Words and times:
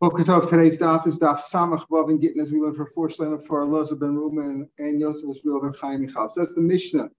Boker 0.00 0.22
Tov, 0.22 0.48
today's 0.48 0.78
daf 0.78 1.08
is 1.08 1.18
daf 1.18 1.40
Samach 1.40 1.88
Vav 1.88 2.08
and 2.08 2.20
Gittin 2.20 2.40
as 2.40 2.52
we 2.52 2.60
learn 2.60 2.72
for 2.72 2.86
four 2.86 3.08
shlenim 3.08 3.42
for 3.44 3.66
Elazar 3.66 3.98
ben 3.98 4.14
Ruben 4.14 4.68
and 4.78 5.00
Yosef 5.00 5.28
Israel 5.28 5.60
ben 5.60 5.72
Chaim 5.72 6.02
Michal. 6.02 6.28
Says 6.28 6.54
the 6.54 6.60
Mishnah 6.60 7.10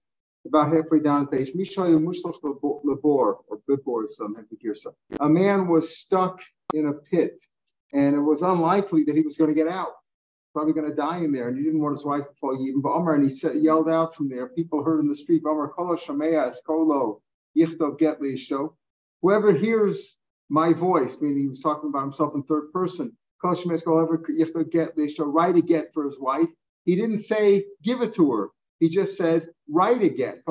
about 0.46 0.72
halfway 0.72 1.00
down 1.00 1.26
the 1.26 1.36
page. 1.36 1.50
Mishnah 1.54 1.84
Mushloch 1.84 2.42
Labor 2.42 3.36
or 3.48 3.60
Bibor, 3.68 4.08
some 4.08 4.34
have 4.34 4.48
to 4.48 4.56
hear 4.58 4.74
some. 4.74 4.94
A 5.18 5.28
man 5.28 5.68
was 5.68 5.94
stuck 5.94 6.40
in 6.72 6.86
a 6.86 6.94
pit, 6.94 7.38
and 7.92 8.16
it 8.16 8.20
was 8.20 8.40
unlikely 8.40 9.04
that 9.04 9.14
he 9.14 9.20
was 9.20 9.36
going 9.36 9.50
to 9.50 9.54
get 9.54 9.68
out. 9.68 9.92
Probably 10.54 10.72
going 10.72 10.88
to 10.88 10.96
die 10.96 11.18
in 11.18 11.32
there, 11.32 11.48
and 11.48 11.58
he 11.58 11.64
didn't 11.64 11.82
want 11.82 11.92
his 11.92 12.04
wife 12.06 12.28
to 12.28 12.34
fall 12.40 12.66
even. 12.66 12.80
But 12.80 12.96
and 12.96 13.22
he 13.22 13.28
said, 13.28 13.56
yelled 13.56 13.90
out 13.90 14.14
from 14.14 14.30
there. 14.30 14.48
People 14.48 14.82
heard 14.82 15.00
in 15.00 15.08
the 15.08 15.14
street, 15.14 15.42
Omar 15.44 15.68
Kolo 15.68 15.96
Shamea 15.96 16.50
Eskolo 16.50 17.20
Yichtov 17.54 17.98
Get 17.98 18.20
Whoever 19.20 19.52
hears 19.52 20.16
my 20.50 20.72
voice, 20.74 21.16
meaning 21.20 21.38
he 21.38 21.48
was 21.48 21.60
talking 21.60 21.88
about 21.88 22.02
himself 22.02 22.34
in 22.34 22.42
third 22.42 22.72
person. 22.72 23.16
Write 23.42 23.66
a 25.56 25.62
get 25.62 25.94
for 25.94 26.04
his 26.04 26.20
wife. 26.20 26.48
He 26.84 26.96
didn't 26.96 27.18
say 27.18 27.64
give 27.82 28.02
it 28.02 28.14
to 28.14 28.32
her. 28.32 28.48
He 28.80 28.88
just 28.88 29.16
said 29.16 29.48
write 29.68 30.02
a 30.02 30.08
get. 30.10 30.42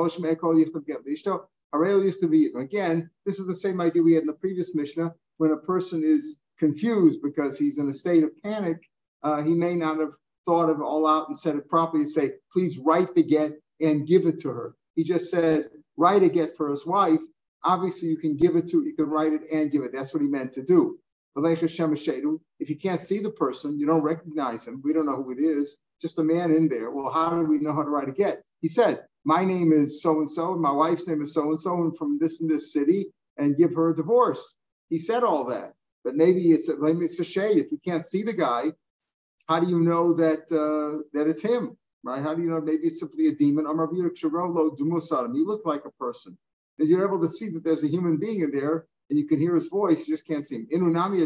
Again, 2.55 3.09
this 3.25 3.39
is 3.39 3.47
the 3.47 3.55
same 3.55 3.81
idea 3.81 4.01
we 4.01 4.13
had 4.13 4.21
in 4.21 4.27
the 4.27 4.33
previous 4.33 4.73
Mishnah. 4.73 5.13
When 5.37 5.51
a 5.51 5.57
person 5.57 6.03
is 6.03 6.39
confused 6.57 7.21
because 7.21 7.57
he's 7.57 7.77
in 7.77 7.89
a 7.89 7.93
state 7.93 8.23
of 8.23 8.31
panic, 8.43 8.77
uh, 9.23 9.41
he 9.41 9.53
may 9.53 9.75
not 9.75 9.99
have 9.99 10.13
thought 10.45 10.69
of 10.69 10.79
it 10.79 10.83
all 10.83 11.05
out 11.05 11.27
and 11.27 11.37
said 11.37 11.55
it 11.55 11.69
properly 11.69 12.03
and 12.03 12.09
say, 12.09 12.33
please 12.51 12.77
write 12.79 13.13
the 13.15 13.23
get 13.23 13.53
and 13.81 14.07
give 14.07 14.25
it 14.25 14.41
to 14.41 14.49
her. 14.49 14.75
He 14.95 15.03
just 15.03 15.29
said, 15.29 15.69
write 15.97 16.23
a 16.23 16.29
get 16.29 16.57
for 16.57 16.69
his 16.69 16.85
wife. 16.85 17.19
Obviously, 17.63 18.07
you 18.09 18.17
can 18.17 18.35
give 18.37 18.55
it 18.55 18.67
to, 18.69 18.83
you 18.83 18.95
can 18.95 19.09
write 19.09 19.33
it 19.33 19.41
and 19.51 19.71
give 19.71 19.83
it. 19.83 19.91
That's 19.93 20.13
what 20.13 20.23
he 20.23 20.29
meant 20.29 20.53
to 20.53 20.63
do. 20.63 20.99
If 21.35 22.69
you 22.69 22.75
can't 22.75 22.99
see 22.99 23.19
the 23.19 23.29
person, 23.29 23.77
you 23.77 23.85
don't 23.85 24.01
recognize 24.01 24.67
him. 24.67 24.81
We 24.83 24.93
don't 24.93 25.05
know 25.05 25.21
who 25.23 25.31
it 25.31 25.39
is. 25.39 25.77
Just 26.01 26.19
a 26.19 26.23
man 26.23 26.51
in 26.51 26.69
there. 26.69 26.89
Well, 26.91 27.11
how 27.11 27.29
do 27.31 27.45
we 27.45 27.59
know 27.59 27.73
how 27.73 27.83
to 27.83 27.89
write 27.89 28.09
a 28.09 28.13
get? 28.13 28.41
He 28.61 28.67
said, 28.67 29.05
"My 29.25 29.45
name 29.45 29.71
is 29.73 30.01
so 30.01 30.19
and 30.19 30.29
so, 30.29 30.53
and 30.53 30.61
my 30.61 30.71
wife's 30.71 31.07
name 31.07 31.21
is 31.21 31.33
so 31.33 31.49
and 31.49 31.59
so, 31.59 31.81
and 31.83 31.95
from 31.97 32.17
this 32.19 32.41
and 32.41 32.49
this 32.49 32.73
city, 32.73 33.11
and 33.37 33.57
give 33.57 33.75
her 33.75 33.89
a 33.89 33.95
divorce." 33.95 34.55
He 34.89 34.97
said 34.97 35.23
all 35.23 35.45
that, 35.45 35.73
but 36.03 36.15
maybe 36.15 36.51
it's 36.51 36.69
a, 36.69 36.77
maybe 36.77 37.05
it's 37.05 37.19
a 37.19 37.25
shay. 37.25 37.53
If 37.53 37.71
you 37.71 37.77
can't 37.77 38.03
see 38.03 38.23
the 38.23 38.33
guy, 38.33 38.73
how 39.47 39.59
do 39.59 39.69
you 39.69 39.81
know 39.81 40.13
that 40.13 40.51
uh, 40.51 41.03
that 41.13 41.27
it's 41.27 41.41
him? 41.41 41.77
Right? 42.03 42.21
How 42.21 42.33
do 42.33 42.41
you 42.41 42.49
know? 42.49 42.61
Maybe 42.61 42.87
it's 42.87 42.99
simply 42.99 43.27
a 43.27 43.35
demon. 43.35 43.65
He 43.65 45.43
looked 45.43 45.65
like 45.65 45.85
a 45.85 45.91
person 45.91 46.37
is 46.79 46.89
you're 46.89 47.05
able 47.05 47.21
to 47.21 47.29
see 47.29 47.49
that 47.49 47.63
there's 47.63 47.83
a 47.83 47.89
human 47.89 48.17
being 48.17 48.41
in 48.41 48.51
there 48.51 48.85
and 49.09 49.17
you 49.17 49.27
can 49.27 49.39
hear 49.39 49.55
his 49.55 49.67
voice, 49.67 50.07
you 50.07 50.13
just 50.13 50.27
can't 50.27 50.45
see 50.45 50.55
him. 50.55 50.67
Inunami 50.73 51.21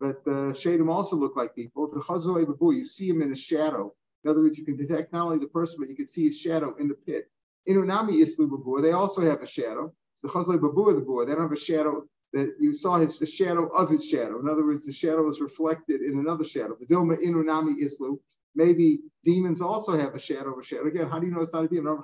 but 0.00 0.18
uh, 0.26 0.52
Shadim 0.54 0.88
also 0.88 1.16
look 1.16 1.36
like 1.36 1.54
people. 1.54 1.88
The 1.88 2.70
you 2.72 2.84
see 2.84 3.08
him 3.08 3.22
in 3.22 3.32
a 3.32 3.36
shadow. 3.36 3.92
In 4.24 4.30
other 4.30 4.42
words, 4.42 4.58
you 4.58 4.64
can 4.64 4.76
detect 4.76 5.12
not 5.12 5.26
only 5.26 5.38
the 5.38 5.48
person, 5.48 5.78
but 5.80 5.88
you 5.88 5.96
can 5.96 6.06
see 6.06 6.26
his 6.26 6.38
shadow 6.38 6.74
in 6.78 6.88
the 6.88 6.94
pit. 6.94 7.30
Inunami 7.68 8.22
Islu 8.22 8.48
Babur, 8.48 8.82
they 8.82 8.92
also 8.92 9.22
have 9.22 9.42
a 9.42 9.46
shadow. 9.46 9.92
It's 10.14 10.22
the 10.22 10.28
Chazle 10.28 10.58
Babur, 10.58 10.94
the 10.94 11.00
boy. 11.00 11.24
They 11.24 11.32
don't 11.32 11.42
have 11.42 11.52
a 11.52 11.56
shadow 11.56 12.04
that 12.32 12.54
you 12.58 12.72
saw 12.74 12.98
his 12.98 13.18
the 13.18 13.26
shadow 13.26 13.66
of 13.68 13.90
his 13.90 14.04
shadow. 14.04 14.38
In 14.40 14.48
other 14.48 14.64
words, 14.64 14.84
the 14.86 14.92
shadow 14.92 15.28
is 15.28 15.40
reflected 15.40 16.02
in 16.02 16.18
another 16.18 16.44
shadow. 16.44 16.76
The 16.78 16.86
Dilma 16.86 17.16
Inunami 17.22 17.74
Islu. 17.82 18.18
Maybe 18.54 19.00
demons 19.24 19.60
also 19.60 19.96
have 19.96 20.14
a 20.14 20.18
shadow 20.18 20.52
of 20.52 20.58
a 20.58 20.64
shadow. 20.64 20.86
Again, 20.86 21.08
how 21.08 21.18
do 21.18 21.26
you 21.26 21.32
know 21.32 21.40
it's 21.40 21.52
not 21.52 21.64
a 21.64 21.68
demon? 21.68 22.02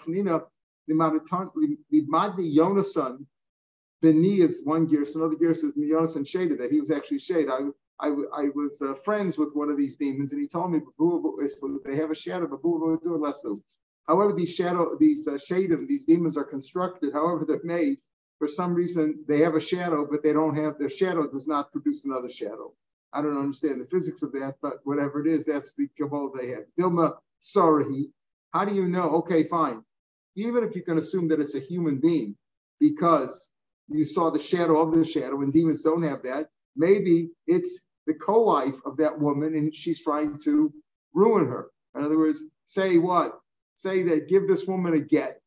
The 0.86 0.94
Madni 0.94 2.56
Yonason 2.56 3.27
Beni 4.04 4.42
is 4.42 4.60
one 4.64 4.84
gear, 4.84 5.02
so 5.06 5.20
another 5.20 5.36
gear 5.36 5.54
says 5.54 5.72
Yonason 5.72 6.28
shaded 6.28 6.58
that 6.58 6.70
he 6.70 6.78
was 6.78 6.90
actually 6.90 7.18
shade. 7.18 7.48
I, 7.48 7.60
I, 7.98 8.08
I 8.08 8.48
was 8.54 8.82
uh, 8.82 8.92
friends 8.92 9.38
with 9.38 9.55
one 9.55 9.70
of 9.70 9.78
these 9.78 9.96
demons, 9.96 10.32
and 10.32 10.42
he 10.42 10.46
told 10.46 10.72
me 10.72 10.80
they 11.86 11.96
have 11.96 12.10
a 12.10 12.14
shadow, 12.14 12.46
but 12.46 12.60
less. 12.62 13.46
However, 14.06 14.34
these 14.34 14.55
shadow, 14.55 14.95
these 15.00 15.27
uh, 15.27 15.39
these 15.48 16.05
demons 16.05 16.36
are 16.36 16.45
constructed. 16.45 17.14
However, 17.14 17.46
they're 17.48 17.61
made. 17.64 18.01
For 18.39 18.46
some 18.46 18.74
reason, 18.74 19.24
they 19.27 19.39
have 19.39 19.55
a 19.55 19.61
shadow, 19.61 20.06
but 20.11 20.22
they 20.22 20.34
don't 20.34 20.56
have 20.56 20.78
their 20.78 20.90
shadow 20.90 21.27
does 21.27 21.48
not 21.48 21.72
produce 21.72 22.05
another 22.05 22.28
shadow. 22.28 22.74
I 23.14 23.22
don't 23.22 23.39
understand 23.39 23.80
the 23.80 23.86
physics 23.86 24.22
of 24.22 24.33
that, 24.33 24.56
but 24.61 24.80
whatever 24.84 25.24
it 25.24 25.33
is, 25.33 25.46
that's 25.46 25.72
the 25.72 25.89
kabbalah 25.96 26.36
they 26.36 26.48
have. 26.48 26.64
Dilma 26.78 27.14
Sarahi. 27.40 28.11
How 28.52 28.66
do 28.66 28.74
you 28.74 28.86
know? 28.86 29.08
Okay, 29.20 29.45
fine 29.45 29.83
even 30.36 30.64
if 30.64 30.74
you 30.74 30.83
can 30.83 30.98
assume 30.98 31.28
that 31.28 31.40
it's 31.40 31.55
a 31.55 31.61
human 31.61 31.98
being, 31.98 32.36
because 32.80 33.50
you 33.89 34.05
saw 34.05 34.30
the 34.30 34.39
shadow 34.39 34.80
of 34.80 34.92
the 34.92 35.05
shadow, 35.05 35.42
and 35.42 35.52
demons 35.52 35.83
don't 35.83 36.02
have 36.02 36.22
that, 36.22 36.48
maybe 36.77 37.30
it's 37.46 37.86
the 38.06 38.14
co-wife 38.14 38.77
of 38.84 38.96
that 38.98 39.18
woman 39.18 39.55
and 39.55 39.74
she's 39.74 40.02
trying 40.02 40.36
to 40.39 40.72
ruin 41.12 41.46
her. 41.46 41.70
In 41.95 42.02
other 42.02 42.18
words, 42.18 42.42
say 42.67 42.98
what? 42.98 43.39
Say 43.74 44.02
that 44.05 44.28
give 44.28 44.46
this 44.46 44.67
woman 44.67 44.95
a 44.95 45.00
get. 45.00 45.40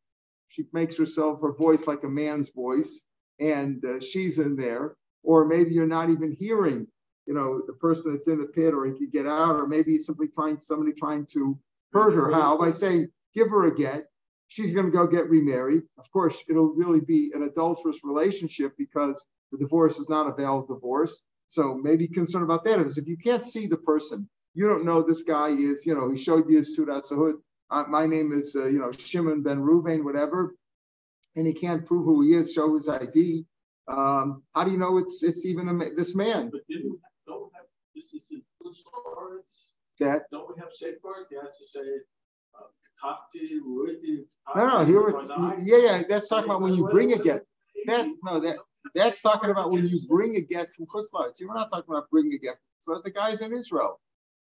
She 0.48 0.66
makes 0.74 0.98
herself 0.98 1.42
her 1.42 1.54
voice 1.54 1.88
like 1.88 2.04
a 2.04 2.10
man's 2.10 2.50
voice, 2.50 3.06
and 3.40 3.84
uh, 3.86 4.00
she's 4.00 4.38
in 4.38 4.56
there. 4.56 4.96
Or 5.24 5.46
maybe 5.46 5.72
you're 5.72 5.88
not 5.88 6.10
even 6.10 6.32
hearing, 6.32 6.88
you 7.26 7.34
know, 7.34 7.62
the 7.68 7.74
person 7.74 8.14
that's 8.14 8.28
in 8.28 8.40
the 8.40 8.46
pit, 8.46 8.74
or 8.74 8.86
if 8.86 9.00
you 9.00 9.10
get 9.10 9.28
out, 9.28 9.58
or 9.58 9.68
maybe 9.68 9.98
simply 9.98 10.30
trying 10.30 10.58
somebody 10.58 10.94
trying 10.94 11.26
to 11.34 11.60
hurt 11.92 12.14
her. 12.14 12.32
How 12.32 12.58
by 12.58 12.72
saying 12.72 13.10
give 13.36 13.50
her 13.50 13.68
a 13.68 13.76
get, 13.76 14.08
she's 14.48 14.74
going 14.74 14.86
to 14.86 14.92
go 14.92 15.08
get 15.08 15.30
remarried. 15.30 15.84
Of 15.98 16.10
course, 16.12 16.44
it'll 16.50 16.74
really 16.74 17.02
be 17.02 17.32
an 17.34 17.44
adulterous 17.44 18.04
relationship 18.04 18.74
because 18.78 19.28
the 19.52 19.58
divorce 19.58 19.98
is 19.98 20.10
not 20.10 20.28
a 20.28 20.34
valid 20.34 20.68
divorce. 20.68 21.24
So 21.48 21.76
maybe 21.76 22.08
concerned 22.08 22.44
about 22.44 22.66
that 22.66 22.80
is 22.80 22.98
if 22.98 23.08
you 23.08 23.18
can't 23.18 23.44
see 23.44 23.68
the 23.68 23.78
person, 23.78 24.30
you 24.54 24.68
don't 24.68 24.86
know 24.86 25.02
this 25.02 25.24
guy 25.24 25.50
is, 25.50 25.86
you 25.86 25.96
know, 25.96 26.10
he 26.10 26.18
showed 26.18 26.50
you 26.50 26.58
his 26.58 26.78
Sudat 26.78 27.10
Sahud. 27.10 27.36
Uh, 27.70 27.86
my 27.88 28.06
name 28.06 28.32
is, 28.32 28.56
uh, 28.56 28.68
you 28.68 28.80
know, 28.80 28.92
Shimon 28.92 29.44
Ben 29.44 29.60
Ruvain, 29.60 30.04
whatever, 30.04 30.56
and 31.36 31.46
he 31.46 31.54
can't 31.54 31.86
prove 31.86 32.06
who 32.06 32.22
he 32.22 32.34
is, 32.34 32.54
show 32.54 32.74
his 32.76 32.90
ID. 32.90 33.46
Um, 33.88 34.44
how 34.56 34.64
do 34.64 34.72
you 34.72 34.78
know 34.78 34.98
it's 34.98 35.24
it's 35.24 35.46
even 35.46 35.70
a, 35.70 35.94
this 35.94 36.16
man? 36.16 36.50
But 36.50 36.62
didn't 36.68 37.00
don't 37.26 37.52
have 37.54 37.66
this 37.96 38.14
is 38.14 38.32
a 38.34 38.42
that 40.00 40.24
don't 40.32 40.48
we 40.48 40.60
have 40.62 40.72
safeguards? 40.74 41.28
You 41.32 41.40
have 41.42 41.58
to 41.58 41.68
say 41.68 41.82
no, 44.56 44.80
no, 44.80 44.86
here, 44.86 45.10
yeah, 45.64 45.78
yeah, 45.78 46.04
that's 46.10 46.28
talking 46.28 46.50
about 46.50 46.62
when 46.62 46.74
you 46.74 46.88
bring 46.90 47.14
a 47.14 47.18
get. 47.18 47.44
That 47.86 48.08
no, 48.24 48.40
that 48.40 48.58
that's 48.96 49.22
talking 49.22 49.50
about 49.50 49.72
when 49.72 49.88
you 49.88 50.00
bring 50.08 50.36
a 50.36 50.42
get 50.42 50.74
from 50.74 50.88
Chutzlaritz. 50.88 51.36
See, 51.36 51.46
we're 51.46 51.54
not 51.54 51.72
talking 51.72 51.94
about 51.94 52.10
bringing 52.10 52.34
a 52.34 52.38
get. 52.38 52.56
So 52.80 53.00
the 53.04 53.12
guy's 53.12 53.42
in 53.42 53.54
Israel. 53.54 54.00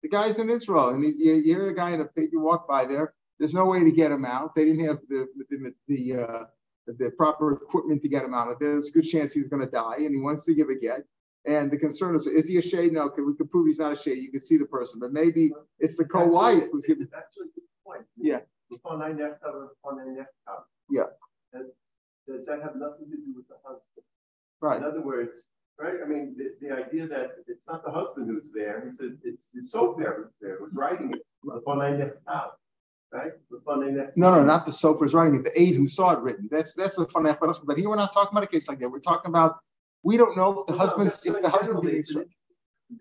The 0.02 0.08
guy's 0.08 0.38
in 0.38 0.48
Israel, 0.48 0.90
and 0.90 1.04
you, 1.04 1.12
you 1.34 1.54
hear 1.54 1.68
a 1.68 1.74
guy 1.74 1.90
in 1.90 2.00
a. 2.00 2.08
You 2.16 2.40
walk 2.40 2.68
by 2.68 2.84
there. 2.84 3.14
There's 3.38 3.54
no 3.54 3.66
way 3.66 3.84
to 3.84 3.92
get 3.92 4.12
him 4.12 4.24
out. 4.24 4.54
They 4.54 4.64
didn't 4.64 4.84
have 4.86 4.98
the 5.08 5.26
the 5.50 5.74
the, 5.88 6.14
uh, 6.14 6.44
the 6.86 7.10
proper 7.16 7.52
equipment 7.52 8.02
to 8.02 8.08
get 8.08 8.24
him 8.24 8.34
out. 8.34 8.50
Of 8.50 8.58
there's 8.58 8.88
a 8.88 8.92
good 8.92 9.04
chance 9.04 9.32
he's 9.32 9.48
going 9.48 9.64
to 9.64 9.70
die, 9.70 9.96
and 9.98 10.14
he 10.14 10.20
wants 10.20 10.44
to 10.44 10.54
give 10.54 10.68
a 10.68 10.76
get. 10.76 11.00
And 11.46 11.70
the 11.70 11.78
concern 11.78 12.14
is, 12.14 12.26
is 12.26 12.48
he 12.48 12.58
a 12.58 12.62
shade? 12.62 12.92
No, 12.92 13.10
we 13.16 13.34
can 13.34 13.48
prove 13.48 13.66
he's 13.66 13.78
not 13.78 13.92
a 13.92 13.96
shade. 13.96 14.18
You 14.18 14.30
can 14.30 14.40
see 14.40 14.58
the 14.58 14.66
person, 14.66 15.00
but 15.00 15.12
maybe 15.12 15.52
it's 15.78 15.96
the 15.96 16.04
co-wife 16.04 16.64
who's 16.70 16.86
giving 16.86 17.08
point. 17.88 18.06
Yeah. 18.16 18.40
Yeah. 20.90 21.04
does 22.26 22.44
that 22.46 22.60
have 22.62 22.76
nothing 22.76 23.10
to 23.10 23.16
do 23.16 23.32
with 23.34 23.48
the 23.48 23.56
husband? 23.64 24.04
Right. 24.60 24.78
In 24.78 24.84
other 24.84 25.00
words, 25.00 25.44
right? 25.78 25.94
I 26.04 26.08
mean, 26.08 26.36
the, 26.36 26.54
the 26.60 26.74
idea 26.74 27.06
that 27.06 27.30
it's 27.46 27.66
not 27.66 27.84
the 27.84 27.90
husband 27.90 28.28
who's 28.28 28.52
there, 28.52 28.88
it's 28.88 29.00
a, 29.00 29.10
it's 29.24 29.48
the 29.52 29.60
sofer 29.60 30.16
who's 30.16 30.32
there, 30.40 30.58
who's 30.58 30.74
writing 30.74 31.12
it. 31.12 31.22
Right? 33.10 33.32
No, 34.16 34.34
no, 34.34 34.44
not 34.44 34.66
the 34.66 34.72
sofer 34.72 35.06
is 35.06 35.14
writing 35.14 35.36
it. 35.36 35.44
The 35.44 35.60
aide 35.60 35.76
who 35.76 35.88
saw 35.88 36.12
it 36.12 36.18
written. 36.18 36.48
That's 36.50 36.74
that's 36.74 36.98
what 36.98 37.10
fun. 37.10 37.24
But 37.64 37.78
here 37.78 37.88
we're 37.88 37.96
not 37.96 38.12
talking 38.12 38.32
about 38.32 38.44
a 38.44 38.48
case 38.48 38.68
like 38.68 38.80
that. 38.80 38.90
We're 38.90 38.98
talking 38.98 39.30
about 39.30 39.56
we 40.02 40.16
don't 40.16 40.36
know 40.36 40.60
if 40.60 40.66
the 40.66 40.72
well, 40.72 40.80
husband 40.80 41.06
if 41.06 41.42
the 41.42 41.48
husband 41.48 41.82
the 41.82 42.24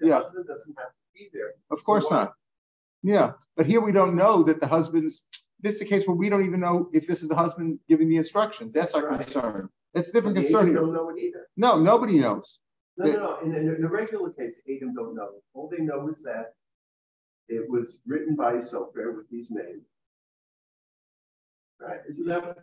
yeah. 0.01 0.13
husband 0.15 0.47
doesn't 0.47 0.77
have 0.77 0.89
to 0.89 0.93
be 1.13 1.29
there. 1.33 1.53
Of 1.71 1.83
course 1.83 2.07
so 2.07 2.15
not. 2.15 2.33
Yeah, 3.03 3.31
but 3.55 3.65
here 3.65 3.81
we 3.81 3.91
don't 3.91 4.15
know 4.15 4.43
that 4.43 4.59
the 4.59 4.67
husband's. 4.67 5.21
This 5.59 5.75
is 5.75 5.81
a 5.81 5.85
case 5.85 6.07
where 6.07 6.15
we 6.15 6.29
don't 6.29 6.45
even 6.45 6.59
know 6.59 6.89
if 6.93 7.07
this 7.07 7.23
is 7.23 7.29
the 7.29 7.35
husband 7.35 7.79
giving 7.89 8.09
the 8.09 8.17
instructions. 8.17 8.73
That's, 8.73 8.91
That's 8.91 9.03
our 9.03 9.09
right. 9.09 9.19
concern. 9.19 9.69
That's 9.93 10.09
a 10.09 10.13
different 10.13 10.35
concern. 10.35 10.73
Don't 10.73 10.93
know 10.93 11.09
it 11.09 11.19
either. 11.19 11.47
No, 11.57 11.79
nobody 11.79 12.19
knows. 12.19 12.59
No, 12.97 13.05
that, 13.05 13.17
no, 13.17 13.25
no. 13.25 13.39
In, 13.39 13.55
in, 13.55 13.81
the 13.81 13.87
regular 13.87 14.31
case, 14.31 14.59
Adam 14.69 14.93
don't 14.93 15.15
know. 15.15 15.29
All 15.53 15.69
they 15.69 15.83
know 15.83 16.09
is 16.09 16.21
that 16.23 16.53
it 17.47 17.69
was 17.69 17.97
written 18.05 18.35
by 18.35 18.53
Sofer 18.55 19.15
with 19.15 19.29
these 19.31 19.49
names. 19.49 19.85
Right? 21.79 21.99
Isn't 22.09 22.27
that 22.27 22.57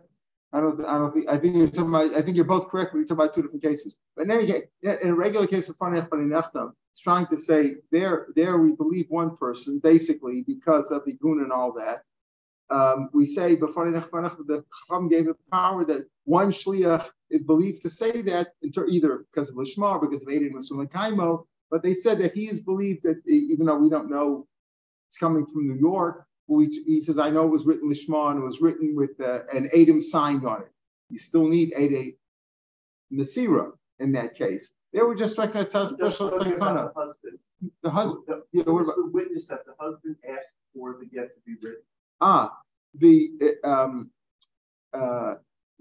I 0.54 0.60
don't. 0.60 0.84
I 0.84 0.98
don't 0.98 1.12
think. 1.12 1.28
I 1.28 1.36
think 1.36 1.56
you're 1.56 1.68
talking 1.68 1.88
about. 1.88 2.14
I 2.14 2.22
think 2.22 2.36
you're 2.36 2.44
both 2.44 2.68
correct. 2.68 2.92
But 2.92 2.98
you're 2.98 3.06
talking 3.06 3.24
about 3.24 3.34
two 3.34 3.42
different 3.42 3.64
cases. 3.64 3.96
But 4.16 4.26
in 4.26 4.30
any 4.30 4.46
case, 4.46 4.62
in 5.02 5.10
a 5.10 5.14
regular 5.14 5.48
case 5.48 5.68
of 5.68 5.76
Fanech 5.76 6.08
Baninechtam, 6.08 6.70
it's 6.94 7.00
trying 7.00 7.26
to 7.26 7.36
say 7.36 7.74
there. 7.90 8.28
There 8.36 8.56
we 8.56 8.70
believe 8.70 9.06
one 9.08 9.36
person 9.36 9.80
basically 9.80 10.42
because 10.42 10.92
of 10.92 11.04
the 11.04 11.14
gun 11.14 11.40
and 11.40 11.50
all 11.50 11.72
that. 11.72 12.04
Um, 12.70 13.10
we 13.12 13.26
say 13.26 13.56
before 13.56 13.90
the 13.90 14.64
Chacham 14.88 15.08
gave 15.08 15.26
the 15.26 15.34
power 15.50 15.84
that 15.86 16.06
one 16.22 16.52
shliach 16.52 17.10
is 17.30 17.42
believed 17.42 17.82
to 17.82 17.90
say 17.90 18.22
that 18.22 18.52
either 18.62 19.26
because 19.32 19.50
of 19.50 19.56
lishma 19.56 19.90
or 19.90 20.00
because 20.06 20.22
of 20.22 20.28
Aiden 20.28 20.52
Masuman 20.52 20.88
Kaimo, 20.88 21.44
But 21.68 21.82
they 21.82 21.94
said 21.94 22.20
that 22.20 22.32
he 22.32 22.48
is 22.48 22.60
believed 22.60 23.02
that 23.02 23.20
even 23.26 23.66
though 23.66 23.78
we 23.78 23.90
don't 23.90 24.08
know 24.08 24.46
it's 25.08 25.18
coming 25.18 25.46
from 25.46 25.66
New 25.66 25.80
York, 25.80 26.24
well, 26.46 26.64
he, 26.86 27.00
says, 27.00 27.18
I 27.18 27.30
know 27.30 27.44
it 27.44 27.50
was 27.50 27.66
written 27.66 27.90
Lishma 27.90 28.30
and 28.30 28.38
it 28.38 28.44
was 28.44 28.60
written 28.60 28.94
with 28.94 29.20
uh, 29.20 29.40
an 29.52 29.68
Adam 29.76 30.00
signed 30.00 30.46
on 30.46 30.62
it. 30.62 30.70
You 31.10 31.18
still 31.18 31.48
need 31.48 31.72
Ade 31.76 32.14
Nasira 33.12 33.72
in 33.98 34.12
that 34.12 34.34
case. 34.34 34.72
They 34.94 35.02
were 35.02 35.16
just 35.16 35.38
like 35.38 35.56
a 35.56 35.62
special 35.68 36.30
takana. 36.30 36.92
The 37.82 37.90
husband. 37.90 38.24
The, 38.28 38.44
yeah, 38.52 38.62
what 38.62 38.84
about 38.84 38.96
the 38.96 39.10
witness 39.12 39.46
that 39.48 39.66
the 39.66 39.74
husband 39.80 40.16
asked 40.28 40.54
for 40.72 40.96
the 41.00 41.06
get 41.06 41.34
to 41.34 41.40
be 41.44 41.54
written? 41.60 41.82
Ah, 42.20 42.56
the 42.94 43.32
um, 43.64 44.10
uh, 44.92 45.34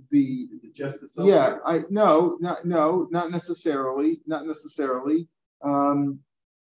the 0.10 0.48
just 0.74 1.00
the 1.16 1.26
yeah. 1.26 1.58
I 1.64 1.84
no, 1.92 2.38
not 2.40 2.66
no, 2.66 3.08
not 3.12 3.30
necessarily, 3.30 4.22
not 4.26 4.48
necessarily. 4.48 5.28
Um, 5.62 6.20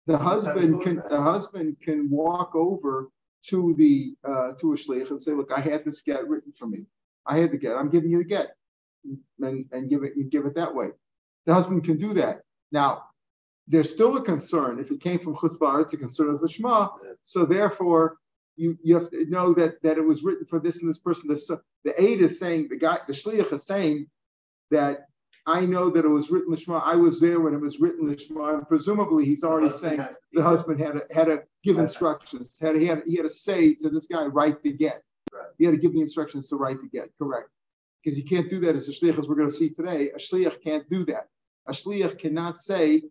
the 0.07 0.19
husband 0.19 0.83
can 0.83 1.03
the 1.09 1.21
husband 1.21 1.77
can 1.81 2.11
walk 2.11 2.57
over 2.57 3.11
to 3.47 3.75
the 3.75 4.17
uh, 4.25 4.55
to 4.55 4.73
a 4.73 4.77
shliach 4.77 5.11
and 5.11 5.23
say, 5.23 5.33
"Look, 5.33 5.53
I 5.53 5.61
had 5.61 5.85
this 5.85 6.03
get 6.03 6.27
written 6.27 6.53
for 6.53 6.67
me. 6.67 6.87
I 7.27 7.39
had 7.39 7.53
the 7.53 7.59
get. 7.59 7.77
I'm 7.77 7.91
giving 7.91 8.11
you 8.11 8.19
the 8.19 8.25
get, 8.25 8.57
and 9.41 9.65
and 9.71 9.89
give 9.89 10.03
it 10.03 10.31
give 10.31 10.47
it 10.47 10.57
that 10.57 10.75
way." 10.75 10.89
The 11.47 11.55
husband 11.55 11.85
can 11.85 11.99
do 11.99 12.15
that. 12.15 12.43
Now, 12.73 13.05
there's 13.67 13.91
still 13.91 14.17
a 14.17 14.23
concern 14.23 14.79
if 14.79 14.91
it 14.91 15.01
came 15.01 15.19
from 15.19 15.35
chutzpah. 15.35 15.83
It's 15.83 15.93
a 15.93 15.97
concern 15.97 16.33
as 16.33 16.43
a 16.43 16.49
shema. 16.49 16.89
So 17.23 17.47
therefore, 17.47 18.19
you 18.57 18.79
you 18.83 18.95
have 18.95 19.11
to 19.11 19.27
know 19.27 19.55
that 19.55 19.83
that 19.83 19.99
it 19.99 20.07
was 20.07 20.23
written 20.23 20.47
for 20.47 20.61
this 20.61 20.81
and 20.81 20.89
this 20.89 20.99
person. 20.99 21.29
The, 21.29 21.61
the 21.85 22.03
aid 22.03 22.21
is 22.21 22.39
saying 22.39 22.69
the 22.69 22.77
guy, 22.77 22.99
the 23.07 23.13
shliach 23.13 23.53
is 23.53 23.67
saying 23.67 24.07
that 24.71 25.07
I 25.47 25.67
know 25.67 25.91
that 25.91 26.05
it 26.05 26.09
was 26.09 26.31
written 26.31 26.53
lishma. 26.53 26.81
I 26.85 26.97
was 26.97 27.21
there 27.21 27.41
when 27.41 27.55
it 27.55 27.61
was 27.61 27.81
written 27.81 28.07
lishma, 28.07 28.55
and 28.55 28.69
presumably 28.69 29.25
he's 29.25 29.45
already 29.45 29.71
saying 29.71 30.07
the 30.33 30.43
husband 30.43 30.81
had 30.81 30.95
to, 30.95 31.15
had 31.15 31.27
to 31.27 31.43
give 31.63 31.79
instructions. 31.79 32.57
Had 32.61 32.77
he 32.77 32.87
had 32.87 33.03
he 33.07 33.17
had 33.17 33.25
to 33.25 33.29
say 33.29 33.75
to 33.75 33.91
this 33.91 34.07
guy, 34.07 34.25
write 34.27 34.63
the 34.63 34.73
get. 34.73 35.03
Right. 35.33 35.49
He 35.59 35.65
had 35.65 35.75
to 35.75 35.81
give 35.81 35.93
the 35.93 36.01
instructions 36.01 36.49
to 36.49 36.57
write 36.57 36.81
the 36.81 36.89
get. 36.89 37.11
Correct. 37.19 37.49
Because 38.03 38.17
he 38.17 38.23
can't 38.23 38.49
do 38.49 38.61
that 38.61 38.77
as 38.77 38.89
a 38.89 38.93
shliach, 38.93 39.19
as 39.19 39.29
we're 39.29 39.35
going 39.35 39.49
to 39.49 39.55
see 39.55 39.71
today. 39.71 40.11
A 40.11 40.19
shliach 40.19 40.63
can't 40.63 40.89
do 40.89 41.05
that. 41.07 41.29
A 41.67 41.73
shliach 41.73 42.19
cannot 42.19 42.59
say, 42.59 43.03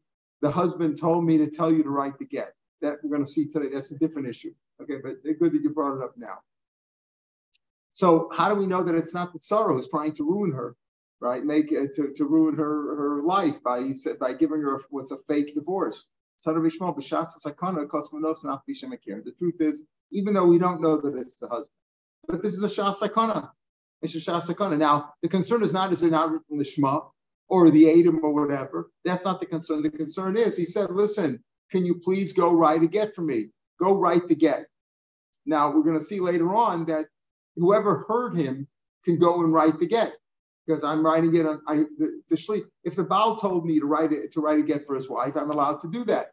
the 0.41 0.51
husband 0.51 0.99
told 0.99 1.23
me 1.25 1.37
to 1.39 1.47
tell 1.47 1.71
you 1.71 1.83
to 1.83 1.89
write 1.89 2.19
the 2.19 2.25
get. 2.25 2.53
That 2.81 2.97
we're 3.01 3.11
going 3.11 3.23
to 3.23 3.29
see 3.29 3.47
today. 3.47 3.69
That's 3.73 3.91
a 3.91 3.97
different 3.97 4.27
issue. 4.27 4.53
Okay, 4.81 4.97
but 5.01 5.23
good 5.23 5.53
that 5.53 5.61
you 5.63 5.69
brought 5.69 5.97
it 5.97 6.03
up 6.03 6.15
now. 6.17 6.39
So 7.93 8.29
how 8.33 8.49
do 8.53 8.59
we 8.59 8.65
know 8.65 8.83
that 8.83 8.95
it's 8.95 9.13
not 9.13 9.31
the 9.31 9.39
Tsara 9.39 9.73
who's 9.73 9.87
trying 9.87 10.11
to 10.13 10.23
ruin 10.23 10.51
her, 10.51 10.75
right? 11.21 11.43
Make 11.43 11.71
it 11.71 11.93
to, 11.95 12.11
to 12.13 12.25
ruin 12.25 12.55
her 12.55 12.95
her 12.95 13.21
life 13.23 13.63
by 13.63 13.93
by 14.19 14.33
giving 14.33 14.61
her 14.61 14.81
what's 14.89 15.11
a 15.11 15.17
fake 15.27 15.53
divorce. 15.55 16.07
The 16.43 16.53
truth 19.37 19.61
is, 19.61 19.83
even 20.11 20.33
though 20.33 20.45
we 20.45 20.57
don't 20.57 20.81
know 20.81 20.97
that 20.97 21.15
it's 21.15 21.35
the 21.35 21.47
husband, 21.47 21.69
but 22.27 22.41
this 22.41 22.53
is 22.57 22.63
a 22.63 22.67
shasakana. 22.67 23.51
It's 24.01 24.15
a 24.15 24.17
shasakana. 24.17 24.77
Now 24.77 25.13
the 25.21 25.29
concern 25.29 25.63
is 25.63 25.71
not 25.71 25.93
is 25.93 26.03
it 26.03 26.11
not 26.11 26.31
written 26.31 26.45
in 26.51 26.57
the 26.57 26.65
shema 26.65 27.01
or 27.53 27.69
the 27.69 27.99
Adam 27.99 28.19
or 28.23 28.33
whatever. 28.33 28.89
That's 29.05 29.25
not 29.25 29.39
the 29.39 29.45
concern. 29.45 29.83
The 29.83 29.91
concern 29.91 30.37
is 30.37 30.57
he 30.57 30.65
said, 30.65 30.89
listen, 30.89 31.39
can 31.69 31.85
you 31.85 31.99
please 31.99 32.33
go 32.33 32.51
write 32.51 32.81
a 32.81 32.87
get 32.87 33.13
for 33.13 33.21
me? 33.21 33.49
Go 33.79 33.95
write 33.95 34.27
the 34.27 34.33
get. 34.33 34.65
Now 35.45 35.69
we're 35.69 35.83
going 35.83 35.99
to 35.99 36.03
see 36.03 36.19
later 36.19 36.55
on 36.55 36.85
that 36.85 37.05
whoever 37.55 38.05
heard 38.09 38.35
him 38.35 38.67
can 39.05 39.19
go 39.19 39.43
and 39.43 39.53
write 39.53 39.79
the 39.79 39.85
get 39.85 40.13
because 40.65 40.83
I'm 40.83 41.05
writing 41.05 41.35
it 41.35 41.45
on 41.45 41.61
I, 41.67 41.75
the, 41.99 42.23
the 42.27 42.35
shli. 42.35 42.63
If 42.83 42.95
the 42.95 43.03
Baal 43.03 43.35
told 43.35 43.67
me 43.67 43.79
to 43.79 43.85
write 43.85 44.13
it 44.13 44.31
to 44.31 44.41
write 44.41 44.57
a 44.57 44.63
get 44.63 44.87
for 44.87 44.95
his 44.95 45.07
wife, 45.07 45.37
I'm 45.37 45.51
allowed 45.51 45.79
to 45.81 45.91
do 45.91 46.03
that. 46.05 46.31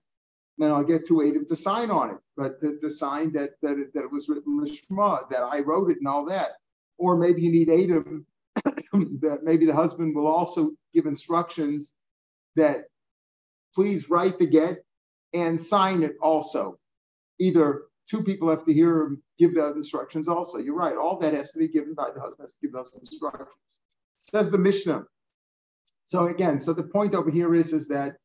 Then 0.57 0.73
I'll 0.73 0.85
get 0.85 1.07
to 1.09 1.21
Adam 1.21 1.45
to 1.49 1.57
sign 1.57 1.91
on 1.91 2.13
it, 2.13 2.19
but 2.35 2.63
to, 2.63 2.79
to 2.79 2.89
sign 2.89 3.33
that 3.33 3.61
that 3.61 3.79
it, 3.79 3.93
that 3.93 4.05
it 4.05 4.13
was 4.13 4.31
written 4.31 4.59
Lishma, 4.59 5.29
that 5.29 5.43
I 5.43 5.61
wrote 5.61 5.91
it 5.91 5.99
and 5.99 6.09
all 6.09 6.25
that. 6.27 6.53
Or 6.97 7.19
maybe 7.19 7.43
you 7.43 7.51
need 7.51 7.69
Adam 7.69 8.25
that 9.21 9.41
maybe 9.43 9.67
the 9.67 9.75
husband 9.75 10.15
will 10.15 10.27
also 10.27 10.73
give 10.95 11.07
instructions 11.07 11.97
that 12.57 12.85
please 13.75 14.11
write 14.11 14.39
the 14.39 14.47
get 14.47 14.85
and 15.33 15.61
sign 15.61 16.03
it 16.03 16.13
also. 16.21 16.79
Either 17.39 17.83
two 18.09 18.23
people 18.23 18.51
have 18.51 18.65
to 18.65 18.73
hear 18.73 19.03
him 19.03 19.23
give 19.39 19.55
the 19.55 19.73
instructions 19.73 20.29
also. 20.29 20.59
You're 20.59 20.75
right. 20.75 20.97
All 20.97 21.19
that 21.19 21.35
has 21.35 21.53
to 21.53 21.59
be 21.59 21.69
given 21.69 21.95
by 21.95 22.11
the 22.15 22.21
husband 22.21 22.43
has 22.43 22.55
to 22.55 22.61
give 22.63 22.73
those 22.73 22.91
instructions. 22.99 23.81
Says 24.19 24.51
the 24.51 24.59
Mishnah. 24.59 25.05
So 26.07 26.27
again, 26.27 26.59
so 26.59 26.73
the 26.73 26.83
point 26.83 27.15
over 27.15 27.31
here 27.31 27.55
is, 27.55 27.73
is 27.73 27.89
that, 27.89 28.17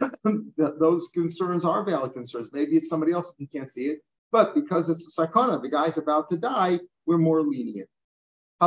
those 0.56 1.08
concerns 1.14 1.64
are 1.64 1.84
valid 1.84 2.14
concerns. 2.14 2.50
Maybe 2.52 2.76
it's 2.76 2.88
somebody 2.88 3.12
else 3.12 3.32
you 3.38 3.46
can't 3.46 3.70
see 3.70 3.86
it, 3.86 4.00
but 4.32 4.54
because 4.54 4.88
it's 4.88 5.16
a 5.16 5.26
sakana, 5.26 5.62
the 5.62 5.68
guy's 5.68 5.98
about 5.98 6.30
to 6.30 6.36
die, 6.36 6.80
we're 7.06 7.18
more 7.18 7.42
lenient. 7.42 7.88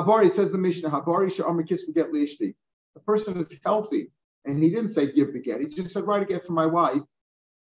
Habari 0.03 0.29
says 0.29 0.51
the 0.51 0.57
Mishnah, 0.57 0.89
Habari 0.89 1.27
Sha'amakis 1.27 1.93
get 1.93 2.11
lishti. 2.11 2.55
The 2.93 3.01
person 3.01 3.37
is 3.37 3.59
healthy, 3.63 4.11
and 4.45 4.61
he 4.61 4.69
didn't 4.69 4.89
say 4.89 5.11
give 5.11 5.33
the 5.33 5.39
get. 5.39 5.61
He 5.61 5.67
just 5.67 5.91
said 5.91 6.05
write 6.05 6.23
a 6.23 6.25
get 6.25 6.45
for 6.45 6.53
my 6.53 6.65
wife. 6.65 7.01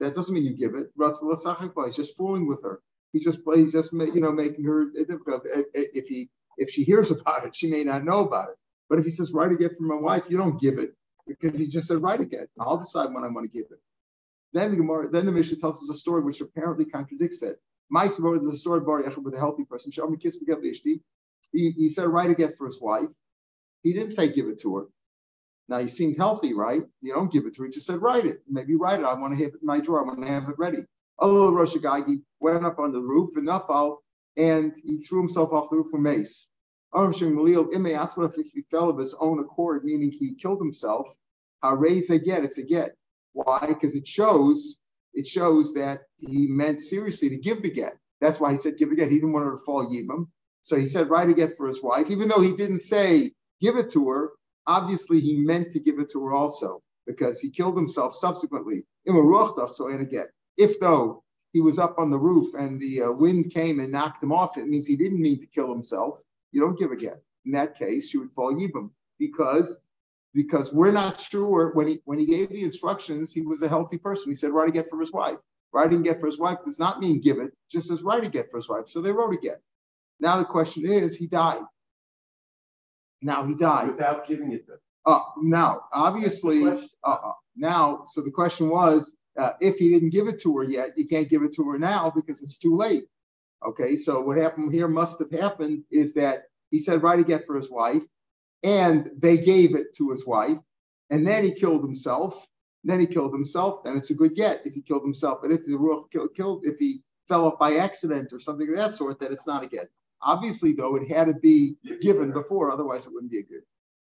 That 0.01 0.15
doesn't 0.15 0.35
mean 0.35 0.45
you 0.45 0.55
give 0.55 0.75
it. 0.75 0.91
He's 0.99 1.97
just 1.97 2.17
fooling 2.17 2.47
with 2.47 2.63
her. 2.63 2.81
He's 3.13 3.25
just 3.25 3.41
he's 3.55 3.73
just 3.73 3.93
you 3.93 4.21
know 4.21 4.33
making 4.33 4.65
her 4.65 4.87
difficult. 4.91 5.47
Eh, 5.53 5.63
eh, 5.75 5.85
if 5.95 6.07
he 6.07 6.29
if 6.59 6.71
she 6.71 6.85
hears 6.85 7.11
about 7.11 7.47
it, 7.47 7.55
she 7.55 7.71
may 7.71 7.85
not 7.85 8.05
know 8.05 8.21
about 8.21 8.51
it. 8.51 8.57
But 8.89 8.99
if 8.99 9.05
he 9.05 9.11
says 9.11 9.33
write 9.33 9.53
a 9.53 9.57
get 9.57 9.77
for 9.77 9.85
my 9.85 9.97
wife, 9.97 10.27
you 10.29 10.37
don't 10.37 10.61
give 10.61 10.79
it 10.79 10.95
because 11.27 11.59
he 11.59 11.67
just 11.67 11.89
said 11.89 12.03
write 12.03 12.21
a 12.21 12.25
get. 12.25 12.49
I'll 12.59 12.77
decide 12.77 13.13
when 13.13 13.25
I 13.25 13.29
want 13.29 13.51
to 13.51 13.53
give 13.53 13.67
it. 13.71 13.81
Then 14.53 14.71
the 14.71 14.77
Gemara, 14.77 15.09
then 15.09 15.27
the 15.27 15.33
Mishnah 15.33 15.59
tells 15.59 15.83
us 15.83 15.91
a 15.91 15.99
story 15.99 16.23
which 16.23 16.41
apparently 16.41 16.85
contradicts 16.85 17.41
that. 17.41 17.57
My 17.89 18.09
story, 18.09 18.39
the 18.39 18.57
story 18.57 18.79
of 18.79 18.87
Bar 18.87 19.03
with 19.03 19.35
a 19.35 19.39
healthy 19.39 19.65
person. 19.65 19.93
He, 21.53 21.71
he 21.71 21.89
said 21.89 22.09
write 22.09 22.31
a 22.31 22.35
get 22.35 22.57
for 22.57 22.67
his 22.67 22.81
wife. 22.81 23.11
He 23.83 23.93
didn't 23.93 24.11
say 24.11 24.29
give 24.29 24.47
it 24.47 24.61
to 24.61 24.77
her. 24.77 24.87
Now 25.69 25.79
he 25.79 25.89
seemed 25.89 26.17
healthy, 26.17 26.55
right? 26.55 26.83
You 27.01 27.15
don't 27.15 27.33
give 27.33 27.47
it 27.47 27.55
to 27.55 27.63
her. 27.63 27.67
He 27.67 27.73
just 27.73 27.87
said 27.87 28.03
write 28.03 28.27
it. 28.27 28.43
Maybe 28.49 28.75
write 28.75 29.01
it. 29.01 29.07
I 29.07 29.15
want 29.15 29.37
to 29.37 29.45
have 29.45 29.55
it 29.55 29.61
in 29.61 29.67
my 29.67 29.81
drawer. 29.81 30.03
I 30.03 30.07
want 30.07 30.25
to 30.25 30.33
have 30.33 30.49
it 30.49 30.59
ready. 30.59 30.85
Oh, 31.19 31.31
a 31.31 31.33
little 31.33 31.55
Rosh 31.55 31.75
Gagi 31.75 32.23
went 32.41 32.65
up 32.65 32.79
on 32.79 32.93
the 32.93 33.01
roof 33.01 33.37
in 33.37 33.47
Nafal 33.47 33.99
and 34.37 34.75
he 34.85 34.99
threw 34.99 35.19
himself 35.19 35.53
off 35.53 35.71
the 35.71 35.77
roof 35.77 35.91
from 35.91 36.03
mace. 36.03 36.47
If 36.95 38.53
he 38.53 38.63
fell 38.71 38.89
of 38.91 38.99
his 38.99 39.15
own 39.19 39.41
accord, 39.41 39.85
meaning 39.85 40.11
he 40.13 40.35
killed 40.35 40.61
himself, 40.61 41.09
How 41.63 41.75
raise 41.75 42.11
a 42.11 42.19
get, 42.19 42.45
it's 42.45 42.59
a 42.59 42.63
get. 42.63 42.95
Why? 43.33 43.67
Because 43.67 43.95
it 43.95 44.07
shows 44.07 44.81
it 45.17 45.27
shows 45.27 45.75
that 45.75 46.03
he 46.19 46.47
meant 46.47 46.81
seriously 46.81 47.31
to 47.31 47.39
give 47.39 47.63
the 47.63 47.71
get. 47.71 47.97
That's 48.21 48.39
why 48.39 48.53
he 48.53 48.59
said 48.59 48.77
give 48.77 48.91
the 48.91 48.97
get. 48.97 49.11
He 49.11 49.17
didn't 49.17 49.33
want 49.33 49.47
her 49.47 49.53
to 49.53 49.65
fall 49.65 49.87
yibam. 49.87 50.29
So 50.67 50.75
he 50.75 50.87
said, 50.87 51.11
write 51.11 51.29
a 51.29 51.49
for 51.57 51.69
his 51.69 51.81
wife, 51.81 52.11
even 52.11 52.27
though 52.27 52.41
he 52.41 52.51
didn't 52.51 52.81
say 52.81 53.31
give 53.61 53.77
it 53.77 53.89
to 53.91 54.09
her. 54.09 54.33
Obviously, 54.67 55.21
he 55.21 55.37
meant 55.37 55.71
to 55.71 55.79
give 55.79 56.01
it 56.01 56.11
to 56.11 56.25
her 56.25 56.33
also 56.33 56.83
because 57.07 57.39
he 57.39 57.51
killed 57.51 57.77
himself 57.77 58.17
subsequently. 58.17 58.85
So 59.07 59.89
in 59.89 60.01
a 60.01 60.05
get. 60.05 60.31
If 60.57 60.81
though 60.81 61.23
he 61.53 61.61
was 61.61 61.79
up 61.79 62.01
on 62.01 62.11
the 62.11 62.19
roof 62.19 62.53
and 62.55 62.81
the 62.81 63.03
uh, 63.03 63.13
wind 63.13 63.53
came 63.55 63.79
and 63.79 63.93
knocked 63.93 64.21
him 64.21 64.33
off, 64.33 64.59
it 64.59 64.67
means 64.67 64.89
he 64.89 64.97
didn't 64.97 65.23
mean 65.23 65.39
to 65.39 65.47
kill 65.47 65.73
himself. 65.73 66.19
You 66.51 66.63
don't 66.63 66.77
give 66.77 66.91
a. 66.91 66.97
In 67.45 67.53
that 67.53 67.79
case, 67.79 68.13
you 68.13 68.19
would 68.19 68.33
fall 68.33 68.53
yibam 68.53 68.91
because 69.21 69.87
because 70.35 70.73
we're 70.73 70.91
not 70.91 71.21
sure 71.21 71.71
when 71.75 71.87
he 71.87 72.01
when 72.07 72.19
he 72.19 72.27
gave 72.27 72.49
the 72.49 72.65
instructions, 72.65 73.33
he 73.33 73.43
was 73.43 73.63
a 73.63 73.69
healthy 73.69 73.99
person. 73.99 74.33
He 74.33 74.35
said 74.35 74.51
write 74.51 74.75
a 74.75 74.83
for 74.83 74.99
his 74.99 75.13
wife. 75.13 75.39
Writing 75.73 76.03
get 76.03 76.19
for 76.19 76.27
his 76.27 76.41
wife 76.41 76.59
does 76.65 76.81
not 76.81 76.99
mean 76.99 77.21
give 77.21 77.39
it, 77.39 77.53
just 77.71 77.93
as 77.93 78.03
write 78.03 78.27
a 78.27 78.29
get 78.29 78.51
for 78.51 78.57
his 78.57 78.69
wife. 78.69 78.89
So 78.89 79.01
they 79.01 79.13
wrote 79.13 79.33
a 79.33 79.37
get. 79.37 79.61
Now 80.21 80.39
the 80.39 80.45
question 80.45 80.87
is, 80.87 81.17
he 81.17 81.27
died. 81.27 81.63
Now 83.23 83.45
he 83.45 83.55
died 83.55 83.89
without 83.89 84.27
giving 84.27 84.53
it 84.53 84.67
to. 84.67 84.75
Uh, 85.05 85.21
now, 85.41 85.83
obviously, 85.93 86.67
uh, 86.67 86.79
uh, 87.05 87.33
now, 87.55 88.03
so 88.07 88.23
the 88.23 88.31
question 88.31 88.69
was, 88.69 89.17
uh, 89.39 89.53
if 89.61 89.77
he 89.77 89.91
didn't 89.91 90.11
give 90.11 90.27
it 90.27 90.41
to 90.41 90.57
her 90.57 90.65
yet, 90.65 90.97
you 90.97 91.07
can't 91.07 91.29
give 91.29 91.43
it 91.43 91.55
to 91.55 91.71
her 91.71 91.79
now 91.79 92.11
because 92.15 92.43
it's 92.43 92.57
too 92.57 92.77
late. 92.77 93.05
Okay, 93.65 93.97
so 93.97 94.21
what 94.21 94.37
happened 94.37 94.73
here 94.73 94.89
must 94.89 95.19
have 95.19 95.31
happened 95.31 95.85
is 95.91 96.15
that 96.15 96.45
he 96.71 96.79
said, 96.79 97.03
write 97.03 97.21
a 97.21 97.25
get 97.25 97.47
for 97.47 97.57
his 97.57 97.71
wife, 97.71 98.03
and 98.63 99.11
they 99.17 99.39
gave 99.39 99.75
it 99.75 99.95
to 99.97 100.11
his 100.11 100.27
wife, 100.27 100.59
and 101.11 101.27
then 101.27 101.45
he 101.45 101.53
killed 101.53 101.83
himself. 101.83 102.47
Then 102.85 103.01
he 103.01 103.07
killed 103.07 103.33
himself, 103.33 103.83
then 103.83 103.97
it's 103.97 104.11
a 104.11 104.15
good 104.15 104.37
get 104.37 104.65
if 104.65 104.75
he 104.75 104.81
killed 104.81 105.03
himself. 105.03 105.41
But 105.43 105.51
if 105.51 105.67
the 105.67 105.77
rule 105.77 106.09
killed, 106.37 106.65
if 106.65 106.79
he 106.79 107.03
fell 107.27 107.47
off 107.47 107.59
by 107.59 107.77
accident 107.77 108.33
or 108.33 108.39
something 108.39 108.69
of 108.69 108.77
that 108.77 108.95
sort, 108.95 109.19
then 109.19 109.33
it's 109.33 109.47
not 109.47 109.65
a 109.65 109.69
get. 109.69 109.89
Obviously, 110.23 110.73
though, 110.73 110.97
it 110.97 111.09
had 111.11 111.29
to 111.29 111.35
be 111.35 111.77
given 112.01 112.33
before, 112.33 112.71
otherwise 112.71 113.07
it 113.07 113.13
wouldn't 113.13 113.31
be 113.31 113.39
a 113.39 113.43
good. 113.43 113.63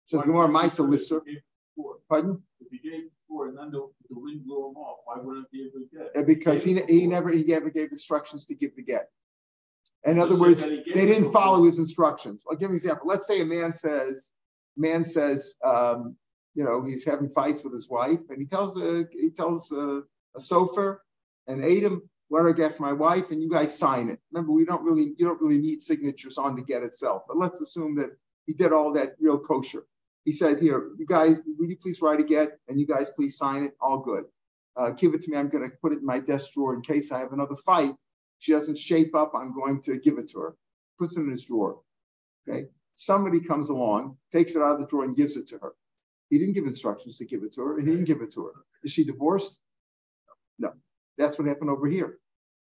Says 0.06 0.22
Gemara 0.24 0.48
Maisa 0.48 0.88
Lisser. 0.88 1.22
Pardon? 2.10 2.42
If 2.60 2.68
he 2.72 2.90
gave 2.90 3.04
before 3.20 3.48
and 3.48 3.58
then 3.58 3.72
the, 3.72 3.90
the 4.10 4.20
wind 4.20 4.46
blew 4.46 4.70
him 4.70 4.76
off, 4.76 5.00
why 5.06 5.16
wouldn't 5.20 5.46
it 5.46 5.52
be 5.52 5.68
a 5.68 5.72
good 5.72 6.14
get? 6.14 6.28
Because 6.28 6.64
he, 6.64 6.80
he 6.88 7.08
never 7.08 7.32
he 7.32 7.44
never 7.44 7.70
gave 7.70 7.92
instructions 7.92 8.46
to 8.48 8.56
give 8.56 8.76
the 8.76 8.84
get. 8.84 9.10
In 10.06 10.20
other 10.20 10.36
words, 10.36 10.62
they 10.62 10.84
didn't 10.84 11.32
follow 11.32 11.64
his 11.64 11.80
instructions. 11.80 12.46
I'll 12.50 12.58
give 12.58 12.70
you 12.70 12.74
an 12.74 12.76
example. 12.76 13.08
Let's 13.08 13.26
say 13.26 13.42
a 13.42 13.46
man 13.46 13.74
says, 13.74 14.34
man 14.76 15.04
says, 15.04 15.56
um, 15.64 16.18
you 16.56 16.64
know, 16.64 16.84
he's 16.84 17.06
having 17.06 17.30
fights 17.30 17.64
with 17.64 17.74
his 17.74 17.90
wife, 17.90 18.20
and 18.30 18.40
he 18.40 18.46
tells 18.46 18.80
a 18.80 19.06
he 19.12 19.32
tells 19.32 19.72
uh, 19.72 20.02
a 20.36 20.40
sofer, 20.40 20.98
an 21.48 21.64
Adam, 21.64 22.08
letter 22.30 22.50
of 22.50 22.58
get 22.58 22.76
for 22.76 22.84
my 22.84 22.94
wife, 22.94 23.32
and 23.32 23.42
you 23.42 23.50
guys 23.50 23.78
sign 23.78 24.10
it. 24.10 24.20
Remember, 24.32 24.52
we 24.52 24.66
don't 24.66 24.84
really, 24.84 25.14
you 25.18 25.26
don't 25.26 25.42
really 25.42 25.60
need 25.60 25.82
signatures 25.82 26.38
on 26.38 26.56
the 26.56 26.62
get 26.62 26.84
itself, 26.84 27.24
but 27.28 27.38
let's 27.38 27.62
assume 27.62 27.96
that 27.96 28.12
he 28.46 28.54
did 28.54 28.74
all 28.74 28.92
that 28.94 29.16
real 29.20 29.38
kosher. 29.38 29.86
He 30.26 30.32
said, 30.32 30.60
here, 30.60 30.92
you 30.98 31.06
guys, 31.06 31.38
will 31.58 31.68
you 31.68 31.78
please 31.78 32.02
write 32.02 32.20
a 32.20 32.24
get, 32.24 32.58
and 32.68 32.80
you 32.80 32.88
guys 32.88 33.10
please 33.10 33.38
sign 33.38 33.64
it, 33.64 33.74
all 33.82 34.00
good. 34.00 34.26
Uh, 34.76 34.92
give 34.92 35.14
it 35.14 35.22
to 35.22 35.32
me, 35.32 35.38
I'm 35.38 35.50
gonna 35.50 35.70
put 35.82 35.92
it 35.92 36.00
in 36.00 36.06
my 36.06 36.20
desk 36.20 36.54
drawer 36.54 36.74
in 36.74 36.82
case 36.82 37.12
I 37.12 37.20
have 37.20 37.34
another 37.34 37.56
fight. 37.56 37.94
She 38.40 38.52
doesn't 38.52 38.78
shape 38.78 39.16
up, 39.16 39.34
I'm 39.36 39.54
going 39.54 39.82
to 39.84 39.98
give 40.00 40.18
it 40.18 40.30
to 40.30 40.40
her. 40.40 40.56
Puts 41.00 41.18
it 41.18 41.22
in 41.22 41.32
his 41.32 41.46
drawer, 41.46 41.80
okay? 42.48 42.68
Somebody 42.96 43.40
comes 43.40 43.70
along, 43.70 44.18
takes 44.32 44.56
it 44.56 44.62
out 44.62 44.76
of 44.76 44.80
the 44.80 44.86
drawer 44.86 45.04
and 45.04 45.16
gives 45.16 45.38
it 45.38 45.48
to 45.48 45.58
her. 45.60 45.74
He 46.30 46.40
didn't 46.40 46.54
give 46.54 46.66
instructions 46.66 47.18
to 47.18 47.26
give 47.26 47.44
it 47.44 47.52
to 47.54 47.62
her, 47.62 47.78
and 47.78 47.88
he 47.88 47.94
didn't 47.94 48.08
give 48.08 48.22
it 48.22 48.32
to 48.32 48.46
her. 48.46 48.54
Is 48.84 48.92
she 48.92 49.04
divorced? 49.04 49.58
That's 51.18 51.38
what 51.38 51.48
happened 51.48 51.70
over 51.70 51.88
here. 51.88 52.20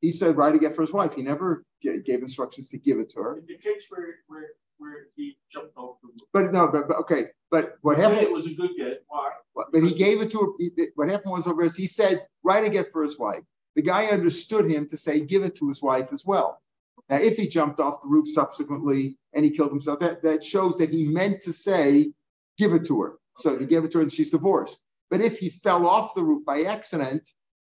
He 0.01 0.11
said, 0.11 0.37
write 0.37 0.55
a 0.55 0.59
get 0.59 0.75
for 0.75 0.81
his 0.81 0.93
wife. 0.93 1.15
He 1.15 1.23
never 1.23 1.65
gave 1.81 2.21
instructions 2.21 2.69
to 2.69 2.77
give 2.77 2.99
it 2.99 3.09
to 3.09 3.19
her. 3.19 3.37
In 3.37 3.45
the 3.47 3.57
case 3.57 3.85
where 3.89 4.15
where 4.27 4.49
where 4.77 5.07
he 5.15 5.37
jumped 5.51 5.75
off 5.75 5.97
the 6.01 6.09
roof. 6.09 6.17
But 6.33 6.53
no, 6.53 6.67
but, 6.67 6.87
but 6.87 6.97
okay, 6.97 7.25
but 7.49 7.77
what 7.81 7.97
happened? 7.97 8.21
It 8.21 8.31
was 8.31 8.45
a 8.45 8.53
good 8.53 8.71
get. 8.77 9.03
Why? 9.07 9.31
But 9.55 9.83
he 9.83 9.91
gave 9.91 10.21
it 10.21 10.29
to 10.31 10.39
her. 10.39 10.85
What 10.95 11.09
happened 11.09 11.31
was 11.31 11.47
over 11.47 11.63
is 11.63 11.75
he 11.75 11.87
said, 11.87 12.27
write 12.43 12.63
a 12.63 12.69
get 12.69 12.91
for 12.91 13.01
his 13.01 13.17
wife. 13.17 13.41
The 13.75 13.81
guy 13.81 14.05
understood 14.05 14.69
him 14.69 14.87
to 14.89 14.97
say, 14.97 15.19
give 15.21 15.43
it 15.43 15.55
to 15.55 15.67
his 15.67 15.81
wife 15.81 16.13
as 16.13 16.23
well. 16.25 16.61
Now, 17.09 17.17
if 17.17 17.37
he 17.37 17.47
jumped 17.47 17.79
off 17.79 18.01
the 18.01 18.07
roof 18.07 18.27
subsequently 18.27 19.17
and 19.33 19.43
he 19.45 19.51
killed 19.51 19.71
himself, 19.71 19.99
that, 19.99 20.21
that 20.23 20.43
shows 20.43 20.77
that 20.77 20.89
he 20.89 21.07
meant 21.07 21.41
to 21.41 21.53
say, 21.53 22.11
give 22.57 22.73
it 22.73 22.85
to 22.85 23.01
her. 23.01 23.17
So 23.37 23.57
he 23.57 23.65
gave 23.65 23.83
it 23.83 23.91
to 23.91 23.99
her 23.99 24.01
and 24.03 24.11
she's 24.11 24.31
divorced. 24.31 24.83
But 25.09 25.21
if 25.21 25.39
he 25.39 25.49
fell 25.49 25.87
off 25.87 26.13
the 26.15 26.23
roof 26.23 26.43
by 26.45 26.63
accident, 26.63 27.25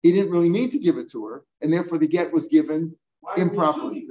he 0.04 0.12
didn't 0.12 0.32
really 0.32 0.50
mean 0.50 0.70
to 0.72 0.80
give 0.80 0.98
it 0.98 1.12
to 1.12 1.26
her. 1.28 1.44
And 1.62 1.72
therefore 1.74 1.98
the 1.98 2.08
get 2.08 2.32
was 2.34 2.48
given 2.48 2.96
Why 3.22 3.36
Improperly. 3.38 4.08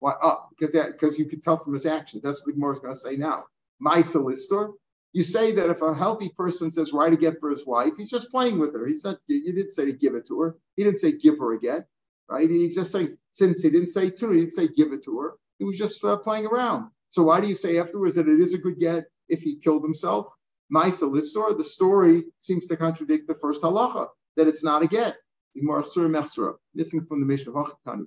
why 0.00 0.12
up? 0.22 0.50
Because 0.50 0.72
that 0.72 0.92
because 0.92 1.18
you 1.18 1.26
could 1.26 1.42
tell 1.42 1.56
from 1.56 1.74
his 1.74 1.86
actions. 1.86 2.22
That's 2.22 2.40
what 2.40 2.46
the 2.46 2.52
Gemara 2.54 2.74
is 2.74 2.78
going 2.80 2.94
to 2.94 3.00
say 3.00 3.16
now. 3.16 3.44
My 3.80 4.02
solicitor. 4.02 4.72
You 5.14 5.24
say 5.24 5.52
that 5.52 5.70
if 5.70 5.80
a 5.82 5.94
healthy 5.94 6.28
person 6.36 6.70
says 6.70 6.92
write 6.92 7.14
a 7.14 7.16
get 7.16 7.40
for 7.40 7.50
his 7.50 7.66
wife, 7.66 7.94
he's 7.96 8.10
just 8.10 8.30
playing 8.30 8.58
with 8.58 8.74
her. 8.74 8.86
He's 8.86 9.04
not. 9.04 9.18
You 9.26 9.52
didn't 9.54 9.70
say 9.70 9.86
to 9.86 9.92
give 9.92 10.14
it 10.14 10.26
to 10.28 10.40
her. 10.42 10.56
He 10.76 10.84
didn't 10.84 10.98
say 10.98 11.12
give 11.12 11.38
her 11.38 11.54
a 11.54 11.58
get, 11.60 11.86
right? 12.28 12.48
He's 12.48 12.74
just 12.74 12.92
saying 12.92 13.16
since 13.32 13.62
he 13.62 13.70
didn't 13.70 13.88
say 13.88 14.10
to 14.10 14.30
he 14.30 14.40
didn't 14.40 14.52
say 14.52 14.68
give 14.68 14.92
it 14.92 15.04
to 15.04 15.18
her. 15.20 15.34
He 15.58 15.64
was 15.64 15.78
just 15.78 16.04
uh, 16.04 16.18
playing 16.18 16.46
around. 16.46 16.90
So 17.08 17.22
why 17.24 17.40
do 17.40 17.48
you 17.48 17.54
say 17.54 17.78
afterwards 17.78 18.16
that 18.16 18.28
it 18.28 18.38
is 18.40 18.54
a 18.54 18.58
good 18.58 18.78
get 18.78 19.06
if 19.28 19.42
he 19.42 19.56
killed 19.56 19.82
himself? 19.82 20.26
My 20.70 20.90
solicitor. 20.90 21.54
The 21.54 21.64
story 21.64 22.24
seems 22.40 22.66
to 22.66 22.76
contradict 22.76 23.28
the 23.28 23.34
first 23.34 23.62
halacha 23.62 24.08
that 24.36 24.46
it's 24.48 24.62
not 24.62 24.82
a 24.82 24.86
get. 24.86 25.16
Gemara 25.56 25.82
Mechsera, 25.82 26.54
missing 26.74 27.04
from 27.06 27.20
the 27.20 27.26
Mishnah 27.26 27.52
of 27.52 27.66
Hachikani. 27.66 28.06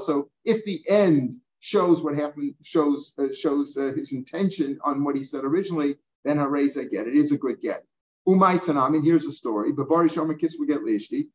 So 0.00 0.30
if 0.44 0.64
the 0.64 0.82
end 0.88 1.34
shows 1.60 2.02
what 2.02 2.14
happened, 2.14 2.54
shows 2.62 3.12
uh, 3.18 3.32
shows 3.32 3.76
uh, 3.76 3.92
his 3.96 4.12
intention 4.12 4.78
on 4.84 5.04
what 5.04 5.16
he 5.16 5.22
said 5.22 5.44
originally, 5.44 5.96
then 6.24 6.38
a 6.38 6.46
hareza 6.46 6.90
get. 6.90 7.06
It 7.06 7.14
is 7.14 7.32
a 7.32 7.38
good 7.38 7.60
get. 7.60 7.84
Umay 8.28 8.94
and 8.94 9.04
here's 9.04 9.26
a 9.26 9.32
story. 9.32 9.72
Babari 9.72 10.08
shomer 10.08 10.38
kiss 10.38 10.56
we 10.58 10.66
get 10.66 10.80
lishti. 10.80 11.28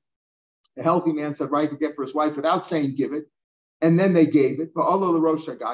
A 0.78 0.84
healthy 0.84 1.14
man 1.14 1.34
said 1.34 1.50
right 1.50 1.70
to 1.70 1.78
get 1.78 1.96
for 1.96 2.04
his 2.04 2.14
wife 2.14 2.36
without 2.36 2.66
saying 2.66 2.96
give 2.96 3.14
it. 3.14 3.26
And 3.82 4.00
then 4.00 4.14
they 4.14 4.26
gave 4.26 4.60
it. 4.60 4.72
For 4.74 4.84
all 4.84 5.04
of 5.04 5.14
the 5.14 5.20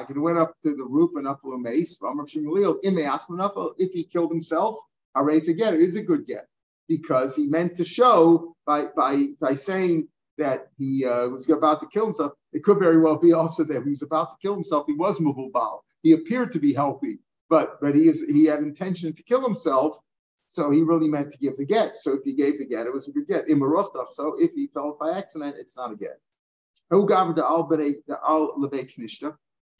and 0.08 0.16
it 0.16 0.20
went 0.20 0.38
up 0.38 0.54
to 0.64 0.76
the 0.76 0.84
roof 0.84 1.12
and 1.16 1.26
up 1.26 1.40
to. 1.42 1.62
If 3.78 3.92
he 3.92 4.04
killed 4.04 4.30
himself, 4.30 4.78
a 5.14 5.20
hareza 5.20 5.56
get. 5.56 5.74
It 5.74 5.80
is 5.80 5.96
a 5.96 6.02
good 6.02 6.26
get 6.26 6.46
because 6.88 7.34
he 7.34 7.46
meant 7.46 7.76
to 7.76 7.84
show 7.84 8.54
by 8.66 8.86
by 8.96 9.28
by 9.40 9.54
saying 9.54 10.08
that 10.38 10.68
he 10.78 11.04
uh, 11.04 11.28
was 11.28 11.48
about 11.48 11.80
to 11.80 11.88
kill 11.88 12.06
himself. 12.06 12.32
It 12.52 12.64
could 12.64 12.78
very 12.78 12.98
well 12.98 13.16
be 13.16 13.32
also 13.32 13.64
that 13.64 13.84
he 13.84 13.90
was 13.90 14.02
about 14.02 14.30
to 14.30 14.36
kill 14.42 14.54
himself. 14.54 14.84
He 14.86 14.94
was 14.94 15.20
mubal. 15.20 15.80
He 16.02 16.12
appeared 16.12 16.52
to 16.52 16.58
be 16.58 16.72
healthy, 16.72 17.20
but 17.48 17.80
but 17.80 17.94
he 17.94 18.08
is 18.08 18.22
he 18.22 18.46
had 18.46 18.60
intention 18.60 19.12
to 19.12 19.22
kill 19.22 19.42
himself. 19.42 19.98
So 20.46 20.70
he 20.70 20.82
really 20.82 21.08
meant 21.08 21.32
to 21.32 21.38
give 21.38 21.56
the 21.56 21.64
get. 21.64 21.96
So 21.96 22.14
if 22.14 22.24
he 22.24 22.34
gave 22.34 22.58
the 22.58 22.66
get, 22.66 22.86
it 22.86 22.92
was 22.92 23.08
a 23.08 23.12
good 23.12 23.26
get. 23.26 23.48
Imarochtaf. 23.48 24.08
So 24.08 24.36
if 24.38 24.52
he 24.52 24.68
fell 24.68 24.96
by 25.00 25.16
accident, 25.16 25.56
it's 25.58 25.76
not 25.76 25.92
a 25.92 25.96
get. 25.96 26.20
The? 26.90 26.96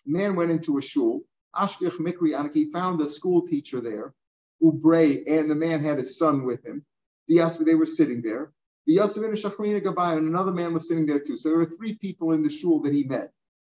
Man 0.06 0.37
went 0.37 0.50
into 0.50 0.78
a 0.78 0.82
shul. 0.82 1.23
Ashkich 1.54 1.99
Mikri 1.99 2.37
Anak. 2.37 2.54
He 2.54 2.73
found 2.73 3.00
a 3.00 3.08
school 3.08 3.46
teacher 3.46 3.80
there. 3.80 4.14
Ubrei, 4.62 5.23
and 5.26 5.50
the 5.50 5.54
man 5.54 5.80
had 5.80 5.99
his 5.99 6.18
son 6.18 6.44
with 6.44 6.64
him. 6.64 6.84
The 7.28 7.38
Yasvi, 7.38 7.64
they 7.64 7.75
were 7.75 7.87
sitting 7.87 8.23
there. 8.23 8.52
The 8.87 8.99
and 8.99 9.11
Shachrina 9.11 9.81
Gabai, 9.81 10.19
and 10.19 10.28
another 10.28 10.52
man 10.52 10.75
was 10.75 10.88
sitting 10.88 11.07
there 11.07 11.21
too. 11.21 11.38
So 11.38 11.49
there 11.49 11.59
were 11.59 11.64
three 11.64 11.95
people 11.95 12.33
in 12.33 12.43
the 12.43 12.50
shul 12.50 12.83
that 12.83 12.93
he 12.93 13.04
met 13.04 13.31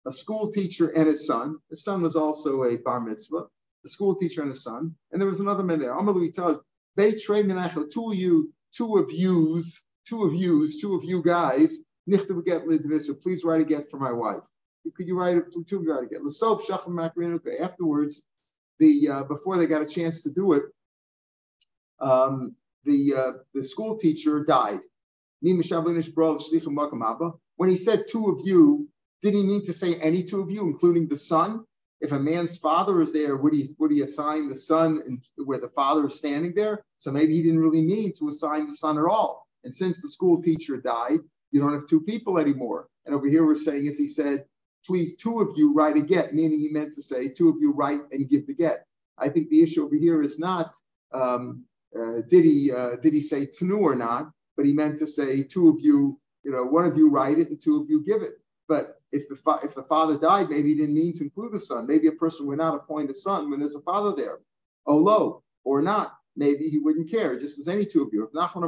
a 0.08 0.12
school 0.12 0.52
teacher 0.52 0.88
and 0.88 1.08
his 1.08 1.28
son. 1.28 1.60
His 1.70 1.84
son 1.84 2.02
was 2.02 2.16
also 2.16 2.64
a 2.64 2.78
bar 2.78 3.00
mitzvah, 3.02 3.44
the 3.84 3.90
school 3.90 4.16
teacher 4.16 4.42
and 4.42 4.50
his 4.50 4.64
son. 4.64 4.96
And 5.12 5.22
there 5.22 5.30
was 5.30 5.42
another 5.42 5.64
man 5.64 5.80
there. 5.80 5.96
Two 5.96 6.10
of 8.12 8.18
you, 8.18 8.52
two 8.74 8.98
of 8.98 9.12
yous, 9.12 9.80
two 10.08 10.24
of 10.24 10.34
yous, 10.34 10.82
two 10.82 10.96
of 10.96 11.04
you 11.04 11.22
guys, 11.22 11.78
please 12.08 13.44
write 13.44 13.62
a 13.62 13.66
get 13.66 13.92
for 13.92 14.00
my 14.00 14.12
wife. 14.12 14.42
Could 14.96 15.08
you 15.08 15.20
write 15.20 15.38
it, 15.38 15.46
two 15.68 15.80
write 15.80 16.04
a 16.04 16.08
get? 16.08 16.22
Afterwards, 17.60 18.22
the 18.80 19.10
uh, 19.10 19.24
before 19.24 19.58
they 19.58 19.68
got 19.68 19.82
a 19.82 19.86
chance 19.86 20.22
to 20.22 20.30
do 20.30 20.54
it, 20.54 20.64
um, 22.00 22.56
the 22.88 23.14
uh, 23.16 23.32
the 23.54 23.64
school 23.64 23.98
teacher 23.98 24.44
died. 24.44 24.80
When 25.42 25.58
he 27.70 27.78
said 27.78 28.06
two 28.10 28.30
of 28.30 28.40
you, 28.44 28.90
did 29.22 29.34
he 29.36 29.44
mean 29.44 29.66
to 29.66 29.74
say 29.74 29.96
any 29.96 30.24
two 30.24 30.42
of 30.42 30.50
you, 30.52 30.64
including 30.64 31.08
the 31.08 31.18
son? 31.18 31.66
If 32.00 32.12
a 32.12 32.20
man's 32.20 32.58
father 32.58 33.02
is 33.02 33.14
there, 33.14 33.36
would 33.36 33.54
he 33.54 33.76
would 33.80 33.92
he 33.92 34.02
assign 34.02 34.50
the 34.50 34.56
son 34.56 35.22
where 35.36 35.60
the 35.60 35.70
father 35.70 36.08
is 36.08 36.18
standing 36.18 36.54
there? 36.56 36.84
So 36.98 37.12
maybe 37.12 37.34
he 37.34 37.44
didn't 37.44 37.60
really 37.60 37.82
mean 37.82 38.14
to 38.20 38.30
assign 38.30 38.68
the 38.68 38.74
son 38.74 38.98
at 38.98 39.06
all. 39.06 39.48
And 39.64 39.74
since 39.74 40.02
the 40.02 40.10
school 40.10 40.42
teacher 40.42 40.78
died, 40.78 41.20
you 41.52 41.60
don't 41.60 41.74
have 41.74 41.88
two 41.88 42.02
people 42.02 42.38
anymore. 42.40 42.88
And 43.06 43.16
over 43.16 43.28
here 43.28 43.46
we're 43.46 43.56
saying 43.56 43.88
as 43.88 43.98
he 43.98 44.08
said, 44.08 44.46
please 44.86 45.16
two 45.16 45.42
of 45.42 45.50
you 45.56 45.74
write 45.74 45.98
a 45.98 46.02
get, 46.02 46.34
meaning 46.34 46.60
he 46.60 46.70
meant 46.70 46.94
to 46.94 47.04
say 47.04 47.30
two 47.30 47.50
of 47.50 47.56
you 47.60 47.74
write 47.74 48.02
and 48.12 48.30
give 48.30 48.48
the 48.48 48.54
get. 48.54 48.86
I 49.18 49.30
think 49.30 49.50
the 49.50 49.64
issue 49.64 49.86
over 49.86 49.96
here 49.96 50.22
is 50.22 50.40
not 50.40 50.76
um, 51.14 51.66
uh, 51.96 52.22
did 52.28 52.46
he 52.46 52.72
uh, 52.72 52.96
did 52.98 53.14
he 53.14 53.22
say 53.22 53.46
tnu 53.46 53.80
or 53.80 53.96
not, 53.96 54.32
but 54.56 54.66
he 54.66 54.74
meant 54.74 55.00
to 55.00 55.08
say 55.08 55.44
two 55.44 55.70
of 55.70 55.80
you, 55.80 56.20
you 56.44 56.52
know, 56.52 56.64
one 56.64 56.86
of 56.86 56.98
you 56.98 57.10
write 57.10 57.40
it 57.40 57.50
and 57.50 57.62
two 57.62 57.82
of 57.82 57.90
you 57.90 58.04
give 58.04 58.22
it. 58.22 58.36
But 58.68 59.00
if 59.12 59.28
the 59.28 59.36
fa- 59.36 59.62
if 59.64 59.76
the 59.76 59.84
father 59.84 60.18
died, 60.18 60.50
maybe 60.50 60.70
he 60.70 60.76
didn't 60.76 60.96
mean 60.96 61.14
to 61.14 61.24
include 61.24 61.54
the 61.54 61.60
son. 61.60 61.88
Maybe 61.88 62.08
a 62.08 62.12
person 62.12 62.46
would 62.48 62.58
not 62.58 62.76
appoint 62.76 63.10
a 63.10 63.14
son 63.14 63.50
when 63.50 63.60
there's 63.60 63.76
a 63.76 63.82
father 63.82 64.16
there. 64.16 64.40
Low 64.86 65.44
or 65.64 65.82
not. 65.82 66.18
Maybe 66.36 66.70
he 66.70 66.78
wouldn't 66.78 67.10
care, 67.10 67.40
just 67.40 67.60
as 67.60 67.68
any 67.68 67.86
two 67.86 68.04
of 68.04 68.10
you. 68.14 68.24
If 68.24 68.32
Nachman 68.32 68.64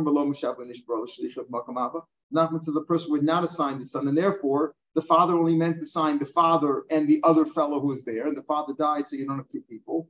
says 2.62 2.76
a 2.76 2.82
person 2.82 3.12
would 3.12 3.24
not 3.24 3.44
assign 3.44 3.80
the 3.80 3.86
son, 3.86 4.08
and 4.08 4.18
therefore 4.18 4.74
the 4.96 5.02
father 5.02 5.34
only 5.34 5.56
meant 5.56 5.78
to 5.78 5.86
sign 5.86 6.18
the 6.18 6.26
father 6.26 6.84
and 6.90 7.08
the 7.08 7.22
other 7.24 7.46
fellow 7.46 7.80
who 7.80 7.88
was 7.88 8.04
there, 8.04 8.28
and 8.28 8.36
the 8.36 8.44
father 8.44 8.74
died, 8.74 9.08
so 9.08 9.16
you 9.16 9.28
don't 9.28 9.38
have 9.38 9.50
two 9.50 9.62
people. 9.62 10.10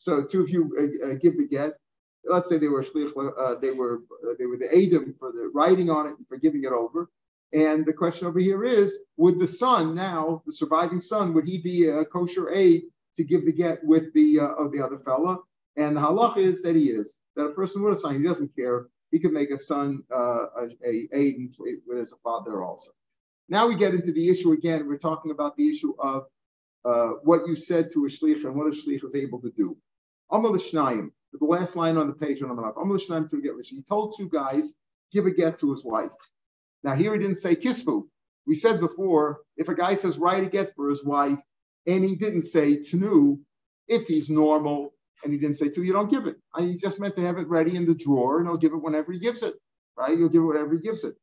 So 0.00 0.24
two 0.24 0.40
of 0.40 0.48
you 0.48 0.62
uh, 0.78 1.10
uh, 1.10 1.14
give 1.16 1.36
the 1.36 1.46
get. 1.46 1.74
Let's 2.24 2.48
say 2.48 2.56
they 2.56 2.68
were 2.68 2.82
uh, 2.82 3.56
they 3.56 3.72
were 3.72 4.00
uh, 4.26 4.32
they 4.38 4.46
were 4.46 4.56
the 4.56 4.70
Adam 4.74 5.12
for 5.12 5.30
the 5.30 5.50
writing 5.52 5.90
on 5.90 6.06
it 6.06 6.16
and 6.16 6.26
for 6.26 6.38
giving 6.38 6.64
it 6.64 6.72
over. 6.72 7.10
And 7.52 7.84
the 7.84 7.92
question 7.92 8.26
over 8.26 8.38
here 8.38 8.64
is, 8.64 8.98
would 9.18 9.38
the 9.38 9.46
son 9.46 9.94
now, 9.94 10.42
the 10.46 10.52
surviving 10.52 11.00
son, 11.00 11.34
would 11.34 11.46
he 11.46 11.58
be 11.58 11.88
a 11.88 12.02
kosher 12.06 12.48
aid 12.50 12.84
to 13.18 13.24
give 13.24 13.44
the 13.44 13.52
get 13.52 13.84
with 13.84 14.14
the 14.14 14.40
of 14.40 14.72
the 14.72 14.82
other 14.82 14.98
fella? 14.98 15.40
And 15.76 15.94
the 15.94 16.00
halach 16.00 16.38
is 16.38 16.62
that 16.62 16.76
he 16.76 16.88
is, 16.88 17.18
that 17.36 17.44
a 17.44 17.52
person 17.52 17.82
would 17.82 17.92
assign, 17.92 18.22
he 18.22 18.26
doesn't 18.26 18.56
care. 18.56 18.86
He 19.10 19.18
could 19.18 19.32
make 19.32 19.50
a 19.50 19.58
son 19.58 20.02
uh, 20.10 20.46
a, 20.86 21.08
aid 21.12 21.36
and 21.36 21.54
as 21.94 22.12
a 22.12 22.16
father 22.24 22.62
also. 22.62 22.92
Now 23.50 23.66
we 23.68 23.74
get 23.74 23.92
into 23.92 24.12
the 24.12 24.30
issue 24.30 24.52
again. 24.52 24.88
We're 24.88 24.96
talking 25.10 25.30
about 25.30 25.58
the 25.58 25.68
issue 25.68 25.92
of 25.98 26.24
uh, 26.86 27.10
what 27.24 27.46
you 27.46 27.54
said 27.54 27.90
to 27.92 28.06
a 28.06 28.08
shlich 28.08 28.44
and 28.44 28.54
what 28.54 28.66
a 28.66 28.70
shlich 28.70 29.02
was 29.02 29.14
able 29.14 29.40
to 29.40 29.50
do. 29.50 29.76
The 30.30 31.10
last 31.40 31.76
line 31.76 31.96
on 31.96 32.08
the 32.08 32.14
page 32.14 32.42
on 32.42 32.50
Amal 32.50 32.74
Amal 32.76 32.96
Shnayim 32.96 33.66
He 33.66 33.82
told 33.82 34.14
two 34.16 34.28
guys, 34.28 34.74
give 35.12 35.26
a 35.26 35.30
get 35.30 35.58
to 35.58 35.70
his 35.70 35.84
wife. 35.84 36.12
Now 36.82 36.94
here 36.94 37.12
he 37.12 37.18
didn't 37.18 37.36
say 37.36 37.56
kisfu. 37.56 38.04
We 38.46 38.54
said 38.54 38.80
before, 38.80 39.40
if 39.56 39.68
a 39.68 39.74
guy 39.74 39.94
says 39.94 40.18
write 40.18 40.42
a 40.44 40.46
get 40.46 40.74
for 40.74 40.88
his 40.90 41.04
wife, 41.04 41.38
and 41.86 42.04
he 42.04 42.16
didn't 42.16 42.42
say 42.42 42.82
tenu, 42.82 43.38
if 43.88 44.06
he's 44.06 44.30
normal, 44.30 44.94
and 45.22 45.32
he 45.32 45.38
didn't 45.38 45.56
say 45.56 45.68
to, 45.68 45.82
you 45.82 45.92
don't 45.92 46.10
give 46.10 46.26
it. 46.26 46.36
He 46.58 46.76
just 46.76 47.00
meant 47.00 47.16
to 47.16 47.22
have 47.22 47.38
it 47.38 47.48
ready 47.48 47.76
in 47.76 47.86
the 47.86 47.94
drawer, 47.94 48.38
and 48.38 48.48
he'll 48.48 48.56
give 48.56 48.72
it 48.72 48.82
whenever 48.82 49.12
he 49.12 49.18
gives 49.18 49.42
it. 49.42 49.54
Right? 49.96 50.16
You'll 50.16 50.28
give 50.30 50.42
it 50.42 50.46
whenever 50.46 50.74
he 50.74 50.80
gives 50.80 51.04
it. 51.04 51.14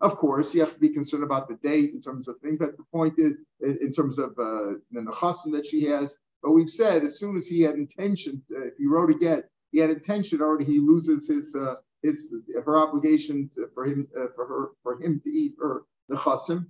Of 0.00 0.16
course, 0.16 0.54
you 0.54 0.60
have 0.60 0.74
to 0.74 0.78
be 0.78 0.90
concerned 0.90 1.24
about 1.24 1.48
the 1.48 1.56
date 1.56 1.94
in 1.94 2.02
terms 2.02 2.28
of 2.28 2.38
things, 2.40 2.58
but 2.58 2.76
the 2.76 2.84
point 2.92 3.14
is, 3.18 3.32
in 3.60 3.92
terms 3.92 4.18
of 4.18 4.30
uh, 4.32 4.76
the 4.90 5.00
nechasim 5.00 5.52
that 5.52 5.66
she 5.66 5.84
has. 5.86 6.18
But 6.42 6.52
we've 6.52 6.70
said 6.70 7.04
as 7.04 7.18
soon 7.18 7.36
as 7.36 7.46
he 7.46 7.62
had 7.62 7.74
intention, 7.74 8.42
uh, 8.54 8.66
if 8.66 8.74
he 8.78 8.86
wrote 8.86 9.10
a 9.10 9.18
get, 9.18 9.48
he 9.72 9.78
had 9.78 9.90
intention 9.90 10.40
already. 10.40 10.64
He 10.64 10.78
loses 10.78 11.28
his 11.28 11.54
uh, 11.54 11.76
his 12.02 12.34
her 12.64 12.78
obligation 12.78 13.50
to, 13.54 13.68
for 13.74 13.84
him 13.84 14.06
uh, 14.18 14.28
for 14.34 14.46
her 14.46 14.68
for 14.82 15.00
him 15.02 15.20
to 15.24 15.30
eat 15.30 15.54
her 15.60 15.82
nechasim. 16.10 16.66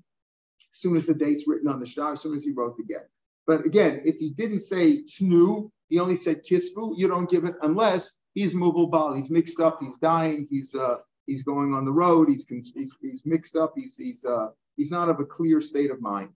As 0.75 0.81
soon 0.81 0.97
as 0.97 1.07
the 1.07 1.15
date's 1.15 1.47
written 1.47 1.69
on 1.69 1.81
the 1.81 1.87
star, 1.87 2.13
as 2.13 2.21
soon 2.21 2.35
as 2.35 2.45
he 2.45 2.53
wrote 2.53 2.77
get. 2.89 3.09
But 3.47 3.65
again, 3.65 4.03
if 4.05 4.17
he 4.19 4.31
didn't 4.31 4.61
say 4.61 5.03
tnu, 5.05 5.71
he 5.89 6.01
only 6.01 6.17
said 6.17 6.45
kisfu, 6.45 6.95
you 6.97 7.09
don't 7.09 7.31
give 7.31 7.45
it 7.45 7.55
unless 7.63 8.19
he's 8.35 8.55
ball. 8.55 9.15
He's 9.15 9.31
mixed 9.31 9.61
up. 9.61 9.79
He's 9.81 9.99
dying. 9.99 10.49
He's 10.51 10.75
uh, 10.75 10.99
he's 11.27 11.43
going 11.43 11.75
on 11.75 11.85
the 11.85 11.93
road, 11.93 12.29
he's 12.29 12.47
he's, 12.49 12.97
he's 13.03 13.27
mixed 13.27 13.57
up, 13.57 13.75
he's 13.77 13.97
he's 13.97 14.25
uh, 14.25 14.49
he's 14.77 14.91
not 14.91 15.09
of 15.09 15.21
a 15.21 15.25
clear 15.25 15.61
state 15.61 15.91
of 15.91 16.01
mind. 16.01 16.31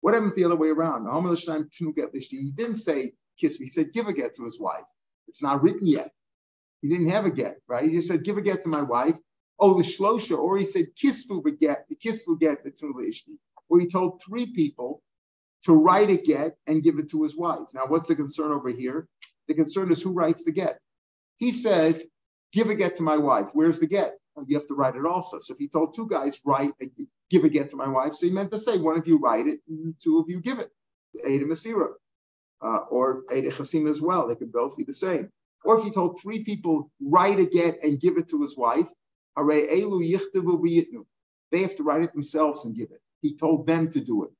What 0.00 0.14
happens 0.14 0.34
the 0.34 0.44
other 0.44 0.56
way 0.56 0.68
around? 0.68 1.06
He 2.30 2.50
didn't 2.52 2.74
say 2.74 3.12
kiss 3.38 3.60
me, 3.60 3.66
he 3.66 3.70
said 3.70 3.92
give 3.92 4.08
a 4.08 4.12
get 4.12 4.34
to 4.36 4.44
his 4.44 4.60
wife. 4.60 4.84
It's 5.28 5.42
not 5.42 5.62
written 5.62 5.86
yet. 5.86 6.10
He 6.82 6.88
didn't 6.88 7.10
have 7.10 7.26
a 7.26 7.30
get, 7.30 7.58
right? 7.66 7.84
He 7.84 7.96
just 7.96 8.08
said 8.08 8.24
give 8.24 8.36
a 8.36 8.42
get 8.42 8.62
to 8.62 8.68
my 8.68 8.82
wife. 8.82 9.18
Oh, 9.58 9.74
the 9.76 9.84
shlosha, 9.84 10.38
or 10.38 10.58
he 10.58 10.64
said 10.64 10.86
kisfu 11.02 11.42
get, 11.58 11.86
the 11.88 11.96
kisfu 11.96 12.38
get 12.38 12.62
the 12.62 12.72
or 13.68 13.80
he 13.80 13.86
told 13.86 14.22
three 14.22 14.46
people 14.46 15.02
to 15.64 15.72
write 15.72 16.10
a 16.10 16.16
get 16.16 16.56
and 16.66 16.82
give 16.82 16.98
it 16.98 17.10
to 17.10 17.22
his 17.22 17.36
wife. 17.36 17.66
Now, 17.74 17.86
what's 17.86 18.08
the 18.08 18.14
concern 18.14 18.52
over 18.52 18.68
here? 18.68 19.08
The 19.48 19.54
concern 19.54 19.90
is 19.90 20.02
who 20.02 20.12
writes 20.12 20.44
the 20.44 20.52
get. 20.52 20.78
He 21.38 21.50
said, 21.50 22.02
give 22.52 22.70
a 22.70 22.74
get 22.74 22.96
to 22.96 23.02
my 23.02 23.16
wife. 23.16 23.48
Where's 23.52 23.78
the 23.78 23.86
get? 23.86 24.14
you 24.46 24.56
have 24.56 24.68
to 24.68 24.74
write 24.74 24.96
it 24.96 25.06
also. 25.06 25.38
So 25.38 25.54
if 25.54 25.58
he 25.58 25.68
told 25.68 25.94
two 25.94 26.06
guys, 26.06 26.40
write, 26.44 26.72
give 27.30 27.44
a 27.44 27.48
get 27.48 27.70
to 27.70 27.76
my 27.76 27.88
wife, 27.88 28.14
so 28.14 28.26
he 28.26 28.32
meant 28.32 28.50
to 28.52 28.58
say, 28.58 28.78
one 28.78 28.98
of 28.98 29.06
you 29.06 29.18
write 29.18 29.46
it, 29.46 29.60
and 29.68 29.94
two 30.02 30.18
of 30.18 30.26
you 30.28 30.40
give 30.40 30.58
it. 30.58 30.70
Ada 31.24 31.44
Masira. 31.44 31.88
Uh, 32.62 32.78
or 32.90 33.22
Ada 33.30 33.50
Chasim 33.50 33.88
as 33.88 34.00
well. 34.00 34.26
They 34.26 34.36
could 34.36 34.52
both 34.52 34.76
be 34.76 34.84
the 34.84 34.92
same. 34.92 35.30
Or 35.64 35.78
if 35.78 35.84
he 35.84 35.90
told 35.90 36.20
three 36.20 36.44
people, 36.44 36.90
write 37.00 37.38
a 37.38 37.46
get 37.46 37.82
and 37.82 38.00
give 38.00 38.16
it 38.16 38.28
to 38.30 38.42
his 38.42 38.56
wife, 38.56 38.88
they 39.36 41.62
have 41.62 41.76
to 41.76 41.82
write 41.82 42.02
it 42.02 42.12
themselves 42.12 42.64
and 42.64 42.74
give 42.74 42.90
it. 42.90 43.00
He 43.20 43.36
told 43.36 43.66
them 43.66 43.90
to 43.90 44.00
do 44.00 44.24
it. 44.24 44.30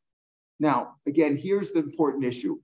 Now, 0.59 0.97
again, 1.07 1.37
here's 1.37 1.73
the 1.73 1.81
important 1.81 2.25
issue. 2.25 2.59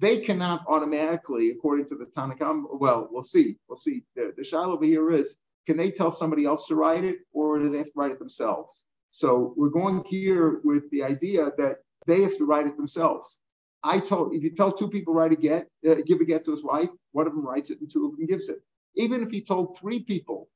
They 0.00 0.18
cannot 0.18 0.64
automatically, 0.66 1.50
according 1.50 1.88
to 1.88 1.94
the 1.94 2.06
Tanna 2.06 2.34
Kamma, 2.34 2.64
well, 2.72 3.08
we'll 3.10 3.22
see. 3.22 3.56
We'll 3.68 3.76
see. 3.76 4.02
The, 4.16 4.34
the 4.36 4.44
shiloh 4.44 4.74
over 4.74 4.84
here 4.84 5.10
is 5.12 5.36
can 5.66 5.76
they 5.76 5.90
tell 5.90 6.10
somebody 6.10 6.44
else 6.44 6.66
to 6.66 6.74
write 6.74 7.04
it 7.04 7.18
or 7.32 7.60
do 7.60 7.68
they 7.68 7.78
have 7.78 7.86
to 7.86 7.92
write 7.94 8.10
it 8.10 8.18
themselves? 8.18 8.84
So 9.14 9.54
we're 9.56 9.68
going 9.68 10.02
here 10.02 10.60
with 10.64 10.90
the 10.90 11.04
idea 11.04 11.52
that 11.56 11.76
they 12.08 12.22
have 12.22 12.36
to 12.36 12.44
write 12.44 12.66
it 12.66 12.76
themselves. 12.76 13.38
I 13.84 14.00
told 14.00 14.34
if 14.34 14.42
you 14.42 14.50
tell 14.50 14.72
two 14.72 14.88
people 14.88 15.14
write 15.14 15.30
a 15.30 15.36
get, 15.36 15.68
uh, 15.88 15.94
give 16.04 16.20
a 16.20 16.24
get 16.24 16.44
to 16.46 16.50
his 16.50 16.64
wife, 16.64 16.88
one 17.12 17.28
of 17.28 17.32
them 17.32 17.46
writes 17.46 17.70
it 17.70 17.78
and 17.80 17.88
two 17.88 18.06
of 18.06 18.16
them 18.16 18.26
gives 18.26 18.48
it. 18.48 18.58
Even 18.96 19.22
if 19.22 19.30
he 19.30 19.40
told 19.40 19.78
three 19.78 20.00
people 20.00 20.48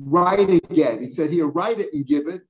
write 0.00 0.48
a 0.48 0.60
get, 0.72 1.02
he 1.02 1.08
said 1.08 1.28
here 1.30 1.46
write 1.46 1.78
it 1.78 1.92
and 1.92 2.06
give 2.06 2.26
it. 2.26 2.40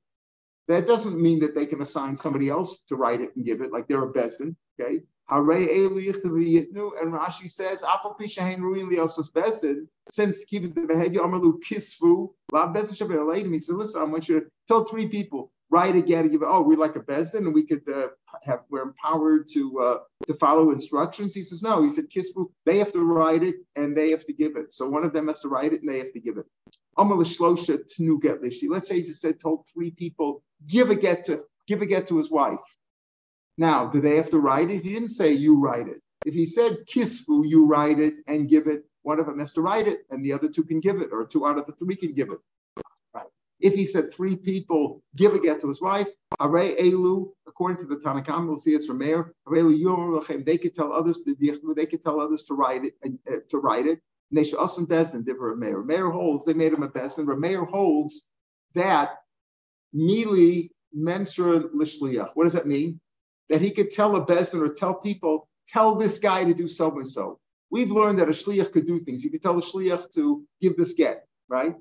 That 0.69 0.87
doesn't 0.87 1.21
mean 1.21 1.41
that 1.41 1.57
they 1.57 1.67
can 1.67 1.83
assign 1.83 2.15
somebody 2.15 2.49
else 2.49 2.85
to 2.85 2.95
write 2.95 3.23
it 3.23 3.35
and 3.35 3.45
give 3.45 3.61
it, 3.61 3.73
like 3.73 3.88
they're 3.88 4.05
a 4.05 4.12
bezdin. 4.12 4.55
Okay, 4.81 5.01
and 5.33 7.12
Rashi 7.12 7.51
says, 7.51 7.83
since 10.11 10.45
Kisfu, 10.45 12.29
La 12.51 12.73
Bezin 12.73 12.97
Shabbat 12.99 13.53
He 13.53 13.59
said, 13.59 13.77
listen, 13.77 14.01
I 14.01 14.05
want 14.05 14.29
you 14.29 14.40
to 14.40 14.47
tell 14.68 14.85
three 14.85 15.07
people, 15.07 15.51
write 15.71 15.97
again, 15.97 16.29
give 16.29 16.42
oh, 16.42 16.61
we 16.62 16.77
like 16.77 16.97
a 16.97 17.01
Bezdin 17.01 17.47
and 17.47 17.55
we 17.55 17.62
could 17.62 17.83
uh, 17.88 18.09
have, 18.42 18.61
we're 18.68 18.83
empowered 18.83 19.49
to 19.55 19.81
uh, 19.81 19.99
to 20.27 20.35
follow 20.35 20.71
instructions. 20.71 21.35
He 21.35 21.42
says, 21.42 21.62
no, 21.62 21.83
he 21.83 21.90
said, 21.90 22.09
Kisfu, 22.09 22.51
they 22.64 22.79
have 22.79 22.92
to 22.92 23.05
write 23.05 23.42
it 23.42 23.57
and 23.75 23.97
they 23.97 24.11
have 24.11 24.25
to 24.27 24.33
give 24.33 24.57
it. 24.57 24.73
So 24.73 24.88
one 24.88 25.05
of 25.05 25.12
them 25.12 25.29
has 25.29 25.40
to 25.40 25.49
write 25.49 25.73
it 25.73 25.81
and 25.81 25.90
they 25.90 25.99
have 25.99 26.12
to 26.12 26.21
give 26.21 26.37
it. 26.38 26.47
Let's 26.97 28.88
say 28.88 28.95
he 28.97 29.03
just 29.03 29.21
said, 29.21 29.40
told 29.40 29.66
three 29.73 29.90
people, 29.90 30.45
give 30.68 30.90
a 30.90 30.95
get 30.95 31.25
to 31.25 31.45
give 31.66 31.83
a 31.83 31.87
get 31.87 32.07
to 32.09 32.18
his 32.18 32.31
wife. 32.31 32.61
Now, 33.59 33.87
do 33.87 34.01
they 34.01 34.17
have 34.17 34.31
to 34.31 34.38
write 34.38 34.71
it? 34.71 34.83
He 34.83 34.93
didn't 34.95 35.11
say 35.11 35.33
you 35.33 35.61
write 35.61 35.88
it. 35.88 36.01
If 36.25 36.35
he 36.35 36.47
said 36.47 36.87
kisfu, 36.87 37.49
you 37.49 37.67
write 37.67 37.99
it 37.99 38.15
and 38.27 38.49
give 38.49 38.67
it, 38.67 38.85
one 39.03 39.19
of 39.19 39.27
them 39.27 39.41
has 39.41 39.53
to 39.55 39.61
write 39.61 39.88
it 39.88 40.07
and 40.11 40.25
the 40.25 40.33
other 40.33 40.49
two 40.49 40.62
can 40.62 40.81
give 40.81 41.01
it, 41.01 41.11
or 41.12 41.27
two 41.27 41.47
out 41.47 41.59
of 41.59 41.67
the 41.67 41.73
three 41.73 41.97
can 41.97 42.12
give 42.12 42.31
it. 42.31 42.38
Right. 43.12 43.27
If 43.61 43.75
he 43.75 43.85
said 43.85 44.12
three 44.12 44.37
people 44.37 45.03
give 45.17 45.35
a 45.35 45.41
get 45.41 45.61
to 45.61 45.69
his 45.69 45.83
wife, 45.83 46.09
Arei 46.41 46.79
Elu, 46.79 47.31
according 47.47 47.79
to 47.79 47.87
the 47.87 48.01
Tanna 48.01 48.23
Kamma, 48.23 48.49
we'll 48.49 48.57
see 48.57 48.73
it's 48.73 48.87
from 48.87 48.99
Meir, 48.99 49.33
they 49.47 50.59
could 50.59 50.75
tell 50.75 50.93
others 50.93 51.21
to 51.21 51.37
they 51.77 51.87
could 51.87 52.03
tell 52.03 52.21
others 52.21 52.43
to 52.45 52.55
write 52.55 52.85
it 52.85 52.95
uh, 53.29 53.37
to 53.49 53.59
write 53.59 53.87
it. 53.87 54.01
And 54.31 54.38
they 54.38 54.45
should 54.45 54.59
also 54.59 54.85
bezdin 54.87 55.25
differ 55.25 55.55
Meir. 55.57 55.83
Meir 55.83 56.11
holds, 56.11 56.45
they 56.45 56.55
made 56.55 56.73
him 56.73 56.83
a 56.83 56.88
but 56.88 57.38
Meir 57.38 57.65
holds 57.65 58.31
that 58.75 59.19
mili 59.95 60.71
mensura 60.97 61.69
l'shliach. 61.73 62.31
What 62.35 62.45
does 62.45 62.55
that 62.55 62.67
mean? 62.67 63.01
That 63.53 63.61
he 63.61 63.71
could 63.71 63.91
tell 63.91 64.17
a 64.17 64.25
bezdin 64.25 64.67
or 64.67 64.73
tell 64.73 64.95
people, 64.95 65.47
tell 65.69 65.95
this 65.95 66.19
guy 66.19 66.43
to 66.43 66.55
do 66.55 66.67
so 66.67 66.91
and 66.97 67.07
so. 67.07 67.38
We've 67.71 67.91
learned 67.91 68.19
that 68.19 68.31
a 68.31 68.33
shliach 68.33 68.73
could 68.73 68.87
do 68.87 68.99
things. 68.99 69.23
You 69.23 69.31
could 69.31 69.43
tell 69.43 69.59
a 69.59 69.62
shliach 69.62 70.11
to 70.15 70.43
give 70.62 70.75
this 70.79 70.95
get, 70.95 71.27
right? 71.51 71.75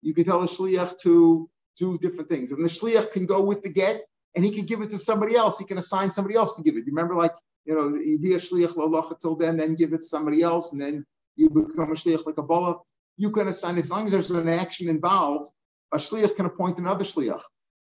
You 0.00 0.14
could 0.14 0.24
tell 0.24 0.42
a 0.42 0.46
shliach 0.46 0.98
to 1.00 1.48
do 1.76 1.98
different 1.98 2.30
things. 2.30 2.50
And 2.50 2.64
the 2.64 2.68
shliach 2.70 3.12
can 3.12 3.26
go 3.26 3.42
with 3.42 3.62
the 3.62 3.68
get 3.68 4.06
and 4.36 4.42
he 4.42 4.50
can 4.50 4.64
give 4.64 4.80
it 4.80 4.88
to 4.88 4.98
somebody 4.98 5.36
else. 5.36 5.58
He 5.58 5.66
can 5.66 5.76
assign 5.76 6.10
somebody 6.10 6.34
else 6.34 6.56
to 6.56 6.62
give 6.62 6.76
it. 6.76 6.86
You 6.86 6.92
remember, 6.94 7.14
like, 7.14 7.34
you 7.66 7.74
know, 7.74 7.94
you 7.94 8.18
be 8.18 8.32
a 8.32 8.38
shliach 8.38 8.74
lalacha 8.74 9.20
till 9.20 9.36
then, 9.36 9.58
then 9.58 9.74
give 9.74 9.92
it 9.92 9.98
to 9.98 10.06
somebody 10.06 10.40
else, 10.40 10.72
and 10.72 10.80
then 10.80 11.04
you 11.36 11.50
become 11.50 11.92
a 11.92 11.94
shliach 11.94 12.24
like 12.24 12.38
a 12.38 12.42
bala. 12.42 12.78
You 13.18 13.30
can 13.30 13.48
assign, 13.48 13.76
as 13.76 13.90
long 13.90 14.06
as 14.06 14.12
there's 14.12 14.30
an 14.30 14.48
action 14.48 14.88
involved, 14.88 15.50
a 15.92 15.98
shliach 15.98 16.36
can 16.36 16.46
appoint 16.46 16.78
another 16.78 17.04
shliach. 17.04 17.42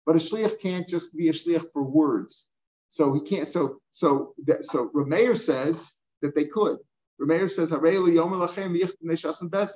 But 0.05 0.17
a 0.17 0.19
shliach 0.19 0.59
can't 0.59 0.87
just 0.89 1.15
be 1.15 1.29
a 1.29 1.33
shliach 1.33 1.71
for 1.71 1.83
words. 1.83 2.47
So 2.89 3.13
he 3.13 3.21
can't. 3.21 3.47
So 3.47 3.79
so 3.91 4.33
that, 4.45 4.65
so 4.65 4.89
Rameir 4.89 5.37
says 5.37 5.91
that 6.21 6.35
they 6.35 6.45
could. 6.45 6.79
Rameir 7.21 7.49
says 7.49 7.69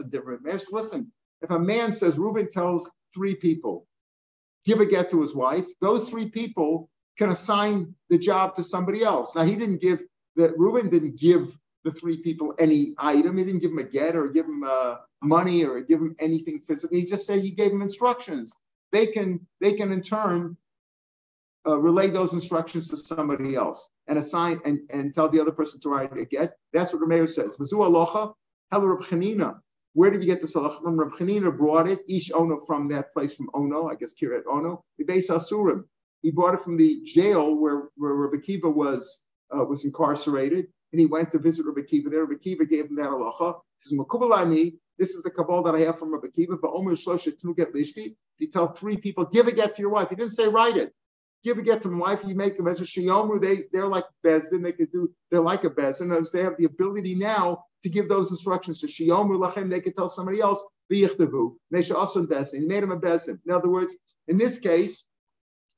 different. 0.10 0.46
Says, 0.46 0.68
listen, 0.72 1.12
if 1.42 1.50
a 1.50 1.60
man 1.60 1.92
says 1.92 2.18
Reuben 2.18 2.48
tells 2.48 2.92
three 3.14 3.36
people, 3.36 3.86
give 4.66 4.80
a 4.80 4.86
get 4.86 5.12
to 5.12 5.22
his 5.22 5.36
wife, 5.36 5.68
those 5.82 6.10
three 6.10 6.30
people 6.30 6.90
can 7.18 7.30
assign 7.30 7.94
the 8.10 8.18
job 8.18 8.56
to 8.56 8.64
somebody 8.64 9.04
else. 9.04 9.36
Now 9.36 9.44
he 9.44 9.56
didn't 9.56 9.82
give 9.82 10.04
that 10.36 10.58
Reuben 10.58 10.90
didn't 10.90 11.20
give 11.20 11.58
the 11.84 11.92
three 11.92 12.18
people 12.18 12.56
any 12.58 12.96
item. 12.98 13.38
He 13.38 13.44
didn't 13.44 13.62
give 13.62 13.72
them 13.72 13.80
a 13.80 13.84
get 13.84 14.16
or 14.16 14.30
give 14.30 14.46
them 14.46 14.64
uh, 14.64 14.96
money 15.22 15.66
or 15.66 15.82
give 15.82 16.00
them 16.00 16.16
anything 16.20 16.62
physically. 16.62 17.02
He 17.02 17.06
just 17.06 17.28
said 17.28 17.42
he 17.42 17.52
gave 17.52 17.72
them 17.72 17.82
instructions. 17.82 18.58
They 18.92 19.08
can 19.08 19.46
they 19.60 19.74
can 19.74 19.92
in 19.92 20.02
turn 20.02 20.58
uh, 21.66 21.78
relay 21.78 22.10
those 22.10 22.34
instructions 22.34 22.90
to 22.90 22.98
somebody 22.98 23.56
else 23.56 23.90
and 24.08 24.20
assign 24.20 24.60
and, 24.66 24.80
and 24.90 25.14
tell 25.14 25.30
the 25.30 25.40
other 25.40 25.52
person 25.52 25.80
to 25.82 25.90
write 25.90 26.18
a 26.18 26.26
get. 26.26 26.54
That's 26.74 26.94
what 26.94 27.02
Rameir 27.02 27.30
says. 27.30 27.58
Where 29.96 30.10
did 30.10 30.24
you 30.24 30.28
get 30.28 30.42
this 30.42 30.56
halacha 30.56 30.82
from? 30.82 31.00
Reb 31.00 31.12
Chanina 31.12 31.56
brought 31.56 31.88
it, 31.88 32.00
Ish 32.10 32.32
Ono 32.32 32.60
from 32.60 32.88
that 32.90 33.14
place 33.14 33.36
from 33.36 33.50
Ono, 33.54 33.88
I 33.88 33.96
guess 33.96 34.14
Kiryat 34.14 34.44
Ono. 34.52 34.84
Base 35.06 35.30
Asurim. 35.30 35.84
He 36.24 36.32
brought 36.32 36.56
it 36.56 36.62
from 36.62 36.78
the 36.78 37.02
jail 37.04 37.56
where, 37.56 37.90
where 37.96 38.16
Rabbi 38.16 38.38
Kiva 38.38 38.70
was 38.70 39.22
uh, 39.56 39.64
was 39.64 39.86
incarcerated, 39.86 40.66
and 40.92 41.00
he 41.00 41.06
went 41.06 41.30
to 41.32 41.40
visit 41.40 41.66
Rabbi 41.66 41.82
Kiva 41.82 42.10
there. 42.10 42.26
Rabbi 42.26 42.40
Kiva 42.42 42.66
gave 42.66 42.86
him 42.86 42.96
that 42.96 43.10
halacha. 43.12 43.60
He 43.78 43.90
says, 43.90 44.00
Makubalani, 44.00 44.78
this 44.98 45.12
is 45.12 45.24
the 45.24 45.30
kabbalah 45.30 45.72
that 45.72 45.76
I 45.76 45.82
have 45.86 46.00
from 46.00 46.12
Rabbi 46.12 46.28
Kiva, 46.34 46.58
but 46.58 46.72
Omer 46.74 46.94
Shloshet 46.94 47.56
get 47.56 47.74
Lishki. 47.74 48.08
If 48.08 48.16
you 48.40 48.48
tell 48.48 48.70
three 48.70 48.98
people, 48.98 49.26
give 49.26 49.48
a 49.48 49.52
get 49.52 49.76
to 49.76 49.82
your 49.82 49.92
wife, 49.92 50.10
he 50.10 50.16
didn't 50.16 50.32
say 50.32 50.48
write 50.48 50.78
it 50.78 50.92
give 51.44 51.58
a 51.58 51.62
get 51.62 51.82
to 51.82 51.90
my 51.90 52.00
wife, 52.00 52.24
you 52.26 52.36
make 52.36 52.58
them 52.58 52.68
as 52.68 52.80
a 52.80 52.84
shiyomu, 52.84 53.42
they, 53.42 53.66
they're 53.72 53.88
like 53.88 54.06
bezdin, 54.26 54.64
they 54.64 54.72
could 54.72 54.92
do, 54.92 55.12
they're 55.30 55.42
like 55.42 55.64
a 55.64 55.70
bezdin, 55.70 56.18
as 56.18 56.32
they 56.32 56.42
have 56.42 56.58
the 56.58 56.66
ability 56.66 57.16
now 57.16 57.66
to 57.82 57.90
give 57.90 58.08
those 58.08 58.30
instructions 58.30 58.80
to 58.80 58.88
shiyomu 58.88 59.38
lachem, 59.38 59.70
they 59.70 59.82
could 59.82 59.96
tell 59.96 60.10
somebody 60.10 60.40
else, 60.40 60.64
v'yichtavu, 60.92 61.56
they 61.72 61.82
should 61.82 61.96
also 61.96 62.26
bezdin. 62.26 62.62
He 62.62 62.68
made 62.68 62.84
them 62.84 62.92
a 62.92 63.00
bezdin. 63.00 63.40
In 63.46 63.54
other 63.54 63.70
words, 63.70 63.96
in 64.28 64.38
this 64.38 64.60
case, 64.60 65.06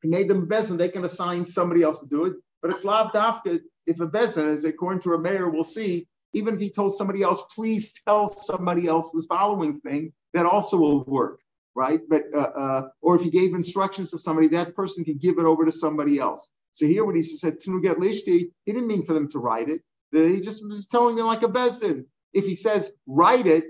he 0.01 0.09
made 0.09 0.27
them 0.27 0.43
a 0.43 0.45
bezdin, 0.45 0.77
they 0.77 0.89
can 0.89 1.03
assign 1.03 1.43
somebody 1.43 1.81
else 1.81 1.99
to 2.01 2.07
do 2.07 2.25
it, 2.25 2.33
but 2.61 2.71
it's 2.71 2.85
lav 2.85 3.11
dafka, 3.11 3.59
if 3.87 3.99
a 3.99 4.07
bezdin, 4.07 4.47
as 4.47 4.63
according 4.63 5.01
to 5.01 5.13
a 5.13 5.19
mayor, 5.19 5.49
we'll 5.49 5.63
see, 5.63 6.07
even 6.33 6.55
if 6.55 6.59
he 6.59 6.69
told 6.69 6.93
somebody 6.93 7.23
else, 7.23 7.41
please 7.55 7.93
tell 8.05 8.27
somebody 8.27 8.87
else 8.87 9.11
this 9.11 9.25
following 9.25 9.79
thing, 9.81 10.13
that 10.33 10.45
also 10.45 10.77
will 10.77 11.03
work. 11.05 11.39
Right? 11.75 12.01
But 12.09 12.23
uh, 12.33 12.39
uh, 12.39 12.89
or 13.01 13.15
if 13.17 13.23
he 13.23 13.31
gave 13.31 13.53
instructions 13.53 14.11
to 14.11 14.17
somebody, 14.17 14.47
that 14.49 14.75
person 14.75 15.05
can 15.05 15.17
give 15.17 15.39
it 15.39 15.45
over 15.45 15.65
to 15.65 15.73
somebody 15.73 16.19
else. 16.19 16.53
So 16.73 16.85
here, 16.87 17.05
when 17.05 17.15
he 17.15 17.23
said 17.23 17.59
get 17.83 17.97
lishti, 17.97 18.51
he 18.65 18.73
didn't 18.73 18.87
mean 18.87 19.05
for 19.05 19.13
them 19.13 19.27
to 19.29 19.39
write 19.39 19.69
it. 19.69 19.81
He 20.13 20.41
just 20.41 20.63
was 20.65 20.87
telling 20.87 21.15
them 21.17 21.27
like 21.27 21.43
a 21.43 21.47
bezdin. 21.47 22.05
If 22.33 22.45
he 22.45 22.55
says 22.55 22.91
write 23.07 23.47
it, 23.47 23.65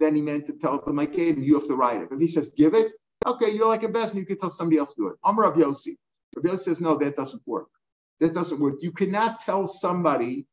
then 0.00 0.14
he 0.16 0.22
meant 0.22 0.46
to 0.48 0.54
tell 0.54 0.80
them 0.80 0.96
like, 0.96 1.14
hey, 1.14 1.34
you 1.34 1.54
have 1.58 1.68
to 1.68 1.76
write 1.76 2.02
it. 2.02 2.08
If 2.12 2.20
he 2.20 2.28
says 2.28 2.52
give 2.56 2.74
it, 2.74 2.92
okay, 3.26 3.50
you're 3.52 3.68
like 3.68 3.84
a 3.84 3.88
bezdin, 3.88 4.16
you 4.16 4.26
can 4.26 4.38
tell 4.38 4.50
somebody 4.50 4.78
else 4.78 4.94
to 4.94 5.02
do 5.02 5.08
it. 5.08 5.16
I'm 5.24 5.38
Rabbi 5.38 5.60
Yossi. 5.60 5.96
Rabbi 6.36 6.50
Yossi 6.50 6.60
says 6.60 6.80
no, 6.80 6.96
that 6.98 7.16
doesn't 7.16 7.42
work. 7.46 7.68
That 8.20 8.34
doesn't 8.34 8.60
work. 8.60 8.76
You 8.82 8.92
cannot 8.92 9.38
tell 9.38 9.68
somebody 9.68 10.46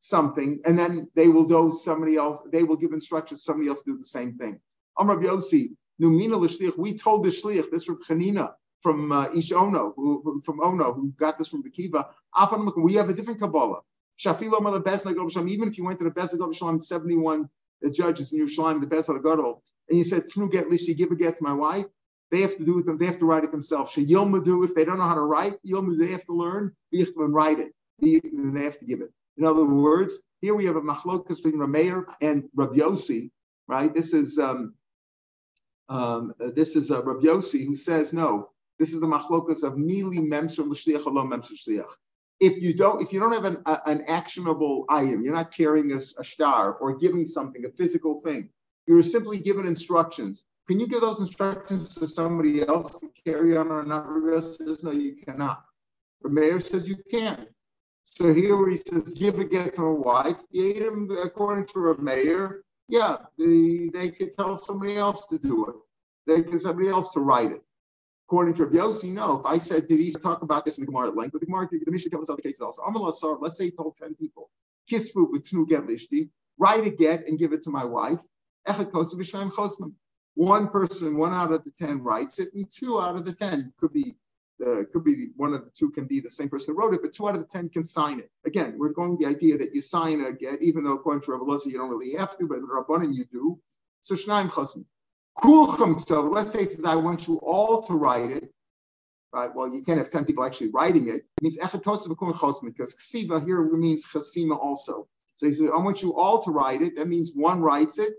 something 0.00 0.60
and 0.64 0.78
then 0.78 1.08
they 1.16 1.28
will 1.28 1.46
do 1.46 1.72
somebody 1.72 2.16
else. 2.16 2.42
They 2.52 2.62
will 2.64 2.76
give 2.76 2.92
instructions. 2.92 3.44
Somebody 3.44 3.68
else 3.68 3.82
do 3.82 3.96
the 3.98 4.04
same 4.04 4.36
thing. 4.38 4.60
I'm 4.98 5.10
Rabbi 5.10 5.24
Yossi. 5.24 5.70
Numina 6.00 6.40
l'shliach. 6.40 6.78
We 6.78 6.94
told 6.94 7.24
the 7.24 7.28
shliach 7.28 7.70
this 7.70 7.84
from 7.84 8.00
Chanina 8.02 8.54
from 8.82 9.12
uh, 9.12 9.28
Ish 9.36 9.52
Ono, 9.52 9.92
who, 9.94 10.40
from 10.44 10.60
Ono, 10.62 10.92
who 10.92 11.12
got 11.18 11.38
this 11.38 11.48
from 11.48 11.62
Bekiva. 11.62 12.08
We 12.76 12.94
have 12.94 13.08
a 13.08 13.12
different 13.12 13.40
Kabbalah. 13.40 13.80
Shafilo 14.18 15.48
Even 15.50 15.68
if 15.68 15.78
you 15.78 15.84
went 15.84 15.98
to 15.98 16.04
the 16.04 16.10
Bezna 16.10 16.54
Shalom, 16.54 16.80
71 16.80 17.48
the 17.82 17.90
judges 17.90 18.32
in 18.32 18.40
Yerushalayim, 18.40 18.80
the 18.80 18.86
Bezna 18.86 19.22
Gadol, 19.22 19.62
and 19.88 19.96
you 19.96 20.04
said, 20.04 20.28
"True 20.28 20.48
get 20.48 20.70
you 20.70 20.94
give 20.94 21.10
a 21.10 21.16
get 21.16 21.36
to 21.38 21.44
my 21.44 21.54
wife." 21.54 21.86
They 22.30 22.42
have 22.42 22.56
to 22.58 22.64
do 22.64 22.78
it 22.78 22.86
them. 22.86 22.98
They 22.98 23.06
have 23.06 23.18
to 23.18 23.26
write 23.26 23.44
it 23.44 23.50
themselves. 23.50 23.92
Sheyilmadu, 23.94 24.64
if 24.64 24.74
they 24.74 24.84
don't 24.84 24.98
know 24.98 25.08
how 25.08 25.14
to 25.14 25.22
write, 25.22 25.58
yilmadu, 25.66 25.98
they 25.98 26.12
have 26.12 26.24
to 26.26 26.32
learn. 26.32 26.76
and 26.92 27.34
write 27.34 27.58
it. 27.58 27.74
They 27.98 28.20
have 28.62 28.78
to 28.78 28.84
give 28.84 29.00
it. 29.00 29.12
In 29.36 29.44
other 29.44 29.64
words, 29.64 30.18
here 30.40 30.54
we 30.54 30.66
have 30.66 30.76
a 30.76 30.82
machlokas 30.82 31.42
between 31.42 31.56
Rameir 31.56 32.04
and 32.20 32.48
Rabbi 32.54 32.76
Yossi, 32.76 33.30
right? 33.66 33.92
This 33.92 34.12
is 34.12 34.38
um, 34.38 34.74
um, 35.90 36.32
this 36.38 36.76
is 36.76 36.90
uh, 36.90 37.02
Rabbi 37.02 37.26
Yossi 37.26 37.66
who 37.66 37.74
says 37.74 38.12
no. 38.12 38.50
This 38.78 38.92
is 38.94 39.00
the 39.00 39.06
machlokas 39.06 39.62
of 39.64 39.74
mili 39.74 40.20
memser 40.20 40.66
l'shliach 40.66 41.04
alom 41.04 41.30
memser 41.32 41.52
shliach. 41.52 41.90
If 42.38 42.62
you 42.62 42.72
don't, 42.72 43.02
if 43.02 43.12
you 43.12 43.20
don't 43.20 43.32
have 43.32 43.44
an, 43.44 43.62
a, 43.66 43.80
an 43.86 44.04
actionable 44.06 44.86
item, 44.88 45.22
you're 45.22 45.34
not 45.34 45.52
carrying 45.54 45.92
a, 45.92 45.96
a 45.96 46.24
star 46.24 46.74
or 46.74 46.96
giving 46.96 47.26
something, 47.26 47.66
a 47.66 47.70
physical 47.70 48.20
thing. 48.22 48.48
You're 48.86 49.02
simply 49.02 49.38
given 49.38 49.66
instructions. 49.66 50.46
Can 50.66 50.80
you 50.80 50.86
give 50.86 51.00
those 51.00 51.20
instructions 51.20 51.96
to 51.96 52.06
somebody 52.06 52.66
else 52.66 52.98
to 53.00 53.10
carry 53.26 53.56
on 53.56 53.68
or 53.68 53.84
not? 53.84 54.08
Rabbi 54.08 54.40
says, 54.40 54.84
no, 54.84 54.92
you 54.92 55.16
cannot. 55.16 55.64
The 56.22 56.30
mayor 56.30 56.60
says 56.60 56.88
you 56.88 56.96
can. 57.10 57.48
So 58.04 58.32
here 58.32 58.68
he 58.68 58.76
says, 58.76 59.10
give 59.10 59.38
a 59.38 59.44
get 59.44 59.74
to 59.76 59.86
a 59.86 59.94
wife, 59.94 60.42
him 60.52 61.10
according 61.22 61.66
to 61.66 61.90
a 61.90 62.00
mayor, 62.00 62.62
yeah, 62.90 63.16
they, 63.38 63.88
they 63.92 64.10
could 64.10 64.32
tell 64.32 64.56
somebody 64.56 64.96
else 64.96 65.26
to 65.26 65.38
do 65.38 65.66
it. 65.66 65.74
They 66.26 66.42
could 66.42 66.60
somebody 66.60 66.88
else 66.88 67.12
to 67.12 67.20
write 67.20 67.52
it. 67.52 67.62
According 68.28 68.54
to 68.54 68.66
Yossi, 68.66 69.12
no. 69.12 69.40
If 69.40 69.46
I 69.46 69.58
said, 69.58 69.88
did 69.88 70.00
he 70.00 70.12
talk 70.12 70.42
about 70.42 70.64
this 70.64 70.78
in 70.78 70.82
the 70.82 70.86
Gemara 70.86 71.08
at 71.08 71.16
length? 71.16 71.32
But 71.32 71.40
the 71.40 71.46
Gemara, 71.46 71.68
the 71.70 71.90
Mishnah 71.90 72.20
us 72.20 72.28
other 72.28 72.42
cases 72.42 72.60
also. 72.60 72.82
Amallah 72.82 73.40
let's 73.40 73.56
say 73.56 73.64
he 73.66 73.70
told 73.70 73.96
10 73.96 74.14
people, 74.14 74.50
kisfu 74.90 75.30
b'tnu 75.32 75.68
get 75.68 75.86
lishti, 75.86 76.30
write 76.58 76.86
a 76.86 76.90
get 76.90 77.26
and 77.28 77.38
give 77.38 77.52
it 77.52 77.62
to 77.62 77.70
my 77.70 77.84
wife. 77.84 78.20
Echad 78.68 78.90
kosu 78.90 79.92
one 80.34 80.68
person, 80.68 81.16
one 81.16 81.32
out 81.32 81.52
of 81.52 81.64
the 81.64 81.72
10 81.78 82.02
writes 82.02 82.38
it, 82.38 82.54
and 82.54 82.66
two 82.70 83.00
out 83.00 83.16
of 83.16 83.24
the 83.24 83.32
10 83.32 83.72
could 83.78 83.92
be 83.92 84.14
uh, 84.66 84.84
could 84.92 85.04
be 85.04 85.28
one 85.36 85.54
of 85.54 85.64
the 85.64 85.70
two 85.70 85.90
can 85.90 86.04
be 86.04 86.20
the 86.20 86.30
same 86.30 86.48
person 86.48 86.74
who 86.74 86.80
wrote 86.80 86.94
it, 86.94 87.02
but 87.02 87.12
two 87.12 87.28
out 87.28 87.34
of 87.34 87.40
the 87.40 87.46
10 87.46 87.68
can 87.70 87.82
sign 87.82 88.18
it. 88.18 88.30
Again, 88.44 88.74
we're 88.78 88.92
going 88.92 89.16
the 89.16 89.26
idea 89.26 89.58
that 89.58 89.74
you 89.74 89.80
sign 89.80 90.24
a 90.24 90.32
get, 90.32 90.62
even 90.62 90.84
though 90.84 90.94
according 90.94 91.22
to 91.22 91.32
Rabbi 91.32 91.58
you 91.66 91.78
don't 91.78 91.90
really 91.90 92.14
have 92.14 92.36
to, 92.38 92.46
but 92.46 92.58
Rabbanan 92.60 93.14
you 93.14 93.24
do. 93.32 93.58
So 94.00 94.14
Shnaim 94.14 94.52
Chasm. 94.54 94.84
Kulchum, 95.38 95.98
so 96.00 96.22
let's 96.22 96.52
say 96.52 96.64
says, 96.66 96.84
I 96.84 96.96
want 96.96 97.26
you 97.26 97.36
all 97.36 97.82
to 97.84 97.94
write 97.94 98.30
it. 98.30 98.52
Right, 99.32 99.54
well, 99.54 99.72
you 99.72 99.82
can't 99.82 99.98
have 99.98 100.10
10 100.10 100.24
people 100.24 100.44
actually 100.44 100.70
writing 100.70 101.08
it. 101.08 101.14
It 101.14 101.24
means 101.40 101.56
Echatosa 101.56 102.08
Chosman, 102.08 102.74
because 102.74 102.94
Ksiva 102.94 103.44
here 103.44 103.62
means 103.62 104.04
Chasima 104.04 104.58
also. 104.58 105.06
So 105.36 105.46
he 105.46 105.52
says, 105.52 105.70
I 105.70 105.76
want 105.76 106.02
you 106.02 106.14
all 106.16 106.42
to 106.42 106.50
write 106.50 106.82
it. 106.82 106.96
That 106.96 107.06
means 107.06 107.30
one 107.34 107.60
writes 107.60 107.98
it, 107.98 108.14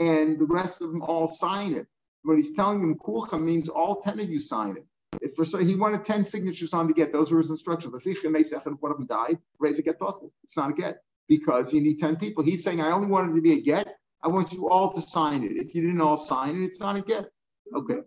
and 0.00 0.38
the 0.38 0.46
rest 0.46 0.80
of 0.80 0.90
them 0.90 1.02
all 1.02 1.28
sign 1.28 1.74
it. 1.74 1.86
What 2.22 2.38
he's 2.38 2.56
telling 2.56 2.80
them, 2.80 2.96
kulcha 2.96 3.40
means 3.40 3.68
all 3.68 4.00
10 4.00 4.18
of 4.18 4.30
you 4.30 4.40
sign 4.40 4.78
it. 4.78 4.86
For 5.34 5.44
so 5.44 5.58
he 5.58 5.74
wanted 5.74 6.04
10 6.04 6.24
signatures 6.24 6.72
on 6.72 6.86
the 6.86 6.94
get, 6.94 7.12
those 7.12 7.30
were 7.30 7.38
his 7.38 7.50
instructions. 7.50 7.94
If 8.04 8.64
one 8.80 8.92
of 8.92 8.98
them 8.98 9.06
died, 9.06 9.38
raise 9.58 9.78
a 9.78 9.82
get 9.82 9.96
It's 10.44 10.56
not 10.56 10.70
a 10.70 10.72
get 10.72 11.02
because 11.28 11.72
you 11.72 11.80
need 11.80 11.98
10 11.98 12.16
people. 12.16 12.44
He's 12.44 12.62
saying, 12.64 12.80
I 12.80 12.90
only 12.92 13.08
wanted 13.08 13.34
to 13.34 13.40
be 13.42 13.52
a 13.52 13.60
get. 13.60 13.98
I 14.22 14.28
want 14.28 14.52
you 14.52 14.68
all 14.68 14.92
to 14.92 15.00
sign 15.00 15.42
it. 15.44 15.52
If 15.52 15.74
you 15.74 15.82
didn't 15.82 16.00
all 16.00 16.16
sign 16.16 16.56
it, 16.56 16.64
it's 16.64 16.80
not 16.80 16.96
a 16.96 17.02
get. 17.02 17.30
Okay. 17.74 18.00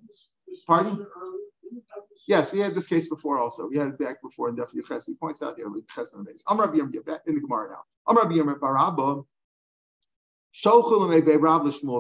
Pardon? 0.67 1.05
Yes, 2.27 2.51
we 2.53 2.59
had 2.59 2.75
this 2.75 2.87
case 2.87 3.07
before 3.07 3.39
also. 3.39 3.67
We 3.67 3.77
had 3.77 3.87
it 3.89 3.99
back 3.99 4.21
before 4.21 4.49
in 4.49 4.55
Daf 4.55 4.73
Yuches. 4.73 5.05
He 5.05 5.13
points 5.15 5.41
out 5.41 5.57
there, 5.57 5.65
I'm 5.65 6.59
Rabbi 6.59 6.77
Yom 6.77 6.91
back 7.05 7.21
in 7.27 7.35
the 7.35 7.41
Gemara 7.41 7.69
now. 7.69 7.83
I'm 8.07 8.17
Rabbi 8.17 8.35
Yom 8.35 8.53
Barabba. 8.59 9.25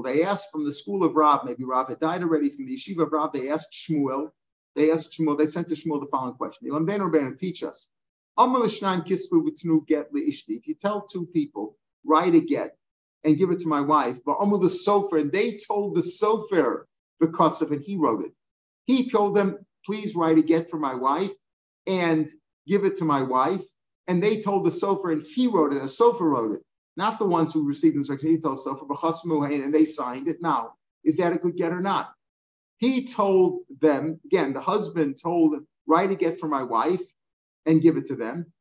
They 0.03 0.23
asked 0.23 0.51
from 0.51 0.65
the 0.65 0.73
school 0.73 1.03
of 1.03 1.15
Rav, 1.15 1.45
maybe 1.45 1.63
Rav 1.63 1.87
had 1.87 1.99
died 1.99 2.23
already 2.23 2.49
from 2.49 2.65
the 2.65 2.75
yeshiva 2.75 3.03
of 3.03 3.11
Rav. 3.11 3.31
They 3.31 3.49
asked 3.49 3.73
Shmuel. 3.73 4.31
They 4.79 4.91
asked 4.91 5.11
Shmuel. 5.11 5.37
They 5.37 5.45
sent 5.45 5.67
to 5.67 5.75
Shmuel 5.75 5.99
the 5.99 6.07
following 6.07 6.35
question: 6.35 6.69
teach 7.37 7.63
us. 7.63 7.89
If 8.37 8.81
you 10.67 10.75
tell 10.75 11.01
two 11.01 11.25
people, 11.25 11.75
write 12.05 12.33
a 12.33 12.39
get 12.39 12.77
and 13.25 13.37
give 13.37 13.51
it 13.51 13.59
to 13.59 13.67
my 13.67 13.81
wife, 13.81 14.19
but 14.25 14.39
Amul 14.39 14.61
the 14.61 14.67
sofer, 14.67 15.19
and 15.19 15.33
they 15.33 15.57
told 15.57 15.95
the 15.95 16.01
sofer 16.01 16.85
because 17.19 17.61
of 17.61 17.73
it, 17.73 17.81
he 17.81 17.97
wrote 17.97 18.23
it. 18.23 18.31
He 18.85 19.09
told 19.09 19.35
them, 19.35 19.57
please 19.85 20.15
write 20.15 20.37
a 20.37 20.41
get 20.41 20.69
for 20.69 20.79
my 20.79 20.95
wife 20.95 21.33
and 21.85 22.25
give 22.65 22.85
it 22.85 22.95
to 22.97 23.05
my 23.05 23.21
wife. 23.21 23.65
And 24.07 24.23
they 24.23 24.39
told 24.39 24.65
the 24.65 24.69
sofer, 24.69 25.11
and 25.11 25.21
he 25.21 25.47
wrote 25.47 25.73
it. 25.73 25.81
A 25.81 25.87
sofer 25.87 26.21
wrote 26.21 26.53
it 26.53 26.63
not 26.99 27.17
the 27.17 27.25
ones 27.25 27.53
who 27.53 27.67
received 27.67 27.95
instruction. 27.95 28.29
He 28.29 28.37
told 28.37 28.59
Sofer 28.59 29.63
and 29.63 29.73
they 29.73 29.85
signed 29.85 30.27
it. 30.27 30.41
Now, 30.41 30.73
is 31.03 31.17
that 31.17 31.33
a 31.33 31.37
good 31.37 31.55
get 31.55 31.71
or 31.71 31.79
not? 31.79 32.13
He 32.79 33.05
told 33.05 33.63
them 33.81 34.19
again. 34.25 34.53
The 34.53 34.61
husband 34.61 35.17
told 35.21 35.55
"Write 35.85 36.11
a 36.11 36.15
get 36.15 36.39
for 36.39 36.47
my 36.47 36.63
wife 36.63 37.03
and 37.65 37.81
give 37.81 37.97
it 37.97 38.07
to 38.07 38.15
them." 38.15 38.51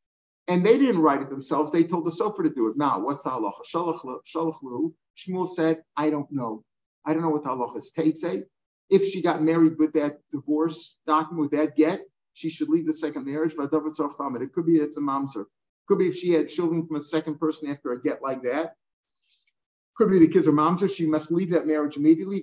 And 0.48 0.64
they 0.64 0.76
didn't 0.78 1.02
write 1.02 1.22
it 1.22 1.31
themselves. 1.31 1.70
They 1.70 1.85
told 1.85 2.04
the 2.04 2.11
Sofer 2.11 2.42
to 2.42 2.50
do 2.50 2.68
it. 2.68 2.76
Now, 2.76 3.00
what's 3.00 3.22
the 3.22 3.31
halacha? 3.31 3.64
Shalach 3.64 4.92
Shmuel 5.16 5.48
said, 5.48 5.83
"I 5.96 6.11
don't 6.11 6.31
know. 6.31 6.64
I 7.04 7.12
don't 7.12 7.22
know 7.22 7.31
what 7.31 7.44
the 7.44 7.50
halacha 7.50 7.78
is." 7.78 8.20
Say, 8.20 8.44
if 8.90 9.04
she 9.04 9.22
got 9.22 9.42
married 9.42 9.78
with 9.78 9.92
that 9.92 10.20
divorce 10.31 10.98
document, 11.07 11.40
with 11.42 11.50
that 11.52 11.76
get, 11.76 12.04
she 12.33 12.48
should 12.48 12.70
leave 12.70 12.87
the 12.87 12.92
second 12.92 13.24
marriage. 13.24 13.52
It 13.52 14.52
could 14.52 14.66
be 14.66 14.78
it's 14.78 14.96
a 14.96 15.00
mamzer. 15.00 15.44
Could 15.87 15.98
be 15.98 16.09
if 16.09 16.16
she 16.16 16.31
had 16.31 16.48
children 16.48 16.87
from 16.87 16.96
a 16.96 17.00
second 17.00 17.38
person 17.38 17.68
after 17.68 17.92
a 17.92 18.00
get 18.00 18.22
like 18.22 18.42
that. 18.44 18.74
Could 19.98 20.11
be 20.11 20.18
the 20.20 20.28
kids 20.28 20.46
are 20.46 20.52
moms, 20.52 20.82
or 20.82 20.88
she 20.88 21.06
must 21.06 21.32
leave 21.32 21.50
that 21.50 21.66
marriage 21.66 21.96
immediately. 21.96 22.40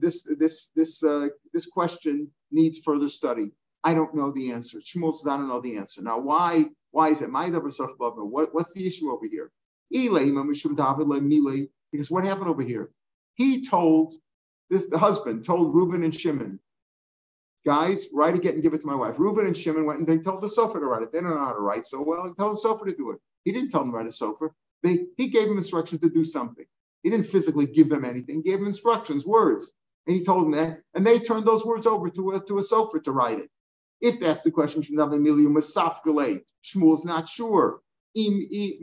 This 0.00 0.22
this 0.38 0.66
this 0.76 1.02
uh, 1.02 1.28
this 1.54 1.66
question 1.66 2.30
needs 2.50 2.78
further 2.78 3.08
study. 3.08 3.52
I 3.84 3.94
don't 3.94 4.14
know 4.14 4.30
the 4.30 4.52
answer. 4.52 4.78
Shmuel 4.78 5.14
says 5.14 5.28
I 5.28 5.38
don't 5.38 5.48
know 5.48 5.62
the 5.62 5.78
answer. 5.78 6.02
Now, 6.02 6.18
why 6.18 6.66
why 6.90 7.08
is 7.08 7.22
it 7.22 7.30
my 7.30 7.48
What 7.48 8.54
what's 8.54 8.74
the 8.74 8.86
issue 8.86 9.10
over 9.10 9.26
here? 9.26 9.50
Because 9.90 10.30
what 12.10 12.24
happened 12.24 12.48
over 12.48 12.62
here? 12.62 12.90
He 13.34 13.62
told 13.62 14.14
this 14.68 14.90
the 14.90 14.98
husband 14.98 15.44
told 15.44 15.74
Reuben 15.74 16.04
and 16.04 16.14
Shimon, 16.14 16.60
guys, 17.64 18.08
write 18.12 18.34
it, 18.34 18.42
get 18.42 18.54
and 18.54 18.62
give 18.62 18.74
it 18.74 18.82
to 18.82 18.86
my 18.86 18.94
wife. 18.94 19.18
Reuben 19.18 19.46
and 19.46 19.56
Shimon 19.56 19.86
went 19.86 20.00
and 20.00 20.08
they 20.08 20.18
told 20.18 20.42
the 20.42 20.48
sofer 20.48 20.80
to 20.80 20.86
write 20.86 21.02
it. 21.02 21.12
They 21.12 21.20
don't 21.20 21.30
know 21.30 21.38
how 21.38 21.54
to 21.54 21.60
write 21.60 21.86
so 21.86 22.02
well. 22.02 22.28
He 22.28 22.34
told 22.34 22.56
the 22.56 22.68
sofer 22.68 22.84
to 22.84 22.94
do 22.94 23.12
it. 23.12 23.20
He 23.44 23.52
didn't 23.52 23.70
tell 23.70 23.80
them 23.80 23.92
to 23.92 23.96
write 23.96 24.06
a 24.06 24.10
sofer. 24.10 24.50
They, 24.82 25.06
he 25.16 25.28
gave 25.28 25.48
them 25.48 25.56
instructions 25.56 26.02
to 26.02 26.10
do 26.10 26.24
something. 26.24 26.66
He 27.02 27.10
didn't 27.10 27.26
physically 27.26 27.66
give 27.66 27.88
them 27.88 28.04
anything. 28.04 28.36
He 28.36 28.42
gave 28.42 28.58
them 28.58 28.66
instructions, 28.66 29.26
words. 29.26 29.72
And 30.06 30.16
he 30.16 30.24
told 30.24 30.44
them 30.44 30.52
that. 30.52 30.80
And 30.94 31.06
they 31.06 31.18
turned 31.18 31.46
those 31.46 31.64
words 31.64 31.86
over 31.86 32.10
to 32.10 32.32
a, 32.32 32.40
to 32.40 32.58
a 32.58 32.62
sofer 32.62 33.02
to 33.04 33.12
write 33.12 33.40
it. 33.40 33.50
If 34.00 34.20
that's 34.20 34.42
the 34.42 34.50
question, 34.50 34.82
Shmuel's 34.82 35.04
not 37.04 37.28
sure. 37.28 37.80
He's 38.14 38.80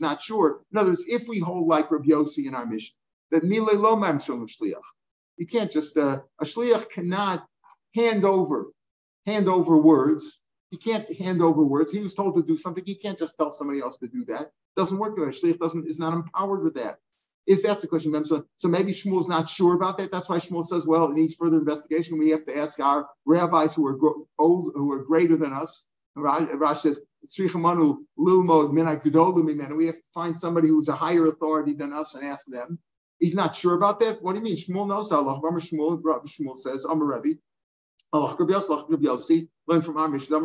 not 0.00 0.22
sure. 0.22 0.60
In 0.72 0.78
other 0.78 0.90
words, 0.90 1.04
if 1.08 1.28
we 1.28 1.38
hold 1.38 1.68
like 1.68 1.90
Rabbi 1.90 2.08
Yossi 2.08 2.46
in 2.46 2.54
our 2.54 2.66
Mishnah, 2.66 2.96
that 3.30 3.44
mile 3.44 3.76
lo 3.76 3.96
memshel 3.96 4.46
you 5.36 5.46
can't 5.46 5.70
just 5.70 5.96
uh, 5.96 6.20
a 6.40 6.44
shliach 6.44 6.90
cannot 6.90 7.46
hand 7.94 8.24
over 8.24 8.66
hand 9.26 9.48
over 9.48 9.76
words. 9.76 10.38
He 10.72 10.78
can't 10.78 11.14
hand 11.18 11.42
over 11.42 11.62
words. 11.62 11.92
He 11.92 12.00
was 12.00 12.14
told 12.14 12.34
to 12.34 12.42
do 12.42 12.56
something. 12.56 12.82
He 12.86 12.94
can't 12.94 13.18
just 13.18 13.36
tell 13.36 13.52
somebody 13.52 13.80
else 13.80 13.98
to 13.98 14.08
do 14.08 14.24
that. 14.24 14.52
Doesn't 14.74 14.96
work 14.96 15.14
that 15.16 15.22
way. 15.22 15.28
Shliach 15.28 15.58
doesn't 15.58 15.86
is 15.86 15.98
not 15.98 16.14
empowered 16.14 16.64
with 16.64 16.76
that. 16.76 16.98
Is 17.46 17.62
that's 17.62 17.82
the 17.82 17.88
question? 17.88 18.24
So, 18.24 18.46
so 18.56 18.68
maybe 18.68 18.90
Shmuel's 18.90 19.28
not 19.28 19.50
sure 19.50 19.74
about 19.74 19.98
that. 19.98 20.10
That's 20.10 20.30
why 20.30 20.38
Shmuel 20.38 20.64
says, 20.64 20.86
well, 20.86 21.10
it 21.10 21.14
needs 21.14 21.34
further 21.34 21.58
investigation. 21.58 22.18
We 22.18 22.30
have 22.30 22.46
to 22.46 22.56
ask 22.56 22.80
our 22.80 23.06
rabbis 23.26 23.74
who 23.74 23.86
are 23.86 23.98
old, 24.38 24.72
who 24.74 24.90
are 24.92 25.04
greater 25.04 25.36
than 25.36 25.52
us. 25.52 25.84
Rash 26.16 26.80
says, 26.80 27.02
we 27.38 27.44
have 27.44 27.52
to 29.94 30.02
find 30.14 30.34
somebody 30.34 30.68
who's 30.68 30.88
a 30.88 30.96
higher 30.96 31.26
authority 31.26 31.74
than 31.74 31.92
us 31.92 32.14
and 32.14 32.24
ask 32.24 32.46
them. 32.46 32.78
He's 33.18 33.34
not 33.34 33.54
sure 33.54 33.74
about 33.74 34.00
that. 34.00 34.22
What 34.22 34.32
do 34.32 34.38
you 34.38 34.44
mean? 34.44 34.56
Shmuel 34.56 34.88
knows 34.88 35.12
Allah. 35.12 35.38
Shmuel, 35.38 36.02
Shmuel 36.02 36.56
says, 36.56 36.86
Amar 36.86 37.20
Rebbe, 37.20 37.38
Learn 38.12 39.82
from 39.82 39.96
our 39.96 40.08
Mishnah. 40.08 40.38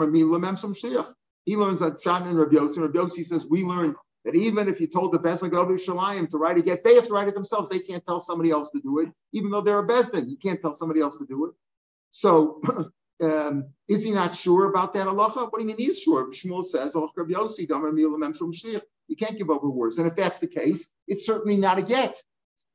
He 1.45 1.55
learns 1.55 1.79
that 1.79 2.01
Shan 2.01 2.27
and 2.27 2.37
Rabbi 2.37 2.55
Yossi. 2.55 2.81
Rabbi 2.81 2.99
Yossi 2.99 3.25
says 3.25 3.47
we 3.49 3.63
learn 3.63 3.95
that 4.25 4.35
even 4.35 4.67
if 4.67 4.81
you 4.81 4.87
told 4.87 5.13
the 5.13 5.19
Bezdin 5.19 5.51
go 5.51 5.65
to 5.65 5.73
Shalayim 5.75 6.29
to 6.29 6.37
write 6.37 6.57
a 6.57 6.61
get, 6.61 6.83
they 6.83 6.95
have 6.95 7.07
to 7.07 7.13
write 7.13 7.29
it 7.29 7.35
themselves. 7.35 7.69
They 7.69 7.79
can't 7.79 8.03
tell 8.05 8.19
somebody 8.19 8.51
else 8.51 8.69
to 8.71 8.81
do 8.81 8.99
it, 8.99 9.09
even 9.31 9.51
though 9.51 9.61
they're 9.61 9.79
a 9.79 9.87
Bezdin. 9.87 10.29
You 10.29 10.37
can't 10.37 10.61
tell 10.61 10.73
somebody 10.73 10.99
else 10.99 11.17
to 11.17 11.25
do 11.25 11.45
it. 11.45 11.53
So 12.09 12.61
um, 13.23 13.69
is 13.87 14.03
he 14.03 14.11
not 14.11 14.35
sure 14.35 14.65
about 14.65 14.93
that 14.93 15.07
halacha? 15.07 15.49
What 15.49 15.55
do 15.55 15.61
you 15.61 15.67
mean 15.67 15.77
he's 15.77 16.01
sure? 16.01 16.29
Shmuel 16.31 16.63
says, 16.63 16.93
you 19.09 19.15
can't 19.15 19.37
give 19.37 19.49
over 19.49 19.69
words. 19.69 19.97
And 19.97 20.07
if 20.07 20.15
that's 20.15 20.39
the 20.39 20.47
case, 20.47 20.89
it's 21.07 21.25
certainly 21.25 21.57
not 21.57 21.79
a 21.79 21.81
get. 21.81 22.17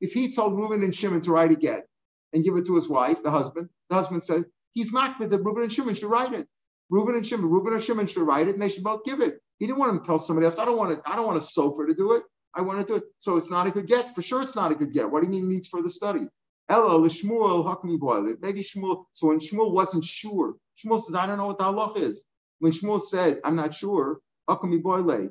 If 0.01 0.13
he 0.13 0.33
told 0.33 0.57
Reuben 0.57 0.83
and 0.83 0.95
Shimon 0.95 1.21
to 1.23 1.31
write 1.31 1.53
a 1.53 1.57
get 1.57 1.87
and 2.33 2.43
give 2.43 2.57
it 2.57 2.67
to 2.67 2.75
his 2.75 2.89
wife, 2.89 3.23
the 3.23 3.31
husband, 3.31 3.69
the 3.91 3.95
husband 3.95 4.23
said, 4.23 4.45
he's 4.75 4.93
makbid 4.93 5.31
that 5.31 5.43
Reuben 5.43 5.63
and 5.63 5.73
Shimon 5.73 5.95
should 5.95 6.11
write 6.11 6.33
it. 6.33 6.47
Reuben 6.91 7.15
and 7.15 7.27
Shimon, 7.27 7.49
Reuben 7.49 7.73
and 7.73 7.83
Shimon 7.83 8.07
should 8.07 8.23
write 8.23 8.49
it, 8.49 8.55
and 8.55 8.63
they 8.63 8.69
should 8.69 8.85
both 8.85 9.05
give 9.05 9.21
it. 9.21 9.39
He 9.59 9.67
didn't 9.67 9.79
want 9.79 9.93
him 9.93 10.01
to 10.01 10.05
tell 10.05 10.19
somebody 10.19 10.47
else. 10.47 10.59
I 10.59 10.65
don't 10.65 10.77
want 10.77 10.91
to. 10.91 11.11
I 11.11 11.17
don't 11.17 11.27
want 11.27 11.39
a 11.39 11.41
sofer 11.41 11.87
to 11.87 11.95
do 11.95 12.13
it. 12.13 12.23
I 12.55 12.61
want 12.63 12.81
to 12.81 12.87
do 12.87 12.97
it. 12.97 13.05
So 13.21 13.37
it's 13.37 13.51
not 13.51 13.67
a 13.67 13.71
good 13.71 13.87
get. 13.87 14.15
For 14.15 14.23
sure, 14.23 14.43
it's 14.43 14.57
not 14.57 14.73
a 14.73 14.75
good 14.75 14.93
get. 14.93 15.11
What 15.11 15.21
do 15.21 15.27
you 15.27 15.33
mean 15.33 15.49
needs 15.49 15.69
further 15.69 15.89
study? 15.89 16.29
Ella 16.69 16.97
l'shmuel 16.97 17.65
hakmi 17.65 17.99
boil 17.99 18.29
it? 18.29 18.43
Maybe 18.43 18.63
Shmuel. 18.63 19.05
So 19.13 19.29
when 19.29 19.39
Shmuel 19.39 19.73
wasn't 19.73 20.05
sure, 20.05 20.57
Shmuel 20.79 21.01
says, 21.01 21.15
I 21.15 21.27
don't 21.27 21.39
know 21.39 21.47
what 21.47 21.59
the 21.59 21.65
halach 21.65 21.99
is. 21.99 22.25
When 22.59 22.73
Shmuel 22.73 23.01
said, 23.01 23.41
I'm 23.45 23.57
not 23.57 23.75
sure, 23.75 24.21
hakmi 24.49 24.83
boile. 24.83 25.31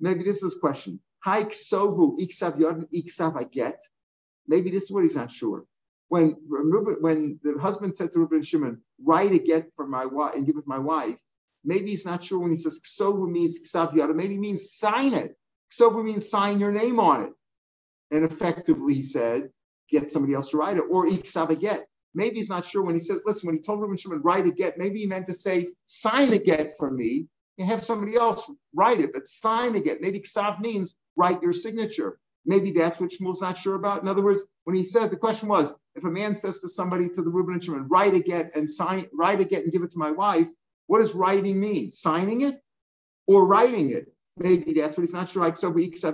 Maybe 0.00 0.22
this 0.22 0.42
is 0.42 0.54
question. 0.54 1.00
Haik 1.24 1.50
sovu 1.50 2.18
iksav 2.20 2.58
yodin 2.58 2.86
iksav 2.94 3.38
I 3.38 3.44
get. 3.44 3.80
Maybe 4.46 4.70
this 4.70 4.84
is 4.84 4.92
what 4.92 5.02
he's 5.02 5.16
not 5.16 5.30
sure 5.30 5.64
when 6.10 6.36
when 6.48 7.38
the 7.42 7.56
husband 7.60 7.96
said 7.96 8.10
to 8.10 8.18
Reuben 8.18 8.42
Shimon, 8.42 8.82
write 9.02 9.32
a 9.32 9.38
get 9.38 9.70
for 9.76 9.86
my 9.86 10.04
wife 10.04 10.34
and 10.34 10.44
give 10.44 10.56
it 10.56 10.66
my 10.66 10.78
wife, 10.78 11.18
maybe 11.64 11.90
he's 11.90 12.04
not 12.04 12.22
sure 12.22 12.40
when 12.40 12.50
he 12.50 12.56
says 12.56 12.80
ksovu 12.80 13.30
means 13.30 13.60
ksav 13.60 13.94
yada, 13.94 14.12
maybe 14.12 14.36
means 14.36 14.72
sign 14.74 15.14
it. 15.14 15.36
Ksovu 15.72 16.04
means 16.04 16.28
sign 16.28 16.58
your 16.58 16.72
name 16.72 16.98
on 16.98 17.22
it. 17.22 17.32
And 18.10 18.24
effectively 18.24 18.94
he 18.94 19.02
said, 19.02 19.50
get 19.88 20.10
somebody 20.10 20.34
else 20.34 20.50
to 20.50 20.56
write 20.56 20.78
it, 20.78 20.84
or 20.90 21.06
iksav 21.06 21.50
a 21.50 21.56
get. 21.56 21.86
Maybe 22.12 22.36
he's 22.36 22.50
not 22.50 22.64
sure 22.64 22.82
when 22.82 22.96
he 22.96 23.00
says, 23.00 23.22
listen, 23.24 23.46
when 23.46 23.54
he 23.54 23.62
told 23.62 23.80
Reuben 23.80 23.96
Shimon, 23.96 24.20
write 24.22 24.46
a 24.46 24.50
get, 24.50 24.78
maybe 24.78 24.98
he 24.98 25.06
meant 25.06 25.28
to 25.28 25.34
say, 25.34 25.68
sign 25.84 26.32
a 26.32 26.38
get 26.38 26.76
for 26.76 26.90
me 26.90 27.28
and 27.56 27.68
have 27.68 27.84
somebody 27.84 28.16
else 28.16 28.50
write 28.74 28.98
it, 28.98 29.12
but 29.12 29.28
sign 29.28 29.76
a 29.76 29.80
get. 29.80 30.00
Maybe 30.00 30.18
ksav 30.18 30.58
means 30.58 30.96
write 31.14 31.40
your 31.40 31.52
signature. 31.52 32.18
Maybe 32.44 32.70
that's 32.70 32.98
what 33.00 33.10
Shmuel's 33.10 33.42
not 33.42 33.58
sure 33.58 33.74
about. 33.74 34.02
In 34.02 34.08
other 34.08 34.22
words, 34.22 34.44
when 34.64 34.76
he 34.76 34.84
said 34.84 35.10
the 35.10 35.16
question 35.16 35.48
was, 35.48 35.74
if 35.94 36.04
a 36.04 36.10
man 36.10 36.34
says 36.34 36.60
to 36.60 36.68
somebody 36.68 37.08
to 37.08 37.22
the 37.22 37.30
Reuben 37.30 37.54
and 37.54 37.64
Shimon, 37.64 37.88
write 37.88 38.14
a 38.14 38.20
get 38.20 38.56
and 38.56 38.68
sign, 38.68 39.06
write 39.12 39.40
a 39.40 39.44
get 39.44 39.64
and 39.64 39.72
give 39.72 39.82
it 39.82 39.90
to 39.92 39.98
my 39.98 40.10
wife, 40.10 40.48
what 40.86 41.00
does 41.00 41.14
writing 41.14 41.60
mean? 41.60 41.90
Signing 41.90 42.40
it 42.42 42.60
or 43.26 43.46
writing 43.46 43.90
it? 43.90 44.12
Maybe 44.36 44.72
that's 44.72 44.96
what 44.96 45.02
he's 45.02 45.12
not 45.12 45.28
sure. 45.28 45.54
So, 45.54 45.68
we 45.68 45.92
So 45.92 46.06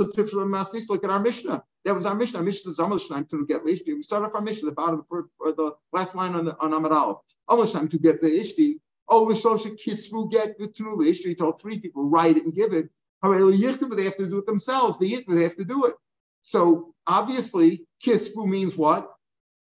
look 0.00 1.04
at 1.04 1.10
our 1.10 1.20
Mishnah. 1.20 1.62
That 1.84 1.94
was 1.94 2.06
our 2.06 2.14
Mishnah. 2.14 2.38
Our 2.38 2.44
Mishnah 2.44 2.70
is 2.70 2.76
to 2.78 3.46
get 3.46 3.64
Ishti. 3.64 3.94
We 3.94 4.02
start 4.02 4.24
off 4.24 4.34
our 4.34 4.40
Mishnah, 4.40 4.70
the 4.70 4.74
bottom 4.74 5.04
for, 5.08 5.26
for 5.36 5.52
the 5.52 5.72
last 5.92 6.14
line 6.14 6.34
on 6.34 6.46
the 6.46 6.56
on 6.58 6.70
Amaral. 6.70 7.20
To 7.50 7.98
get 7.98 8.20
the 8.20 8.28
Ishti. 8.28 8.80
Oh, 9.08 9.26
Lishosha 9.26 9.78
Kisvu 9.78 10.30
get 10.30 10.58
the 10.58 10.68
true 10.68 10.98
Ishti. 10.98 11.26
He 11.26 11.34
told 11.34 11.60
three 11.60 11.78
people, 11.78 12.08
write 12.08 12.36
it 12.36 12.44
and 12.44 12.54
give 12.54 12.72
it. 12.72 12.88
They 13.22 14.04
have 14.04 14.16
to 14.16 14.28
do 14.28 14.38
it 14.38 14.46
themselves. 14.46 14.98
The 14.98 15.24
They 15.28 15.42
have 15.42 15.56
to 15.56 15.64
do 15.64 15.86
it. 15.86 15.94
So 16.42 16.94
obviously, 17.06 17.86
kisfu 18.04 18.46
means 18.46 18.76
what? 18.76 19.10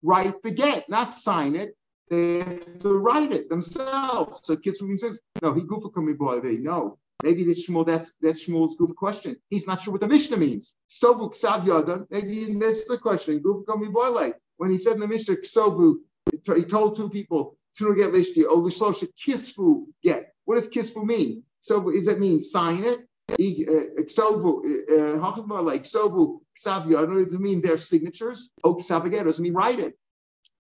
Write 0.04 0.42
the 0.44 0.52
get, 0.52 0.88
not 0.90 1.14
sign 1.14 1.56
it. 1.56 1.76
They 2.10 2.40
have 2.40 2.80
to 2.80 3.00
write 3.00 3.32
it 3.32 3.50
themselves. 3.50 4.42
So 4.44 4.56
kisfu 4.56 4.84
means 4.84 5.04
no. 5.42 5.54
He 5.54 5.62
gufa 5.62 5.94
kumi 5.94 6.14
boy. 6.14 6.42
They 6.42 6.58
know. 6.58 7.00
Maybe 7.24 7.44
that's 7.44 7.68
Shmuel. 7.68 7.88
That's 7.88 8.12
that's 8.22 8.48
Shmuel's 8.48 8.76
goof 8.76 8.96
question. 8.96 9.38
He's 9.50 9.66
not 9.66 9.82
sure 9.82 9.94
what 9.94 10.02
the 10.02 10.08
Mishnah 10.08 10.38
means. 10.38 10.76
Sovu 10.90 11.34
ksav 11.34 11.66
yada. 11.66 12.06
Maybe 12.12 12.46
he 12.46 12.52
missed 12.54 12.88
the 12.88 12.98
question. 12.98 13.42
Gufa 13.42 13.92
boy. 13.92 14.34
When 14.58 14.70
he 14.70 14.78
said 14.78 14.94
in 14.94 15.00
the 15.00 15.08
Mishnah 15.08 15.38
ksovu, 15.38 15.96
he 16.32 16.38
told 16.66 16.96
two 16.96 17.10
people 17.10 17.58
to 17.78 17.96
get 17.96 18.12
lishti. 18.12 18.44
Lishlosha 18.44 19.08
kisfu 19.18 19.86
get. 20.04 20.34
What 20.44 20.56
does 20.56 20.70
kisfu 20.70 21.04
mean? 21.04 21.44
So 21.62 21.90
does 21.90 22.06
that 22.06 22.20
mean 22.20 22.40
sign 22.40 22.84
it? 22.84 23.00
Ksovu, 23.32 24.66
eh, 24.66 24.70
eh, 24.70 24.96
eh, 24.96 25.18
Hachmar 25.18 25.64
like 25.64 25.84
Ksovu, 25.84 26.40
Ksavia, 26.58 27.08
does 27.08 27.34
it 27.34 27.40
mean 27.42 27.62
their 27.62 27.78
signatures? 27.78 28.50
Oh, 28.64 28.76
doesn't 28.76 29.44
mean 29.44 29.54
write 29.54 29.80
it. 29.80 29.98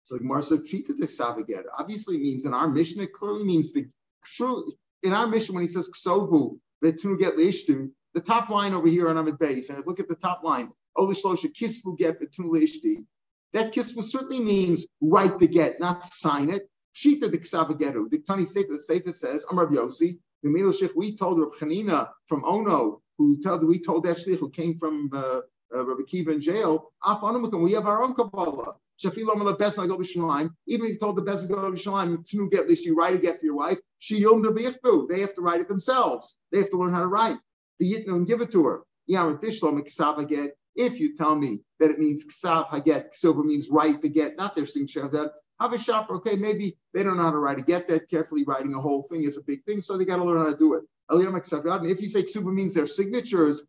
So 0.04 0.16
like 0.16 0.24
Marsa 0.24 0.64
treated 0.64 1.00
the 1.00 1.08
Ksavaget 1.08 1.64
obviously 1.78 2.20
means 2.20 2.46
in 2.46 2.54
our 2.54 2.68
Mishnah, 2.68 3.04
it 3.04 3.14
clearly 3.14 3.44
means 3.44 3.74
the 3.74 3.90
true 4.24 4.72
in 5.02 5.14
our 5.14 5.28
mission 5.28 5.56
when 5.56 5.64
he 5.64 5.68
says 5.68 5.90
Ksovu, 5.90 6.60
get 6.82 7.38
Leishtu, 7.38 7.90
the 8.14 8.22
top 8.22 8.50
line 8.50 8.74
over 8.74 8.88
here 8.88 9.10
on 9.10 9.18
Ahmed 9.18 9.40
Base, 9.40 9.70
and 9.70 9.80
if 9.80 9.88
look 9.88 10.00
at 10.00 10.08
the 10.08 10.16
top 10.16 10.44
line, 10.44 10.72
Olishlosha 10.98 11.52
Kisvu 11.52 11.98
get 11.98 12.20
Leishti. 12.22 13.06
That 13.54 13.74
kisvu 13.74 14.04
certainly 14.04 14.40
means 14.40 14.86
write 15.02 15.40
the 15.40 15.48
get, 15.48 15.80
not 15.80 16.04
sign 16.04 16.50
it. 16.50 16.70
Shita 16.96 17.32
the 17.32 17.38
Ksavagetu. 17.38 18.10
The 18.10 18.20
Tani 18.20 18.46
Sefer, 18.46 18.74
the 18.74 18.80
Sefer 18.80 19.12
says, 19.12 19.46
Amar 19.50 19.68
the 19.68 19.92
Sheikh, 19.92 20.20
we 20.96 21.16
told 21.16 21.40
Rab 21.40 21.52
Chanina 21.54 22.10
from 22.28 22.44
Ono, 22.46 23.02
who 23.18 23.42
told 23.42 23.64
we 23.64 23.80
told 23.80 24.04
that 24.06 24.20
Sheikh 24.20 24.40
who 24.40 24.50
came 24.50 24.76
from 24.76 25.10
uh, 25.14 25.42
uh, 25.74 25.86
Rabbi 25.86 26.04
Kiva 26.08 26.32
in 26.32 26.42
jail, 26.42 26.92
we 27.04 27.72
have 27.72 27.88
our 27.88 28.04
own 28.04 28.14
Kabbalah. 28.14 28.76
Even 29.04 29.18
if 29.18 29.18
you 29.18 30.98
told 30.98 31.18
the 31.18 31.22
best 31.22 31.50
go 31.50 31.70
to 31.70 31.78
Shalim 31.78 32.30
to 32.30 32.50
get 32.50 32.68
this, 32.68 32.86
you 32.86 32.96
write 32.96 33.14
a 33.14 33.18
get 33.18 33.40
for 33.40 33.46
your 33.46 33.56
wife. 33.56 33.78
She 33.98 34.20
yom 34.20 34.42
the 34.42 35.08
They 35.10 35.20
have 35.20 35.36
to 35.36 35.42
write 35.42 35.60
it 35.60 35.68
themselves. 35.68 36.38
They 36.52 36.60
have 36.60 36.70
to 36.70 36.78
learn 36.78 36.94
how 36.94 37.02
to 37.02 37.08
write. 37.08 37.38
The 37.80 37.92
yitnu 37.92 38.16
and 38.16 38.28
give 38.28 38.40
it 38.40 38.52
to 38.52 38.66
her. 38.66 38.84
If 40.78 41.00
you 41.00 41.16
tell 41.16 41.36
me 41.36 41.64
that 41.80 41.92
it 41.92 42.00
means 42.00 42.26
ksav 42.26 42.68
haget, 42.70 43.14
silver 43.14 43.44
means 43.44 43.70
write 43.70 44.02
the 44.02 44.10
get, 44.10 44.38
not 44.38 44.56
their 44.56 44.66
signature 44.66 45.04
of 45.04 45.12
that, 45.12 45.32
have 45.60 45.74
a 45.74 45.80
shop. 45.80 46.10
Okay, 46.10 46.36
maybe 46.36 46.78
they 46.94 47.04
don't 47.04 47.18
know 47.18 47.24
how 47.24 47.32
to 47.32 47.38
write 47.38 47.60
it. 47.60 47.68
Get 47.68 47.88
that 47.88 48.10
carefully. 48.10 48.44
Writing 48.46 48.74
a 48.74 48.82
whole 48.82 49.04
thing 49.04 49.24
is 49.24 49.38
a 49.38 49.42
big 49.42 49.64
thing, 49.64 49.82
so 49.82 49.98
they 49.98 50.06
got 50.06 50.18
to 50.18 50.24
learn 50.24 50.38
how 50.38 50.52
to 50.52 50.58
do 50.58 50.74
it. 50.76 50.84
If 51.10 52.02
you 52.02 52.10
say 52.10 52.24
ksuba 52.24 52.54
means 52.54 52.74
their 52.74 52.88
signatures, 52.88 53.62
uh, 53.62 53.66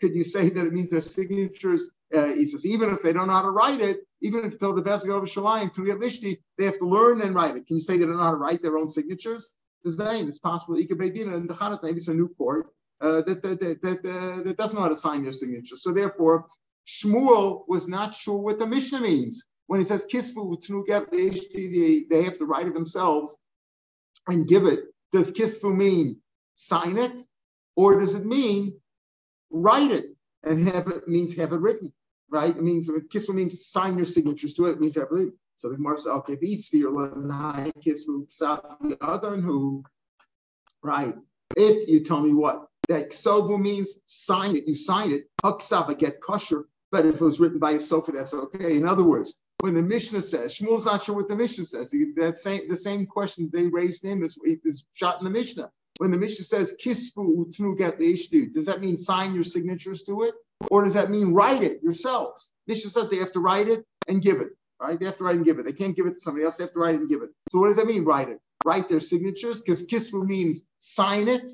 could 0.00 0.14
you 0.14 0.24
say 0.24 0.48
that 0.50 0.66
it 0.66 0.72
means 0.72 0.90
their 0.90 1.00
signatures? 1.00 1.90
Uh, 2.14 2.26
he 2.26 2.44
says, 2.44 2.66
even 2.66 2.90
if 2.90 3.02
they 3.02 3.12
don't 3.12 3.28
know 3.28 3.34
how 3.34 3.42
to 3.42 3.50
write 3.50 3.80
it, 3.80 4.00
even 4.20 4.44
if 4.44 4.52
you 4.52 4.58
tell 4.58 4.74
the 4.74 4.82
best 4.82 5.08
over 5.08 5.26
Shalayim 5.26 5.72
to 5.74 6.36
they 6.58 6.64
have 6.64 6.78
to 6.78 6.86
learn 6.86 7.22
and 7.22 7.34
write 7.34 7.56
it. 7.56 7.66
Can 7.66 7.76
you 7.76 7.82
say 7.82 7.96
they 7.96 8.04
don't 8.04 8.16
know 8.16 8.22
how 8.22 8.32
to 8.32 8.36
write 8.36 8.62
their 8.62 8.76
own 8.76 8.88
signatures? 8.88 9.52
It's 9.84 10.38
possible. 10.38 10.78
Ika 10.78 10.94
Beidin 10.94 11.32
and 11.34 11.48
the 11.48 11.80
maybe 11.82 11.98
it's 11.98 12.08
a 12.08 12.14
new 12.14 12.28
court 12.28 12.66
uh, 13.00 13.22
that, 13.22 13.42
that, 13.42 13.60
that, 13.60 13.82
that, 13.82 13.98
uh, 14.04 14.42
that 14.42 14.56
doesn't 14.58 14.76
know 14.76 14.82
how 14.82 14.88
to 14.88 14.96
sign 14.96 15.22
their 15.22 15.32
signatures. 15.32 15.82
So 15.82 15.92
therefore, 15.92 16.46
Shmuel 16.90 17.64
was 17.68 17.86
not 17.86 18.14
sure 18.14 18.38
what 18.38 18.58
the 18.58 18.66
Mishnah 18.66 19.00
means. 19.00 19.44
When 19.68 19.78
he 19.78 19.84
says 19.84 20.04
tnuget 20.04 21.10
they, 21.12 22.04
they 22.10 22.24
have 22.24 22.38
to 22.38 22.44
write 22.44 22.66
it 22.66 22.74
themselves 22.74 23.36
and 24.26 24.48
give 24.48 24.66
it. 24.66 24.80
Does 25.12 25.30
kisfu 25.30 25.74
mean 25.74 26.16
sign 26.54 26.98
it? 26.98 27.16
Or 27.76 28.00
does 28.00 28.14
it 28.16 28.26
mean 28.26 28.80
write 29.50 29.92
it 29.92 30.16
and 30.42 30.66
have 30.68 30.88
it 30.88 31.06
means 31.06 31.36
have 31.36 31.52
it 31.52 31.60
written? 31.60 31.92
Right? 32.28 32.50
It 32.50 32.62
means 32.62 32.88
kisfu 32.88 33.34
means 33.34 33.64
sign 33.66 33.96
your 33.96 34.06
signatures 34.06 34.54
to 34.54 34.66
it, 34.66 34.72
it 34.72 34.80
means 34.80 34.96
have 34.96 35.08
it. 35.12 35.32
So 35.56 35.68
the 35.68 35.76
Gemara 35.76 35.98
says, 35.98 36.12
okay, 36.12 36.34
be 36.34 36.56
sphere 36.56 36.90
kisfu 36.90 38.26
the 38.80 38.98
other 39.00 39.36
who 39.36 39.84
right. 40.82 41.14
If 41.56 41.88
you 41.88 42.00
tell 42.00 42.20
me 42.20 42.34
what 42.34 42.66
that 42.88 43.10
ksovu 43.10 43.60
means 43.60 44.00
sign 44.06 44.56
it, 44.56 44.66
you 44.66 44.74
sign 44.74 45.12
it, 45.12 45.30
haksav, 45.44 45.96
get 45.98 46.20
kosher, 46.20 46.66
but 46.90 47.06
if 47.06 47.16
it 47.16 47.20
was 47.20 47.40
written 47.40 47.58
by 47.58 47.78
sofa, 47.78 48.12
that's 48.12 48.34
okay. 48.34 48.76
In 48.76 48.86
other 48.86 49.04
words, 49.04 49.34
when 49.60 49.74
the 49.74 49.82
Mishnah 49.82 50.22
says, 50.22 50.56
Shmuel's 50.56 50.86
not 50.86 51.02
sure 51.02 51.14
what 51.14 51.28
the 51.28 51.36
Mishnah 51.36 51.64
says. 51.64 51.90
That 52.16 52.38
same 52.38 52.68
the 52.68 52.76
same 52.76 53.06
question 53.06 53.50
they 53.52 53.66
raised 53.66 54.04
him 54.04 54.22
is, 54.22 54.38
is 54.44 54.86
shot 54.94 55.18
in 55.18 55.24
the 55.24 55.30
Mishnah. 55.30 55.70
When 55.98 56.10
the 56.10 56.18
Mishnah 56.18 56.46
says 56.46 56.74
kisfu 56.82 57.44
utnu 57.44 57.76
get 57.76 57.98
does 57.98 58.66
that 58.66 58.80
mean 58.80 58.96
sign 58.96 59.34
your 59.34 59.44
signatures 59.44 60.02
to 60.04 60.22
it, 60.22 60.34
or 60.70 60.82
does 60.84 60.94
that 60.94 61.10
mean 61.10 61.34
write 61.34 61.62
it 61.62 61.82
yourselves? 61.82 62.52
Mishnah 62.66 62.90
says 62.90 63.10
they 63.10 63.18
have 63.18 63.32
to 63.32 63.40
write 63.40 63.68
it 63.68 63.84
and 64.08 64.22
give 64.22 64.40
it. 64.40 64.52
Right? 64.80 64.98
They 64.98 65.04
have 65.04 65.18
to 65.18 65.24
write 65.24 65.36
and 65.36 65.44
give 65.44 65.58
it. 65.58 65.66
They 65.66 65.74
can't 65.74 65.94
give 65.94 66.06
it 66.06 66.14
to 66.14 66.20
somebody 66.20 66.46
else. 66.46 66.56
They 66.56 66.64
have 66.64 66.72
to 66.72 66.78
write 66.78 66.94
it 66.94 67.02
and 67.02 67.08
give 67.10 67.20
it. 67.20 67.28
So 67.48 67.58
what 67.58 67.66
does 67.66 67.76
that 67.76 67.86
mean? 67.86 68.04
Write 68.04 68.30
it. 68.30 68.40
Write 68.64 68.88
their 68.88 69.00
signatures 69.00 69.60
because 69.60 69.86
kisfu 69.86 70.26
means 70.26 70.66
sign 70.78 71.28
it. 71.28 71.50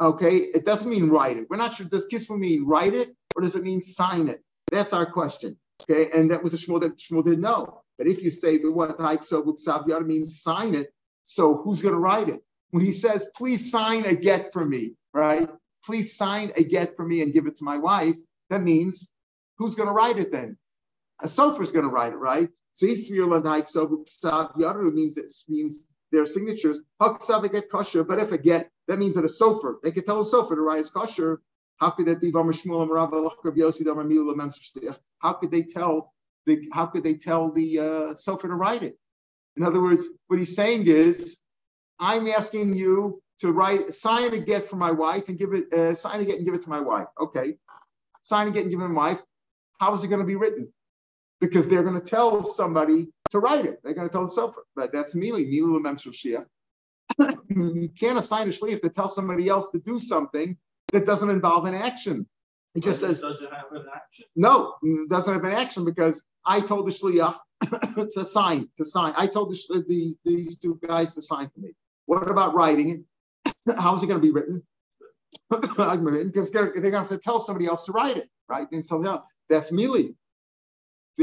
Okay, 0.00 0.36
it 0.38 0.64
doesn't 0.64 0.90
mean 0.90 1.08
write 1.08 1.36
it. 1.36 1.46
We're 1.48 1.56
not 1.56 1.74
sure. 1.74 1.86
Does 1.86 2.08
kisfu 2.08 2.36
mean 2.36 2.66
write 2.66 2.94
it 2.94 3.14
or 3.36 3.42
does 3.42 3.54
it 3.54 3.62
mean 3.62 3.80
sign 3.80 4.28
it? 4.28 4.42
That's 4.74 4.92
our 4.92 5.06
question. 5.06 5.56
Okay, 5.82 6.10
and 6.14 6.30
that 6.30 6.42
was 6.42 6.52
a 6.52 6.56
Shmuel 6.56 6.80
that 6.82 6.98
Shmuel 6.98 7.24
didn't 7.24 7.40
know. 7.40 7.82
But 7.98 8.06
if 8.06 8.22
you 8.22 8.30
say 8.30 8.58
the 8.58 8.72
what 8.72 8.98
Savyada 8.98 10.06
means 10.06 10.42
sign 10.42 10.74
it, 10.74 10.92
so 11.22 11.56
who's 11.56 11.82
going 11.82 11.94
to 11.94 12.00
write 12.00 12.28
it? 12.28 12.40
When 12.70 12.84
he 12.84 12.92
says, 12.92 13.26
please 13.36 13.70
sign 13.70 14.04
a 14.04 14.14
get 14.14 14.52
for 14.52 14.64
me, 14.64 14.96
right? 15.12 15.48
please 15.84 16.16
sign 16.16 16.52
a 16.56 16.64
get 16.64 16.96
for 16.96 17.04
me 17.04 17.22
and 17.22 17.32
give 17.32 17.46
it 17.46 17.56
to 17.56 17.64
my 17.64 17.78
wife, 17.78 18.16
that 18.50 18.62
means 18.62 19.10
who's 19.58 19.74
going 19.74 19.88
to 19.88 19.94
write 19.94 20.18
it 20.18 20.32
then? 20.32 20.56
A 21.22 21.26
sofer 21.26 21.62
is 21.62 21.72
going 21.72 21.84
to 21.84 21.90
write 21.90 22.12
it, 22.12 22.16
right? 22.16 22.48
So 22.72 22.86
means 22.86 23.10
it 25.16 25.32
means 25.48 25.86
their 26.10 26.26
signatures. 26.26 26.80
get 27.48 27.70
kosher, 27.70 28.04
but 28.04 28.18
if 28.18 28.32
a 28.32 28.38
get, 28.38 28.70
that 28.88 28.98
means 28.98 29.14
that 29.14 29.24
a 29.24 29.28
sofer, 29.28 29.76
they 29.82 29.92
could 29.92 30.06
tell 30.06 30.20
a 30.20 30.24
sofer 30.24 30.54
to 30.54 30.60
write 30.60 30.78
his 30.78 30.90
kosher. 30.90 31.40
How 31.78 31.90
could 31.90 32.06
that 32.06 32.20
be? 32.20 32.30
How 35.20 35.32
could 35.32 35.50
they 35.50 35.62
tell 35.62 36.14
the 36.46 36.68
how 36.72 36.86
could 36.86 37.02
they 37.02 37.14
tell 37.14 37.50
the 37.52 37.78
uh, 37.78 37.84
sofer 38.14 38.42
to 38.42 38.54
write 38.54 38.82
it? 38.82 38.98
In 39.56 39.62
other 39.62 39.80
words, 39.80 40.08
what 40.26 40.38
he's 40.38 40.54
saying 40.54 40.86
is, 40.86 41.38
I'm 41.98 42.26
asking 42.28 42.74
you 42.74 43.22
to 43.38 43.52
write, 43.52 43.92
sign 43.92 44.34
a 44.34 44.38
get 44.38 44.64
for 44.64 44.76
my 44.76 44.90
wife 44.90 45.28
and 45.28 45.38
give 45.38 45.52
it, 45.52 45.72
uh, 45.72 45.94
sign 45.94 46.20
a 46.20 46.24
get 46.24 46.36
and 46.36 46.44
give 46.44 46.54
it 46.54 46.62
to 46.62 46.70
my 46.70 46.80
wife. 46.80 47.06
Okay, 47.20 47.56
sign 48.22 48.48
a 48.48 48.50
get 48.50 48.62
and 48.62 48.70
give 48.70 48.80
it 48.80 48.84
to 48.84 48.88
my 48.88 49.10
wife. 49.10 49.22
How 49.80 49.94
is 49.94 50.04
it 50.04 50.08
going 50.08 50.20
to 50.20 50.26
be 50.26 50.36
written? 50.36 50.72
Because 51.40 51.68
they're 51.68 51.82
going 51.82 52.00
to 52.00 52.04
tell 52.04 52.44
somebody 52.44 53.08
to 53.30 53.38
write 53.38 53.64
it. 53.66 53.80
They're 53.82 53.94
going 53.94 54.08
to 54.08 54.12
tell 54.12 54.26
the 54.26 54.32
sofer. 54.32 54.62
But 54.76 54.92
that's 54.92 55.14
mili, 55.14 55.52
mili 55.52 55.80
shia. 56.12 56.46
You 57.48 57.90
can't 57.98 58.18
assign 58.18 58.48
a 58.48 58.50
shliach 58.50 58.80
to 58.82 58.88
tell 58.88 59.08
somebody 59.08 59.48
else 59.48 59.70
to 59.70 59.78
do 59.78 60.00
something 60.00 60.56
that 60.92 61.06
doesn't 61.06 61.30
involve 61.30 61.64
an 61.66 61.74
action. 61.74 62.26
It 62.74 62.82
just 62.82 63.00
says 63.00 63.20
Doesn't 63.20 63.52
have 63.52 63.72
an 63.72 63.86
action. 63.94 64.26
no, 64.36 64.74
it 64.82 65.08
doesn't 65.08 65.32
have 65.32 65.44
an 65.44 65.52
action 65.52 65.84
because 65.84 66.22
I 66.44 66.60
told 66.60 66.86
the 66.86 66.90
shliach 66.90 67.36
to 68.14 68.24
sign, 68.24 68.68
to 68.78 68.84
sign. 68.84 69.14
I 69.16 69.26
told 69.26 69.50
the, 69.52 69.84
these 69.88 70.18
these 70.24 70.58
two 70.58 70.78
guys 70.86 71.14
to 71.14 71.22
sign 71.22 71.50
for 71.54 71.60
me. 71.60 71.72
What 72.06 72.28
about 72.28 72.54
writing 72.54 73.04
it? 73.66 73.76
How's 73.78 74.02
it 74.02 74.06
going 74.08 74.20
to 74.20 74.26
be 74.26 74.32
written? 74.32 74.62
Because 75.50 76.50
they're 76.50 76.70
going 76.72 76.82
to 76.92 76.98
have 76.98 77.08
to 77.08 77.18
tell 77.18 77.38
somebody 77.40 77.66
else 77.66 77.84
to 77.86 77.92
write 77.92 78.16
it, 78.16 78.28
right? 78.48 78.66
And 78.72 78.84
so 78.84 79.04
yeah, 79.04 79.18
that's 79.48 79.70
mili. 79.70 80.14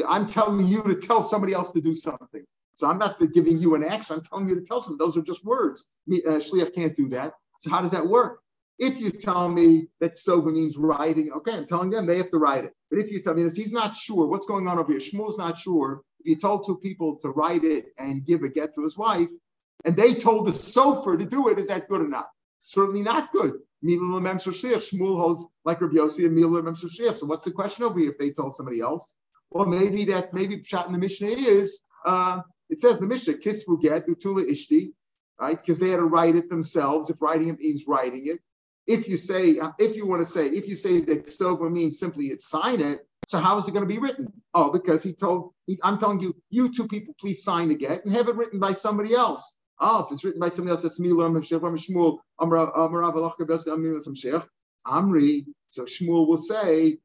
I'm 0.08 0.26
telling 0.26 0.66
you 0.68 0.84
to 0.84 0.96
tell 0.96 1.22
somebody 1.24 1.54
else 1.54 1.72
to 1.72 1.82
do 1.82 1.94
something. 1.94 2.44
So 2.76 2.90
I'm 2.90 2.98
not 2.98 3.20
giving 3.34 3.58
you 3.60 3.76
an 3.76 3.84
action. 3.84 4.16
I'm 4.16 4.24
telling 4.24 4.48
you 4.48 4.56
to 4.56 4.62
tell 4.62 4.80
something. 4.80 4.98
Those 4.98 5.18
are 5.18 5.22
just 5.22 5.44
words. 5.46 5.90
Me, 6.08 6.22
uh, 6.26 6.34
shliach 6.34 6.74
can't 6.74 6.96
do 6.96 7.10
that. 7.10 7.34
So 7.60 7.70
how 7.70 7.82
does 7.82 7.92
that 7.92 8.08
work? 8.08 8.41
If 8.82 9.00
you 9.00 9.12
tell 9.12 9.48
me 9.48 9.90
that 10.00 10.18
soga 10.18 10.50
means 10.50 10.76
writing, 10.76 11.32
okay, 11.32 11.54
I'm 11.54 11.68
telling 11.68 11.92
them 11.92 12.08
they 12.08 12.18
have 12.18 12.32
to 12.32 12.40
write 12.40 12.66
it. 12.66 12.74
But 12.90 12.98
if 12.98 13.12
you 13.12 13.22
tell 13.22 13.36
me 13.36 13.44
this, 13.44 13.56
he's 13.56 13.72
not 13.72 13.96
sure 13.96 14.26
what's 14.26 14.48
going 14.48 14.68
on 14.68 14.80
over 14.80 14.92
here. 14.92 15.00
Shmuel's 15.00 15.38
not 15.38 15.60
sure. 15.60 16.02
If 16.20 16.26
you 16.26 16.36
told 16.36 16.66
two 16.66 16.78
people 16.78 17.16
to 17.18 17.30
write 17.30 17.64
it 17.64 17.86
and 18.00 18.26
give 18.26 18.42
a 18.42 18.50
get 18.50 18.74
to 18.74 18.84
his 18.84 18.98
wife, 18.98 19.30
and 19.86 19.96
they 19.96 20.16
told 20.16 20.48
the 20.48 20.52
sofer 20.52 21.16
to 21.16 21.26
do 21.26 21.50
it, 21.50 21.60
is 21.60 21.68
that 21.68 21.90
good 21.90 22.02
or 22.02 22.08
not? 22.08 22.30
Certainly 22.58 23.04
not 23.04 23.32
good. 23.32 23.54
Shmuel 23.86 25.16
holds 25.16 25.48
like 25.64 25.80
Rabbi 25.80 25.96
Yossi 25.98 26.26
and 26.26 26.36
Mila 26.36 26.76
So 26.76 27.28
what's 27.28 27.46
the 27.46 27.52
question 27.52 27.86
over 27.86 28.00
here 28.00 28.10
if 28.10 28.18
they 28.18 28.32
told 28.32 28.56
somebody 28.56 28.82
else? 28.82 29.14
Well, 29.52 29.68
maybe 29.68 30.06
that 30.06 30.34
maybe 30.34 30.58
pshat 30.58 30.88
in 30.88 30.94
the 30.94 31.00
Mishnah 31.00 31.28
is 31.28 31.84
uh, 32.06 32.42
it 32.70 32.80
says 32.80 32.98
the 32.98 33.06
Mishnah 33.06 33.36
kisvu 33.36 33.80
get 33.80 34.08
utula 34.08 34.44
ishti, 34.44 34.94
right? 35.40 35.60
Because 35.60 35.78
they 35.78 35.90
had 35.90 35.98
to 35.98 36.06
write 36.06 36.36
it 36.36 36.50
themselves. 36.50 37.12
If 37.12 37.22
writing 37.22 37.50
it 37.50 37.60
means 37.60 37.86
writing 37.88 38.26
it, 38.28 38.40
if 38.92 39.08
you 39.08 39.18
say 39.18 39.60
if 39.80 39.96
you 39.96 40.06
want 40.06 40.22
to 40.22 40.26
say 40.26 40.48
if 40.48 40.68
you 40.68 40.76
say 40.76 41.02
that 41.02 41.30
sober 41.30 41.70
means 41.70 42.00
simply 42.00 42.28
it's 42.28 42.48
sign 42.48 42.82
it, 42.82 43.00
so 43.26 43.40
how 43.40 43.58
is 43.58 43.68
it 43.68 43.72
going 43.72 43.88
to 43.88 43.94
be 43.94 44.00
written? 44.00 44.32
Oh, 44.54 44.72
because 44.72 45.02
he 45.04 45.14
told 45.14 45.54
he, 45.66 45.80
I'm 45.84 45.98
telling 45.98 46.20
you, 46.20 46.36
you 46.50 46.72
two 46.72 46.88
people 46.88 47.16
please 47.20 47.44
sign 47.44 47.70
the 47.70 47.76
get 47.76 48.06
and 48.06 48.14
have 48.14 48.28
it 48.28 48.36
written 48.36 48.60
by 48.60 48.74
somebody 48.74 49.14
else. 49.14 49.56
Oh, 49.80 50.04
if 50.06 50.12
it's 50.12 50.24
written 50.24 50.40
by 50.40 50.50
somebody 50.50 50.72
else, 50.72 50.82
that's 50.82 51.00
Shmuel, 51.00 52.20
ramravalakha 52.40 53.48
based 53.48 53.68
on 53.68 54.16
Sheikh, 54.16 54.44
Amri. 54.86 55.46
So 55.70 55.86
Shmuel 55.86 56.28
will 56.28 56.38
say, 56.38 56.98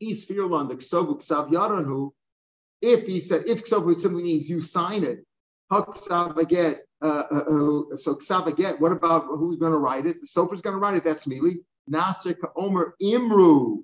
Is 0.00 0.26
Firlan 0.26 0.68
the 0.68 0.76
Ksovu 0.76 1.18
Ksav 1.18 1.50
Yaranhu. 1.50 2.10
If 2.80 3.06
he 3.06 3.20
said, 3.20 3.44
if 3.46 3.64
Ksovu 3.64 3.94
simply 3.94 4.24
means 4.24 4.50
you 4.50 4.60
sign 4.60 5.04
it, 5.04 5.24
Haksav 5.70 6.48
get, 6.48 6.81
uh, 7.02 7.24
uh, 7.30 7.92
uh, 7.92 7.96
so 7.96 8.14
Ksav 8.14 8.56
get, 8.56 8.80
what 8.80 8.92
about 8.92 9.26
who's 9.26 9.56
going 9.56 9.72
to 9.72 9.78
write 9.78 10.06
it? 10.06 10.20
The 10.20 10.26
Sofer's 10.26 10.60
going 10.60 10.74
to 10.74 10.80
write 10.80 10.94
it, 10.94 11.04
that's 11.04 11.26
Mili. 11.26 11.56
Nasir 11.88 12.36
Omer 12.56 12.94
Imru. 13.02 13.82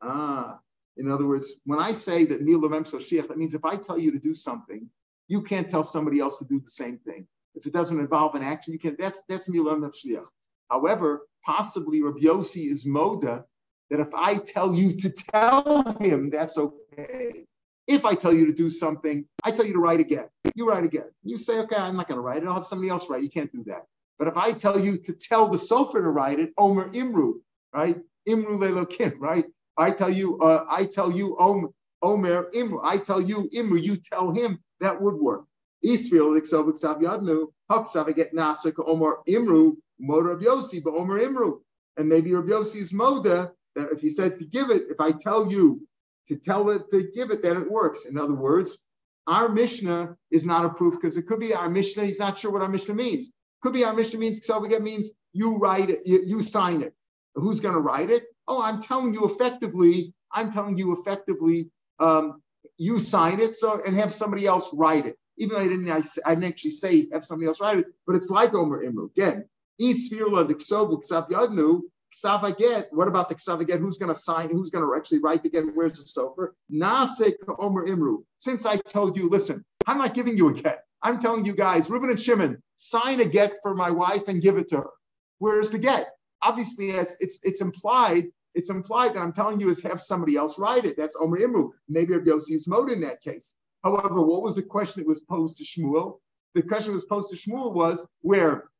Ah, 0.00 0.60
in 0.96 1.10
other 1.10 1.26
words, 1.26 1.54
when 1.64 1.80
I 1.80 1.92
say 1.92 2.24
that 2.26 2.44
Memso 2.44 2.96
Shiach, 2.96 3.28
that 3.28 3.38
means 3.38 3.54
if 3.54 3.64
I 3.64 3.76
tell 3.76 3.98
you 3.98 4.12
to 4.12 4.18
do 4.18 4.34
something, 4.34 4.88
you 5.28 5.42
can't 5.42 5.68
tell 5.68 5.82
somebody 5.82 6.20
else 6.20 6.38
to 6.38 6.44
do 6.44 6.60
the 6.60 6.70
same 6.70 6.98
thing. 6.98 7.26
If 7.54 7.66
it 7.66 7.72
doesn't 7.72 7.98
involve 7.98 8.34
an 8.34 8.42
action, 8.42 8.72
you 8.72 8.78
can't. 8.78 8.98
That's 8.98 9.22
that's 9.28 9.48
milam 9.48 9.82
shliach. 9.82 10.26
However, 10.70 11.26
possibly 11.44 12.02
Rabbi 12.02 12.20
Yossi 12.20 12.70
is 12.70 12.84
moda 12.84 13.44
that 13.90 14.00
if 14.00 14.12
I 14.14 14.36
tell 14.36 14.74
you 14.74 14.92
to 14.96 15.10
tell 15.10 15.82
him, 16.00 16.30
that's 16.30 16.58
okay. 16.58 17.46
If 17.86 18.04
I 18.04 18.14
tell 18.14 18.32
you 18.32 18.46
to 18.46 18.52
do 18.52 18.70
something, 18.70 19.26
I 19.42 19.50
tell 19.50 19.66
you 19.66 19.74
to 19.74 19.80
write 19.80 20.00
again. 20.00 20.26
You 20.54 20.68
write 20.68 20.84
again. 20.84 21.10
You 21.22 21.38
say, 21.38 21.60
okay, 21.60 21.76
I'm 21.76 21.96
not 21.96 22.08
going 22.08 22.18
to 22.18 22.22
write 22.22 22.42
it. 22.42 22.46
I'll 22.46 22.54
have 22.54 22.66
somebody 22.66 22.88
else 22.88 23.08
write. 23.10 23.22
You 23.22 23.28
can't 23.28 23.52
do 23.52 23.64
that. 23.64 23.82
But 24.18 24.28
if 24.28 24.36
I 24.36 24.52
tell 24.52 24.78
you 24.78 24.96
to 24.98 25.12
tell 25.12 25.48
the 25.48 25.58
sofer 25.58 25.94
to 25.94 26.10
write 26.10 26.38
it, 26.38 26.52
Omer 26.56 26.88
Imru, 26.90 27.34
right? 27.74 27.96
Imru 28.28 28.58
Lelokim, 28.58 29.14
right? 29.18 29.44
I 29.76 29.90
tell 29.90 30.10
you, 30.10 30.38
uh, 30.38 30.64
I 30.68 30.84
tell 30.84 31.10
you, 31.10 31.36
Omer, 31.38 31.68
Omer 32.02 32.50
Imru. 32.54 32.80
I 32.82 32.98
tell 32.98 33.20
you, 33.20 33.48
Imru. 33.54 33.82
You 33.82 33.96
tell 33.96 34.30
him. 34.30 34.60
That 34.80 35.00
would 35.00 35.14
work. 35.14 35.44
Israel 35.82 36.30
Liksav 36.30 36.66
Liksav 36.70 37.00
Yadnu, 37.00 37.48
Haksav 37.70 38.14
get 38.14 38.32
Omar 38.78 39.18
Imru, 39.28 39.76
Moda 40.02 40.40
Yosi, 40.42 40.82
but 40.82 40.94
Omer 40.94 41.20
Imru. 41.20 41.60
And 41.96 42.08
maybe 42.08 42.34
Rabbi 42.34 42.48
Yossi's 42.48 42.92
Moda, 42.92 43.52
that 43.76 43.90
if 43.92 44.02
you 44.02 44.10
said 44.10 44.38
to 44.38 44.44
give 44.44 44.70
it, 44.70 44.84
if 44.88 45.00
I 45.00 45.12
tell 45.12 45.50
you 45.50 45.86
to 46.28 46.36
tell 46.36 46.70
it 46.70 46.90
to 46.90 47.10
give 47.14 47.30
it, 47.30 47.42
that 47.42 47.56
it 47.56 47.70
works. 47.70 48.04
In 48.04 48.18
other 48.18 48.34
words, 48.34 48.82
our 49.26 49.48
Mishnah 49.48 50.16
is 50.30 50.44
not 50.44 50.66
a 50.66 50.70
proof 50.70 50.94
because 50.94 51.16
it 51.16 51.26
could 51.26 51.40
be 51.40 51.54
our 51.54 51.70
Mishnah, 51.70 52.04
he's 52.04 52.18
not 52.18 52.38
sure 52.38 52.50
what 52.50 52.62
our 52.62 52.68
Mishnah 52.68 52.94
means. 52.94 53.32
Could 53.62 53.72
be 53.72 53.84
our 53.84 53.94
Mishnah 53.94 54.18
means 54.18 54.46
get 54.46 54.82
means 54.82 55.10
you 55.32 55.56
write 55.56 55.90
it, 55.90 56.00
you, 56.04 56.22
you 56.26 56.42
sign 56.42 56.82
it. 56.82 56.94
Who's 57.34 57.60
going 57.60 57.74
to 57.74 57.80
write 57.80 58.10
it? 58.10 58.24
Oh, 58.46 58.62
I'm 58.62 58.80
telling 58.80 59.14
you 59.14 59.24
effectively, 59.24 60.12
I'm 60.30 60.52
telling 60.52 60.76
you 60.76 60.92
effectively, 60.92 61.70
um, 61.98 62.42
you 62.76 62.98
sign 62.98 63.40
it 63.40 63.54
so 63.54 63.80
and 63.86 63.96
have 63.96 64.12
somebody 64.12 64.46
else 64.46 64.68
write 64.74 65.06
it 65.06 65.16
even 65.36 65.56
though 65.56 65.62
I 65.62 65.68
didn't, 65.68 65.90
I, 65.90 66.02
I 66.24 66.34
didn't 66.34 66.48
actually 66.48 66.70
say 66.72 67.08
have 67.12 67.24
somebody 67.24 67.48
else 67.48 67.60
write 67.60 67.78
it, 67.78 67.86
but 68.06 68.16
it's 68.16 68.30
like 68.30 68.54
Omer 68.54 68.84
Imru. 68.84 69.10
Again, 69.10 69.48
Isfirla, 69.80 70.46
the 70.46 70.54
Ksovu, 70.54 71.02
Ksav 71.02 71.28
Yadnu, 71.28 71.82
Ksavaget, 72.14 72.86
what 72.90 73.08
about 73.08 73.28
the 73.28 73.34
Ksavaget? 73.34 73.80
Who's 73.80 73.98
going 73.98 74.14
to 74.14 74.20
sign? 74.20 74.50
Who's 74.50 74.70
going 74.70 74.84
to 74.84 74.96
actually 74.96 75.18
write 75.18 75.42
the 75.42 75.50
get? 75.50 75.64
Where's 75.74 75.98
the 75.98 76.04
sofer? 76.04 76.50
Nasek 76.72 77.34
Omer 77.58 77.86
Imru. 77.86 78.24
Since 78.36 78.66
I 78.66 78.76
told 78.76 79.16
you, 79.16 79.28
listen, 79.28 79.64
I'm 79.86 79.98
not 79.98 80.14
giving 80.14 80.36
you 80.36 80.48
a 80.48 80.54
get. 80.54 80.84
I'm 81.02 81.18
telling 81.18 81.44
you 81.44 81.54
guys, 81.54 81.90
Reuben 81.90 82.10
and 82.10 82.20
Shimon, 82.20 82.62
sign 82.76 83.20
a 83.20 83.26
get 83.26 83.54
for 83.62 83.74
my 83.74 83.90
wife 83.90 84.28
and 84.28 84.40
give 84.40 84.56
it 84.56 84.68
to 84.68 84.76
her. 84.76 84.90
Where's 85.38 85.70
the 85.70 85.78
get? 85.78 86.08
Obviously, 86.42 86.90
it's 86.90 87.16
it's 87.20 87.40
it's 87.42 87.60
implied. 87.60 88.24
It's 88.54 88.70
implied 88.70 89.14
that 89.14 89.22
I'm 89.22 89.32
telling 89.32 89.60
you 89.60 89.68
is 89.68 89.82
have 89.82 90.00
somebody 90.00 90.36
else 90.36 90.58
write 90.58 90.84
it. 90.84 90.96
That's 90.96 91.16
Omer 91.18 91.38
Imru. 91.38 91.70
Maybe 91.88 92.14
Rabbi 92.14 92.30
Yossi's 92.30 92.68
mode 92.68 92.90
in 92.90 93.00
that 93.00 93.20
case. 93.20 93.56
However, 93.82 94.22
what 94.22 94.42
was 94.42 94.56
the 94.56 94.62
question 94.62 95.02
that 95.02 95.08
was 95.08 95.20
posed 95.20 95.58
to 95.58 95.64
Shmuel? 95.64 96.20
The 96.54 96.62
question 96.62 96.92
that 96.92 96.94
was 96.94 97.04
posed 97.04 97.30
to 97.30 97.36
Shmuel 97.36 97.74
was 97.74 98.06
where, 98.22 98.70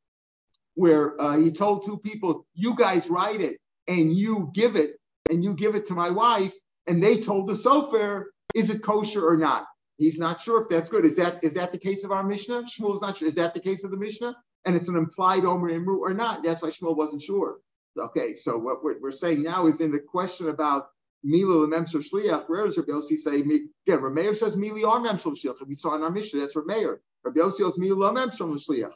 where 0.75 1.19
uh, 1.21 1.37
he 1.37 1.51
told 1.51 1.85
two 1.85 1.97
people, 1.99 2.47
"You 2.55 2.75
guys 2.75 3.09
write 3.09 3.41
it 3.41 3.59
and 3.87 4.13
you 4.13 4.51
give 4.53 4.77
it, 4.77 4.97
and 5.29 5.43
you 5.43 5.55
give 5.55 5.75
it 5.75 5.87
to 5.87 5.95
my 5.95 6.11
wife," 6.11 6.53
and 6.87 7.03
they 7.03 7.17
told 7.17 7.49
the 7.49 7.55
sofer, 7.55 8.25
"Is 8.53 8.69
it 8.71 8.83
kosher 8.83 9.27
or 9.27 9.37
not?" 9.37 9.65
He's 9.97 10.19
not 10.19 10.41
sure 10.41 10.61
if 10.61 10.69
that's 10.69 10.89
good. 10.89 11.05
Is 11.05 11.17
that 11.17 11.43
is 11.43 11.55
that 11.55 11.71
the 11.71 11.79
case 11.79 12.03
of 12.03 12.11
our 12.11 12.23
Mishnah? 12.23 12.63
Shmuel's 12.63 13.01
not 13.01 13.17
sure. 13.17 13.27
Is 13.27 13.35
that 13.35 13.53
the 13.55 13.61
case 13.61 13.83
of 13.85 13.91
the 13.91 13.97
Mishnah? 13.97 14.35
And 14.65 14.75
it's 14.75 14.89
an 14.89 14.97
implied 14.97 15.45
Omer 15.45 15.71
Imru 15.71 15.99
or 15.99 16.13
not? 16.13 16.43
That's 16.43 16.63
why 16.63 16.69
Shmuel 16.69 16.97
wasn't 16.97 17.21
sure. 17.21 17.59
Okay, 17.97 18.33
so 18.33 18.57
what 18.57 18.83
we're, 18.83 18.99
we're 19.01 19.11
saying 19.11 19.43
now 19.43 19.67
is 19.67 19.81
in 19.81 19.91
the 19.91 20.01
question 20.01 20.49
about 20.49 20.87
Mila 21.23 21.67
Memshel 21.67 22.03
Shliach. 22.03 22.49
Where 22.49 22.65
does 22.65 22.77
Rabbi 22.77 22.91
Yossi 22.91 23.15
say? 23.17 23.39
Again, 23.41 23.69
Rameir 23.89 24.35
says 24.35 24.57
Mili 24.57 24.85
are 24.85 24.99
Memshel 24.99 25.37
Shliach. 25.37 25.65
We 25.67 25.75
saw 25.75 25.95
in 25.95 26.03
our 26.03 26.11
Mishnah 26.11 26.41
that's 26.41 26.55
Rameir. 26.55 26.97
Rabbi 27.23 27.39
Yossi 27.39 27.65
says 27.65 27.77
Mila 27.77 28.13
Memshel 28.13 28.53
Shliach. 28.55 28.95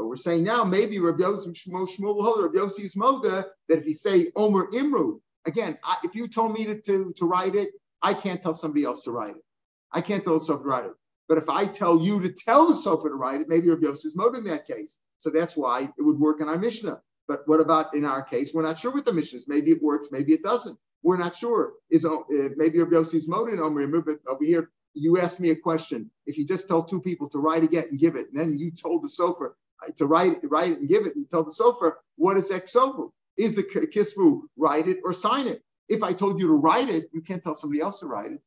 But 0.00 0.08
we're 0.08 0.16
saying 0.16 0.44
now 0.44 0.64
maybe 0.64 0.98
Rabbi 0.98 1.22
Yossi 1.22 1.52
Shmuel 1.52 1.86
Shmuel 1.86 2.42
Rabbi 2.42 3.42
that 3.68 3.78
if 3.78 3.84
you 3.84 3.92
say 3.92 4.32
Omer 4.34 4.68
Imru 4.72 5.20
again, 5.46 5.76
I, 5.84 5.98
if 6.04 6.14
you 6.14 6.26
told 6.26 6.54
me 6.54 6.64
to, 6.64 6.80
to 6.80 7.12
to 7.16 7.26
write 7.26 7.54
it, 7.54 7.72
I 8.00 8.14
can't 8.14 8.42
tell 8.42 8.54
somebody 8.54 8.84
else 8.84 9.04
to 9.04 9.10
write 9.10 9.36
it. 9.36 9.44
I 9.92 10.00
can't 10.00 10.24
tell 10.24 10.38
the 10.38 10.40
sofer 10.40 10.62
to 10.62 10.68
write 10.68 10.86
it. 10.86 10.92
But 11.28 11.36
if 11.36 11.50
I 11.50 11.66
tell 11.66 12.00
you 12.00 12.18
to 12.22 12.32
tell 12.32 12.66
the 12.66 12.72
sofer 12.72 13.10
to 13.10 13.14
write 13.14 13.42
it, 13.42 13.48
maybe 13.50 13.68
Rabbi 13.68 13.88
Yossi's 13.88 14.16
moda 14.16 14.38
in 14.38 14.44
that 14.44 14.66
case. 14.66 14.98
So 15.18 15.28
that's 15.28 15.54
why 15.54 15.82
it 15.82 16.02
would 16.02 16.18
work 16.18 16.40
in 16.40 16.48
our 16.48 16.56
Mishnah. 16.56 17.02
But 17.28 17.46
what 17.46 17.60
about 17.60 17.94
in 17.94 18.06
our 18.06 18.22
case? 18.22 18.54
We're 18.54 18.62
not 18.62 18.78
sure 18.78 18.92
what 18.92 19.04
the 19.04 19.12
Mishnah 19.12 19.36
is. 19.36 19.48
Maybe 19.48 19.70
it 19.70 19.82
works, 19.82 20.08
maybe 20.10 20.32
it 20.32 20.42
doesn't. 20.42 20.78
We're 21.02 21.18
not 21.18 21.36
sure. 21.36 21.74
Is 21.90 22.06
uh, 22.06 22.16
maybe 22.56 22.78
Rabbi 22.78 22.96
Yossi's 22.96 23.28
motive 23.28 23.60
Omer, 23.60 23.86
Imru, 23.86 24.02
but 24.06 24.20
over 24.26 24.44
here 24.44 24.70
you 24.94 25.18
asked 25.18 25.40
me 25.40 25.50
a 25.50 25.56
question. 25.56 26.10
If 26.24 26.38
you 26.38 26.46
just 26.46 26.68
tell 26.68 26.82
two 26.82 27.02
people 27.02 27.28
to 27.28 27.38
write 27.38 27.64
again 27.64 27.84
and 27.90 27.98
give 27.98 28.16
it, 28.16 28.28
and 28.30 28.40
then 28.40 28.56
you 28.56 28.70
told 28.70 29.02
the 29.02 29.08
uh, 29.22 29.48
to 29.96 30.06
write 30.06 30.38
write 30.44 30.72
it 30.72 30.78
and 30.78 30.88
give 30.88 31.06
it, 31.06 31.16
and 31.16 31.30
told 31.30 31.46
the 31.46 31.52
sofer, 31.52 31.92
what 32.16 32.36
is 32.36 32.50
exovu? 32.50 33.10
is 33.40 33.56
the 33.56 33.62
kisvu 33.62 34.42
write 34.56 34.86
it 34.86 34.98
or 35.02 35.12
sign 35.12 35.46
it? 35.46 35.62
If 35.88 36.02
I 36.02 36.12
told 36.12 36.40
you 36.40 36.48
to 36.48 36.52
write 36.52 36.88
it, 36.88 37.08
you 37.12 37.22
can't 37.22 37.42
tell 37.42 37.54
somebody 37.54 37.80
else 37.80 38.00
to 38.00 38.06
write 38.06 38.32
it. 38.32 38.40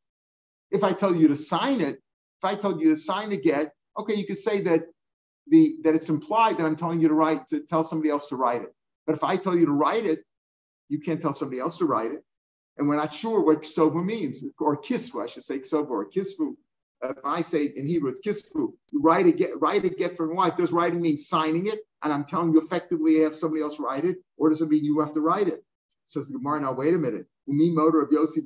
If 0.71 0.83
I 0.83 0.93
tell 0.93 1.13
you 1.13 1.27
to 1.29 1.35
sign 1.35 1.81
it, 1.81 1.95
if 2.39 2.45
I 2.45 2.55
told 2.55 2.79
you 2.79 2.89
to 2.89 2.95
sign 2.95 3.31
a 3.31 3.37
get, 3.37 3.73
okay, 3.99 4.15
you 4.15 4.25
could 4.25 4.37
say 4.37 4.61
that 4.61 4.83
the 5.47 5.75
that 5.83 5.95
it's 5.95 6.09
implied 6.09 6.57
that 6.57 6.65
I'm 6.65 6.75
telling 6.75 7.01
you 7.01 7.09
to 7.09 7.13
write 7.13 7.47
to 7.47 7.59
tell 7.61 7.83
somebody 7.83 8.09
else 8.09 8.27
to 8.27 8.35
write 8.35 8.61
it. 8.61 8.73
But 9.05 9.15
if 9.15 9.23
I 9.23 9.35
tell 9.35 9.57
you 9.57 9.65
to 9.65 9.71
write 9.71 10.05
it, 10.05 10.23
you 10.89 10.99
can't 10.99 11.21
tell 11.21 11.33
somebody 11.33 11.59
else 11.59 11.77
to 11.79 11.85
write 11.85 12.11
it. 12.11 12.23
And 12.77 12.87
we're 12.87 12.95
not 12.95 13.13
sure 13.13 13.43
what 13.43 13.63
ksovu 13.63 14.03
means, 14.03 14.43
or 14.59 14.77
kisvu, 14.77 15.21
I 15.23 15.27
should 15.27 15.43
say 15.43 15.59
ksovu 15.59 15.89
or 15.89 16.09
kisvu. 16.09 16.55
I 17.23 17.41
say 17.41 17.65
in 17.65 17.87
Hebrew, 17.87 18.11
it's 18.11 18.21
kisvu. 18.21 18.73
Write 18.93 19.27
a 19.27 19.31
get, 19.31 19.59
write 19.61 19.85
a 19.85 19.89
get 19.89 20.17
from 20.17 20.35
wife. 20.35 20.55
Does 20.57 20.71
writing 20.71 21.01
mean 21.01 21.17
signing 21.17 21.67
it? 21.67 21.79
And 22.03 22.13
I'm 22.13 22.25
telling 22.25 22.53
you 22.53 22.61
effectively 22.61 23.21
have 23.21 23.35
somebody 23.35 23.61
else 23.63 23.79
write 23.79 24.05
it, 24.05 24.17
or 24.37 24.49
does 24.49 24.61
it 24.61 24.69
mean 24.69 24.85
you 24.85 24.99
have 25.01 25.13
to 25.15 25.21
write 25.21 25.47
it? 25.47 25.63
Says 26.05 26.27
the 26.27 26.33
Gemara. 26.37 26.61
Now 26.61 26.73
wait 26.73 26.93
a 26.93 26.99
minute. 26.99 27.27
Me 27.47 27.71
motor 27.71 28.01
of 28.01 28.09
Yossi. 28.09 28.41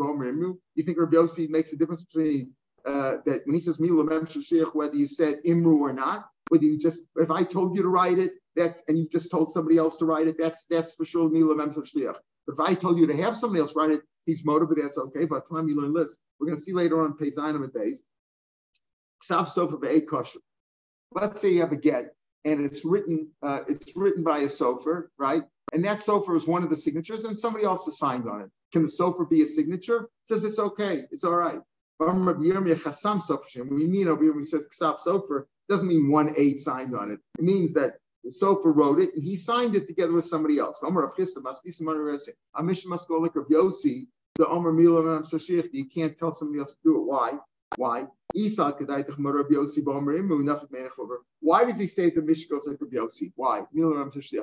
You 0.76 0.84
think 0.84 1.00
Rabbi 1.00 1.18
Yossi 1.18 1.50
makes 1.50 1.74
a 1.74 1.78
difference 1.78 2.04
between 2.06 2.54
uh, 2.86 3.18
that 3.26 3.42
when 3.46 3.56
he 3.56 3.60
says 3.62 3.80
Mila 3.80 4.04
Mem 4.04 4.26
whether 4.74 4.96
you 4.96 5.08
said 5.08 5.42
Imru 5.46 5.80
or 5.82 5.94
not, 5.94 6.28
whether 6.50 6.66
you 6.66 6.78
just 6.80 7.04
if 7.18 7.32
I 7.32 7.44
told 7.44 7.76
you 7.76 7.84
to 7.84 7.90
write 7.90 8.20
it, 8.20 8.34
that's 8.56 8.84
and 8.88 8.98
you 8.98 9.08
just 9.10 9.32
told 9.32 9.52
somebody 9.52 9.78
else 9.78 9.98
to 9.98 10.06
write 10.06 10.28
it, 10.28 10.38
that's 10.38 10.66
that's 10.70 10.96
for 10.96 11.06
sure 11.06 11.30
Mila 11.30 11.56
Mem 11.56 11.74
But 11.74 12.54
if 12.54 12.60
I 12.60 12.74
told 12.76 13.00
you 13.00 13.08
to 13.08 13.18
have 13.18 13.38
somebody 13.38 13.62
else 13.62 13.76
write 13.76 13.92
it, 13.92 14.02
he's 14.26 14.46
motivated, 14.46 14.86
that's 14.86 14.98
okay. 14.98 15.26
But 15.26 15.48
the 15.48 15.56
time 15.56 15.68
you 15.68 15.80
learn 15.82 15.94
this, 15.94 16.18
we're 16.40 16.48
going 16.48 16.58
to 16.58 16.62
see 16.62 16.74
later 16.74 17.02
on 17.02 17.12
of 17.12 17.20
the 17.20 17.72
days. 17.74 18.04
Ksav 19.24 19.48
Sofer 19.48 19.80
Be'ed 19.82 20.08
Kosher. 20.08 20.40
Let's 21.12 21.42
say 21.42 21.52
you 21.54 21.62
have 21.62 21.72
a 21.72 21.78
get 21.78 22.14
and 22.46 22.66
it's 22.66 22.86
written, 22.86 23.30
uh, 23.42 23.62
it's 23.68 23.96
written 23.96 24.24
by 24.24 24.40
a 24.40 24.48
sofer, 24.48 25.08
right? 25.18 25.44
And 25.74 25.84
that 25.86 25.98
sofer 26.00 26.36
is 26.36 26.48
one 26.48 26.64
of 26.64 26.70
the 26.70 26.78
signatures, 26.78 27.24
and 27.26 27.38
somebody 27.38 27.66
else 27.66 27.86
has 27.86 27.98
signed 27.98 28.28
on 28.28 28.42
it. 28.42 28.50
Can 28.72 28.84
the 28.84 28.88
sofer 28.88 29.30
be 29.30 29.44
a 29.44 29.48
signature? 29.48 30.04
It 30.04 30.10
says 30.26 30.44
it's 30.46 30.60
okay, 30.60 31.04
it's 31.12 31.24
all 31.26 31.36
right. 31.36 31.60
We 32.00 32.06
mean 32.08 32.28
over 32.28 32.44
here, 32.44 34.32
when 34.32 34.40
he 34.40 34.46
says 34.46 34.68
ksav 34.68 35.00
sofer, 35.00 35.46
doesn't 35.68 35.88
mean 35.88 36.10
one 36.10 36.34
aid 36.38 36.60
signed 36.60 36.96
on 36.96 37.12
it. 37.12 37.20
It 37.38 37.44
means 37.44 37.74
that 37.74 37.96
the 38.24 38.30
sofer 38.30 38.74
wrote 38.74 39.00
it 39.00 39.14
and 39.16 39.24
he 39.24 39.36
signed 39.36 39.76
it 39.76 39.88
together 39.88 40.14
with 40.14 40.26
somebody 40.26 40.60
else. 40.60 40.80
Yosi, 43.50 44.08
the 44.38 44.48
Omer 44.48 44.72
Milam 44.74 45.24
you 45.74 45.86
can't 45.86 46.18
tell 46.18 46.32
somebody 46.34 46.60
else 46.60 46.72
to 46.74 46.80
do 46.84 46.98
it. 46.98 47.04
Why? 47.04 47.34
Why? 47.76 48.08
Why 48.34 48.72
does 51.66 51.78
he 51.78 51.88
say 51.88 52.10
the 52.10 52.22
Mishkos 52.22 52.68
like 52.68 52.82
Rabbi 52.82 52.98
Yossi? 52.98 53.32
Why? 53.36 53.64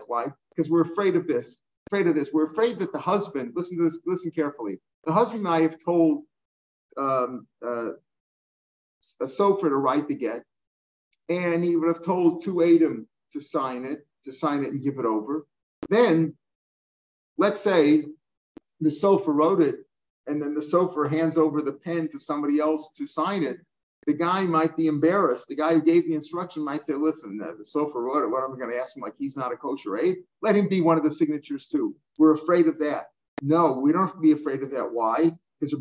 Why? 0.07 0.27
Because 0.55 0.71
we're 0.71 0.83
afraid 0.83 1.17
of 1.17 1.27
this. 1.27 1.59
Afraid 1.89 2.07
of 2.07 2.15
this. 2.15 2.33
We're 2.33 2.47
afraid 2.47 2.79
that 2.79 2.93
the 2.93 2.99
husband. 2.99 3.53
Listen 3.55 3.77
to 3.79 3.85
this. 3.85 4.01
Listen 4.07 4.31
carefully. 4.31 4.81
The 5.05 5.13
husband 5.13 5.43
might 5.43 5.63
have 5.63 5.83
told 5.83 6.23
um, 6.97 7.47
uh, 7.65 7.93
a 9.21 9.27
sofer 9.27 9.69
to 9.69 9.77
write 9.77 10.09
the 10.09 10.15
get, 10.15 10.45
and 11.29 11.63
he 11.63 11.77
would 11.77 11.89
have 11.89 12.03
told 12.03 12.43
two 12.43 12.63
Adam 12.63 13.07
to 13.33 13.41
sign 13.41 13.85
it, 13.85 14.07
to 14.25 14.33
sign 14.33 14.65
it 14.65 14.73
and 14.73 14.83
give 14.83 14.99
it 14.99 15.05
over. 15.05 15.47
Then, 15.91 16.35
let's 17.37 17.61
say 17.61 18.07
the 18.81 18.89
sofer 18.89 19.35
wrote 19.35 19.61
it, 19.61 19.81
and 20.27 20.41
then 20.41 20.55
the 20.55 20.63
sofer 20.63 21.11
hands 21.11 21.37
over 21.37 21.61
the 21.61 21.73
pen 21.73 22.09
to 22.09 22.19
somebody 22.19 22.61
else 22.61 22.93
to 22.93 23.07
sign 23.07 23.43
it 23.43 23.59
the 24.07 24.15
guy 24.15 24.43
might 24.43 24.77
be 24.77 24.87
embarrassed. 24.87 25.49
The 25.49 25.57
guy 25.57 25.75
who 25.75 25.83
gave 25.83 26.07
the 26.07 26.15
instruction 26.15 26.65
might 26.65 26.83
say, 26.83 26.95
listen, 26.95 27.41
uh, 27.43 27.53
the 27.59 27.65
sofer 27.65 27.97
wrote 27.97 28.25
it. 28.25 28.31
What 28.31 28.45
am 28.45 28.53
I 28.53 28.59
going 28.59 28.71
to 28.71 28.79
ask 28.79 28.97
him? 28.97 29.03
Like 29.03 29.15
he's 29.19 29.37
not 29.37 29.53
a 29.53 29.57
kosher 29.57 29.97
aid? 29.97 30.19
Let 30.43 30.57
him 30.57 30.69
be 30.69 30.81
one 30.81 30.99
of 30.99 31.05
the 31.05 31.11
signatures 31.11 31.69
too. 31.69 31.95
We're 32.19 32.35
afraid 32.35 32.67
of 32.67 32.79
that. 32.81 33.07
No, 33.41 33.73
we 33.73 33.93
don't 33.93 34.03
have 34.03 34.15
to 34.15 34.21
be 34.21 34.33
afraid 34.33 34.63
of 34.63 34.71
that. 34.73 34.93
Why? 34.93 35.33
Because 35.61 35.73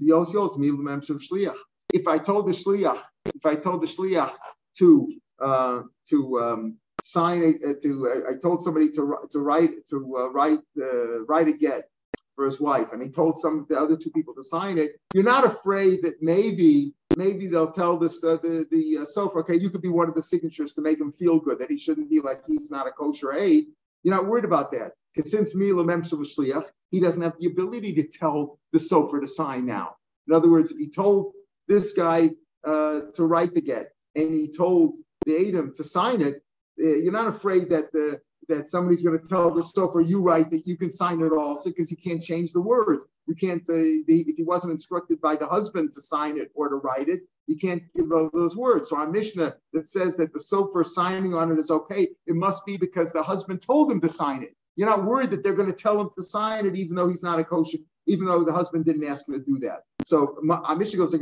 if 1.93 2.07
I 2.07 2.17
told 2.17 2.47
the 2.47 2.51
shliach, 2.51 2.99
if 3.35 3.45
I 3.45 3.55
told 3.55 3.81
the 3.81 3.87
shliach 3.87 4.31
to 4.79 5.13
uh, 5.39 5.81
to 6.09 6.39
um, 6.39 6.77
sign 7.03 7.43
it, 7.43 7.61
uh, 7.63 7.73
to 7.81 8.25
I 8.29 8.35
told 8.35 8.61
somebody 8.61 8.89
to 8.91 9.17
to 9.31 9.39
write 9.39 9.85
to 9.89 10.17
uh, 10.17 10.29
write 10.29 10.59
uh, 10.81 11.23
write 11.25 11.47
a 11.47 11.53
get 11.53 11.89
for 12.35 12.45
his 12.45 12.59
wife, 12.59 12.91
and 12.91 13.01
he 13.01 13.09
told 13.09 13.37
some 13.37 13.59
of 13.59 13.67
the 13.67 13.79
other 13.79 13.95
two 13.95 14.11
people 14.11 14.33
to 14.35 14.43
sign 14.43 14.77
it. 14.77 14.99
You're 15.13 15.23
not 15.23 15.45
afraid 15.45 16.03
that 16.03 16.21
maybe 16.21 16.93
maybe 17.15 17.47
they'll 17.47 17.71
tell 17.71 17.97
this 17.97 18.23
uh, 18.23 18.37
the 18.37 18.67
the 18.71 18.99
uh, 18.99 19.05
sofer, 19.05 19.37
okay, 19.37 19.55
you 19.55 19.69
could 19.69 19.81
be 19.81 19.89
one 19.89 20.09
of 20.09 20.15
the 20.15 20.23
signatures 20.23 20.73
to 20.73 20.81
make 20.81 20.99
him 20.99 21.11
feel 21.11 21.39
good 21.39 21.59
that 21.59 21.69
he 21.69 21.77
shouldn't 21.77 22.09
be 22.09 22.19
like 22.19 22.41
he's 22.45 22.71
not 22.71 22.87
a 22.87 22.91
kosher 22.91 23.33
aid. 23.33 23.65
You're 24.03 24.15
not 24.15 24.27
worried 24.27 24.45
about 24.45 24.71
that 24.73 24.93
because 25.13 25.31
since 25.31 25.55
Mila 25.55 25.83
Memshel 25.83 26.63
he 26.91 26.99
doesn't 26.99 27.21
have 27.21 27.35
the 27.39 27.47
ability 27.47 27.93
to 27.93 28.03
tell 28.03 28.59
the 28.71 28.79
sofer 28.79 29.21
to 29.21 29.27
sign 29.27 29.65
now. 29.65 29.95
In 30.27 30.33
other 30.33 30.49
words, 30.49 30.71
if 30.71 30.77
he 30.77 30.89
told 30.89 31.33
this 31.67 31.93
guy 31.93 32.31
uh, 32.65 33.01
to 33.13 33.25
write 33.25 33.53
the 33.53 33.61
get 33.61 33.91
and 34.15 34.33
he 34.33 34.47
told 34.47 34.93
the 35.25 35.47
Adam 35.47 35.73
to 35.75 35.83
sign 35.83 36.21
it, 36.21 36.43
uh, 36.81 36.87
you're 36.87 37.11
not 37.11 37.27
afraid 37.27 37.69
that 37.69 37.91
the 37.91 38.19
that 38.49 38.69
somebody's 38.69 39.03
going 39.03 39.19
to 39.19 39.25
tell 39.25 39.51
the 39.51 39.61
sofer 39.61 40.07
you 40.07 40.21
write 40.21 40.51
that 40.51 40.67
you 40.67 40.77
can 40.77 40.89
sign 40.89 41.21
it 41.21 41.31
also 41.31 41.69
because 41.69 41.91
you 41.91 41.97
can't 41.97 42.21
change 42.21 42.53
the 42.53 42.61
words. 42.61 43.05
You 43.27 43.35
can't, 43.35 43.61
uh, 43.69 43.73
the, 43.73 44.25
if 44.27 44.35
he 44.35 44.43
wasn't 44.43 44.71
instructed 44.71 45.21
by 45.21 45.35
the 45.35 45.47
husband 45.47 45.93
to 45.93 46.01
sign 46.01 46.37
it 46.37 46.51
or 46.55 46.69
to 46.69 46.75
write 46.75 47.07
it, 47.09 47.21
you 47.47 47.57
can't 47.57 47.83
give 47.95 48.09
those 48.09 48.55
words. 48.55 48.89
So 48.89 48.97
our 48.97 49.09
Mishnah 49.09 49.55
that 49.73 49.87
says 49.87 50.15
that 50.17 50.33
the 50.33 50.39
sofer 50.39 50.85
signing 50.85 51.33
on 51.33 51.51
it 51.51 51.59
is 51.59 51.71
okay, 51.71 52.09
it 52.25 52.35
must 52.35 52.65
be 52.65 52.77
because 52.77 53.11
the 53.11 53.23
husband 53.23 53.61
told 53.61 53.91
him 53.91 54.01
to 54.01 54.09
sign 54.09 54.43
it. 54.43 54.55
You're 54.75 54.89
not 54.89 55.05
worried 55.05 55.31
that 55.31 55.43
they're 55.43 55.53
going 55.53 55.71
to 55.71 55.77
tell 55.77 55.99
him 55.99 56.09
to 56.17 56.23
sign 56.23 56.65
it, 56.65 56.75
even 56.75 56.95
though 56.95 57.09
he's 57.09 57.23
not 57.23 57.39
a 57.39 57.43
kosher, 57.43 57.77
even 58.07 58.25
though 58.25 58.43
the 58.43 58.53
husband 58.53 58.85
didn't 58.85 59.05
ask 59.05 59.27
him 59.27 59.35
to 59.35 59.39
do 59.39 59.59
that. 59.59 59.83
So 60.05 60.37
like 60.41 61.21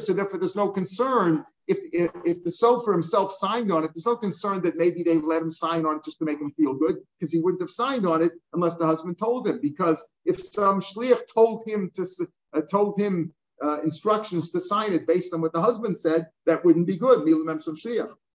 So 0.00 0.12
therefore, 0.12 0.38
there's 0.38 0.56
no 0.56 0.68
concern 0.68 1.44
if, 1.66 1.78
if, 1.92 2.10
if 2.24 2.44
the 2.44 2.50
sofer 2.50 2.92
himself 2.92 3.32
signed 3.32 3.72
on 3.72 3.84
it. 3.84 3.92
There's 3.94 4.06
no 4.06 4.16
concern 4.16 4.62
that 4.62 4.76
maybe 4.76 5.02
they 5.02 5.18
let 5.18 5.42
him 5.42 5.50
sign 5.50 5.86
on 5.86 5.96
it 5.96 6.04
just 6.04 6.18
to 6.18 6.24
make 6.24 6.40
him 6.40 6.52
feel 6.52 6.74
good, 6.74 6.96
because 7.18 7.32
he 7.32 7.38
wouldn't 7.40 7.62
have 7.62 7.70
signed 7.70 8.06
on 8.06 8.22
it 8.22 8.32
unless 8.52 8.76
the 8.76 8.86
husband 8.86 9.18
told 9.18 9.48
him. 9.48 9.60
Because 9.62 10.06
if 10.24 10.44
some 10.44 10.80
shliach 10.80 11.22
told 11.32 11.62
him 11.66 11.90
to 11.94 12.06
uh, 12.52 12.62
told 12.62 12.98
him 12.98 13.32
uh, 13.62 13.80
instructions 13.82 14.50
to 14.50 14.60
sign 14.60 14.92
it 14.92 15.06
based 15.06 15.32
on 15.32 15.40
what 15.40 15.52
the 15.52 15.62
husband 15.62 15.96
said, 15.96 16.28
that 16.46 16.64
wouldn't 16.64 16.86
be 16.86 16.96
good. 16.96 17.24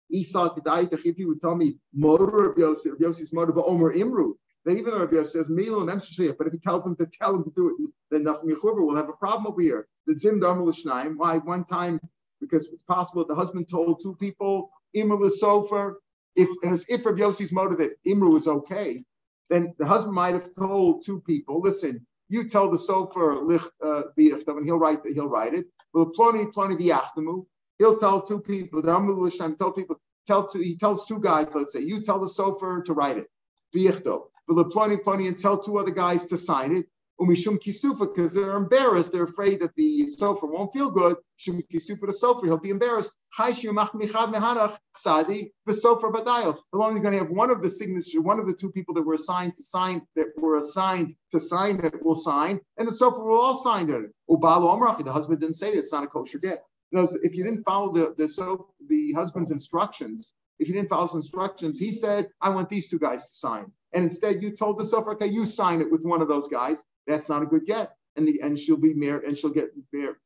Esau 0.09 0.55
if 0.55 1.15
he 1.17 1.25
would 1.25 1.41
tell 1.41 1.55
me 1.55 1.77
Yossi's 1.95 3.33
motor 3.33 3.53
Omer 3.59 3.93
Imru. 3.93 4.33
Then 4.67 4.77
even 4.79 4.91
though 4.91 4.99
Rabbi 4.99 5.23
says 5.23 5.47
but 5.47 6.47
if 6.47 6.51
he 6.51 6.59
tells 6.59 6.85
him 6.85 6.97
to 6.97 7.05
tell 7.05 7.33
him 7.33 7.45
to 7.45 7.51
do 7.55 7.69
it, 7.69 7.89
then 8.11 8.25
Nafmi 8.25 8.53
will 8.61 8.95
have 8.97 9.07
a 9.07 9.13
problem 9.13 9.47
over 9.47 9.61
here. 9.61 9.87
The 10.07 10.13
Zim 10.13 10.41
Darmul 10.41 11.15
Why 11.15 11.37
one 11.37 11.63
time 11.63 12.01
because 12.41 12.65
it's 12.65 12.83
possible 12.83 13.23
the 13.25 13.33
husband 13.33 13.69
told 13.69 14.01
two 14.01 14.13
people 14.15 14.69
Imru 14.93 15.25
is 15.25 15.41
sofer. 15.41 15.93
If 16.35 16.49
and 16.63 16.73
as 16.73 16.85
if 16.89 17.05
Rabbi 17.05 17.21
Yossi's 17.21 17.53
motor 17.53 17.75
that 17.77 17.93
Imru 18.05 18.35
is 18.35 18.49
okay, 18.49 19.05
then 19.49 19.73
the 19.79 19.85
husband 19.85 20.13
might 20.13 20.33
have 20.33 20.53
told 20.53 21.01
two 21.05 21.21
people, 21.21 21.61
listen, 21.61 22.05
you 22.27 22.43
tell 22.43 22.69
the 22.69 22.77
sofer 22.77 23.49
uh, 23.81 24.03
and 24.17 24.65
he'll 24.65 24.79
write 24.79 24.99
he'll 25.05 25.29
write 25.29 25.53
it. 25.53 25.67
But 25.93 26.11
ploni 26.11 26.51
ploni 26.51 26.75
biachtamu. 26.75 27.45
He'll 27.79 27.97
tell 27.97 28.21
two 28.21 28.41
people, 28.41 28.81
the 28.81 28.91
Amrul 28.91 29.57
tell 29.57 29.71
people, 29.71 29.95
tell 30.25 30.45
two, 30.45 30.59
he 30.59 30.75
tells 30.75 31.05
two 31.05 31.21
guys, 31.21 31.47
let's 31.55 31.71
say, 31.71 31.79
you 31.79 32.01
tell 32.01 32.19
the 32.19 32.25
sofer 32.25 32.83
to 32.83 32.91
write 32.91 33.17
it. 33.17 33.27
Biachto. 33.73 34.23
Ploni 34.49 34.97
ploni 34.97 35.27
and 35.27 35.37
tell 35.37 35.57
two 35.57 35.77
other 35.77 35.91
guys 35.91 36.27
to 36.27 36.37
sign 36.37 36.75
it. 36.75 36.87
Umishum 37.19 37.57
kisufa, 37.57 38.13
because 38.13 38.31
they're 38.31 38.55
embarrassed, 38.55 39.11
they're 39.11 39.23
afraid 39.23 39.59
that 39.61 39.73
the 39.75 40.05
sofer 40.05 40.47
won't 40.47 40.71
feel 40.71 40.91
good. 40.91 41.17
Shum 41.37 41.63
kisufa 41.73 42.01
the 42.01 42.13
sofer, 42.13 42.43
he'll 42.43 42.59
be 42.59 42.69
embarrassed. 42.69 43.11
Chayshu 43.37 43.75
machmichad 43.75 44.31
mehanach 44.31 44.77
ksadi 44.95 45.49
the 45.65 45.73
sofer 45.73 46.13
badayel. 46.13 46.59
They're 46.71 46.81
only 46.83 47.01
going 47.01 47.13
to 47.13 47.19
have 47.19 47.31
one 47.31 47.49
of 47.49 47.63
the 47.63 47.71
signature, 47.71 48.21
one 48.21 48.39
of 48.39 48.45
the 48.45 48.53
two 48.53 48.71
people 48.71 48.93
that 48.93 49.01
were 49.01 49.15
assigned 49.15 49.55
to 49.55 49.63
sign, 49.63 50.03
that 50.15 50.27
were 50.37 50.59
assigned 50.59 51.15
to 51.31 51.39
sign 51.39 51.79
it 51.83 52.05
will 52.05 52.13
sign, 52.13 52.59
and 52.77 52.87
the 52.87 52.91
sofer 52.91 53.25
will 53.25 53.41
all 53.41 53.55
sign 53.55 53.89
it. 53.89 54.11
Ubalu 54.29 54.79
amrachi, 54.79 55.03
the 55.03 55.11
husband 55.11 55.39
didn't 55.41 55.55
say 55.55 55.71
that 55.71 55.79
it's 55.79 55.91
not 55.91 56.03
a 56.03 56.07
kosher 56.07 56.37
get. 56.37 56.63
If 56.91 57.35
you 57.35 57.43
didn't 57.43 57.63
follow 57.63 57.91
the 57.91 58.13
the 58.15 58.27
so 58.29 58.69
the 58.87 59.13
husband's 59.13 59.49
instructions, 59.49 60.35
if 60.59 60.67
you 60.67 60.75
didn't 60.75 60.89
follow 60.89 61.07
his 61.07 61.15
instructions, 61.15 61.79
he 61.79 61.89
said, 61.89 62.29
"I 62.39 62.49
want 62.51 62.69
these 62.69 62.87
two 62.89 62.99
guys 62.99 63.27
to 63.27 63.33
sign," 63.33 63.71
and 63.93 64.03
instead 64.03 64.41
you 64.41 64.51
told 64.51 64.79
the 64.79 64.83
sofer, 64.83 65.13
"Okay, 65.13 65.27
you 65.27 65.45
sign 65.45 65.81
it 65.81 65.91
with 65.91 66.03
one 66.03 66.21
of 66.21 66.27
those 66.27 66.47
guys." 66.47 66.83
That's 67.05 67.29
not 67.29 67.43
a 67.43 67.45
good 67.45 67.65
get, 67.65 67.95
and 68.15 68.27
the 68.27 68.41
and 68.41 68.57
she'll 68.57 68.77
be 68.77 68.93
married, 68.93 69.25
and 69.25 69.37
she'll 69.37 69.51
get 69.51 69.71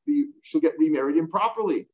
be, 0.05 0.29
she'll 0.41 0.61
get 0.61 0.77
remarried 0.79 1.17
improperly. 1.17 1.87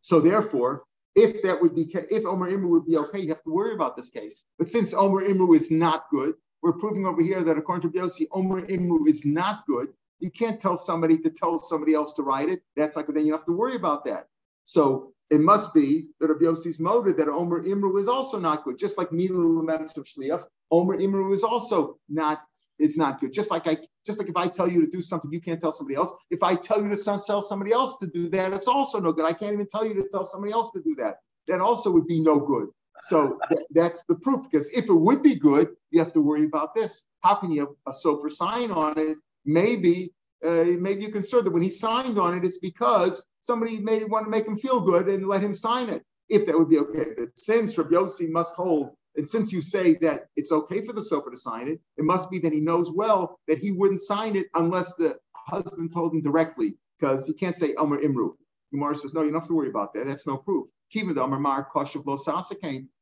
So 0.00 0.20
therefore, 0.20 0.84
if 1.14 1.42
that 1.42 1.60
would 1.60 1.74
be 1.74 1.82
if 2.10 2.24
Omer 2.24 2.50
Imru 2.50 2.68
would 2.68 2.86
be 2.86 2.96
okay, 2.96 3.20
you 3.20 3.28
have 3.28 3.42
to 3.42 3.50
worry 3.50 3.74
about 3.74 3.96
this 3.96 4.10
case. 4.10 4.42
But 4.58 4.68
since 4.68 4.94
Omer 4.94 5.22
Imru 5.22 5.54
is 5.56 5.70
not 5.70 6.08
good, 6.10 6.34
we're 6.62 6.72
proving 6.72 7.06
over 7.06 7.22
here 7.22 7.42
that 7.42 7.58
according 7.58 7.90
to 7.90 7.98
Biosi, 7.98 8.26
Omer 8.32 8.62
Imru 8.66 9.06
is 9.08 9.24
not 9.24 9.66
good. 9.66 9.88
You 10.20 10.30
can't 10.30 10.60
tell 10.60 10.76
somebody 10.76 11.18
to 11.18 11.30
tell 11.30 11.58
somebody 11.58 11.94
else 11.94 12.14
to 12.14 12.22
write 12.22 12.48
it. 12.48 12.62
That's 12.76 12.96
like 12.96 13.06
then 13.06 13.26
you 13.26 13.32
have 13.32 13.46
to 13.46 13.52
worry 13.52 13.76
about 13.76 14.04
that. 14.06 14.28
So 14.64 15.12
it 15.30 15.40
must 15.40 15.74
be 15.74 16.08
that 16.20 16.28
Rabbi 16.28 16.44
Yossi's 16.44 16.78
motive 16.80 17.16
that 17.18 17.28
Omer 17.28 17.62
Imru 17.62 18.00
is 18.00 18.08
also 18.08 18.38
not 18.38 18.64
good. 18.64 18.78
Just 18.78 18.96
like 18.96 19.10
Milu 19.10 19.60
of 19.68 20.04
Shliach, 20.04 20.44
Omer 20.70 20.98
Imru 20.98 21.34
is 21.34 21.44
also 21.44 21.98
not 22.08 22.42
is 22.78 22.96
not 22.96 23.20
good. 23.20 23.32
Just 23.32 23.50
like 23.50 23.66
I 23.66 23.76
just 24.06 24.18
like 24.18 24.28
if 24.28 24.36
I 24.36 24.46
tell 24.48 24.68
you 24.68 24.84
to 24.84 24.90
do 24.90 25.02
something, 25.02 25.32
you 25.32 25.40
can't 25.40 25.60
tell 25.60 25.72
somebody 25.72 25.96
else. 25.96 26.14
If 26.30 26.42
I 26.42 26.54
tell 26.54 26.82
you 26.82 26.88
to 26.94 27.02
tell 27.02 27.42
somebody 27.42 27.72
else 27.72 27.96
to 27.98 28.06
do 28.06 28.28
that, 28.30 28.52
it's 28.52 28.68
also 28.68 29.00
no 29.00 29.12
good. 29.12 29.26
I 29.26 29.32
can't 29.32 29.52
even 29.52 29.66
tell 29.66 29.84
you 29.84 29.94
to 29.94 30.08
tell 30.10 30.24
somebody 30.24 30.52
else 30.52 30.70
to 30.72 30.82
do 30.82 30.94
that. 30.96 31.16
That 31.48 31.60
also 31.60 31.90
would 31.90 32.06
be 32.06 32.20
no 32.20 32.38
good. 32.38 32.68
So 33.00 33.38
th- 33.50 33.66
that's 33.70 34.04
the 34.04 34.16
proof. 34.16 34.44
Because 34.44 34.68
if 34.70 34.88
it 34.88 34.94
would 34.94 35.22
be 35.22 35.34
good, 35.34 35.68
you 35.90 35.98
have 35.98 36.12
to 36.14 36.20
worry 36.20 36.44
about 36.44 36.74
this. 36.74 37.04
How 37.22 37.34
can 37.34 37.50
you 37.50 37.60
have 37.60 37.68
a 37.86 37.92
sofer 37.92 38.30
sign 38.30 38.70
on 38.70 38.98
it? 38.98 39.18
Maybe 39.44 40.12
uh, 40.44 40.64
maybe 40.78 41.00
you 41.00 41.08
can 41.08 41.14
concerned 41.14 41.46
that 41.46 41.52
when 41.52 41.62
he 41.62 41.70
signed 41.70 42.18
on 42.18 42.36
it, 42.36 42.44
it's 42.44 42.58
because 42.58 43.26
somebody 43.40 43.78
made 43.78 44.08
want 44.08 44.24
to 44.24 44.30
make 44.30 44.46
him 44.46 44.56
feel 44.56 44.80
good 44.80 45.08
and 45.08 45.26
let 45.26 45.42
him 45.42 45.54
sign 45.54 45.88
it. 45.88 46.02
If 46.28 46.46
that 46.46 46.58
would 46.58 46.68
be 46.68 46.78
okay, 46.78 47.06
but 47.16 47.30
since 47.36 47.76
Rabbi 47.78 47.96
Yossi 47.96 48.28
must 48.28 48.54
hold, 48.54 48.90
and 49.16 49.28
since 49.28 49.50
you 49.52 49.62
say 49.62 49.94
that 50.02 50.26
it's 50.36 50.52
okay 50.52 50.84
for 50.84 50.92
the 50.92 51.00
sofer 51.00 51.30
to 51.30 51.36
sign 51.36 51.68
it, 51.68 51.80
it 51.96 52.04
must 52.04 52.30
be 52.30 52.38
that 52.40 52.52
he 52.52 52.60
knows 52.60 52.92
well 52.92 53.40
that 53.48 53.58
he 53.58 53.72
wouldn't 53.72 54.00
sign 54.00 54.36
it 54.36 54.46
unless 54.54 54.94
the 54.94 55.18
husband 55.34 55.92
told 55.92 56.12
him 56.12 56.20
directly, 56.20 56.74
because 57.00 57.26
he 57.26 57.32
can't 57.32 57.54
say 57.54 57.74
Omer 57.74 57.98
Imru. 57.98 58.34
Gemara 58.70 58.96
says, 58.96 59.14
no, 59.14 59.22
you 59.22 59.30
don't 59.30 59.40
have 59.40 59.48
to 59.48 59.54
worry 59.54 59.70
about 59.70 59.94
that. 59.94 60.04
That's 60.04 60.26
no 60.26 60.36
proof. 60.36 60.68
Kiva 60.90 61.14
the 61.14 61.22
Omer 61.22 61.40
Mar 61.40 61.64
Kosher 61.64 62.00
Lo 62.04 62.16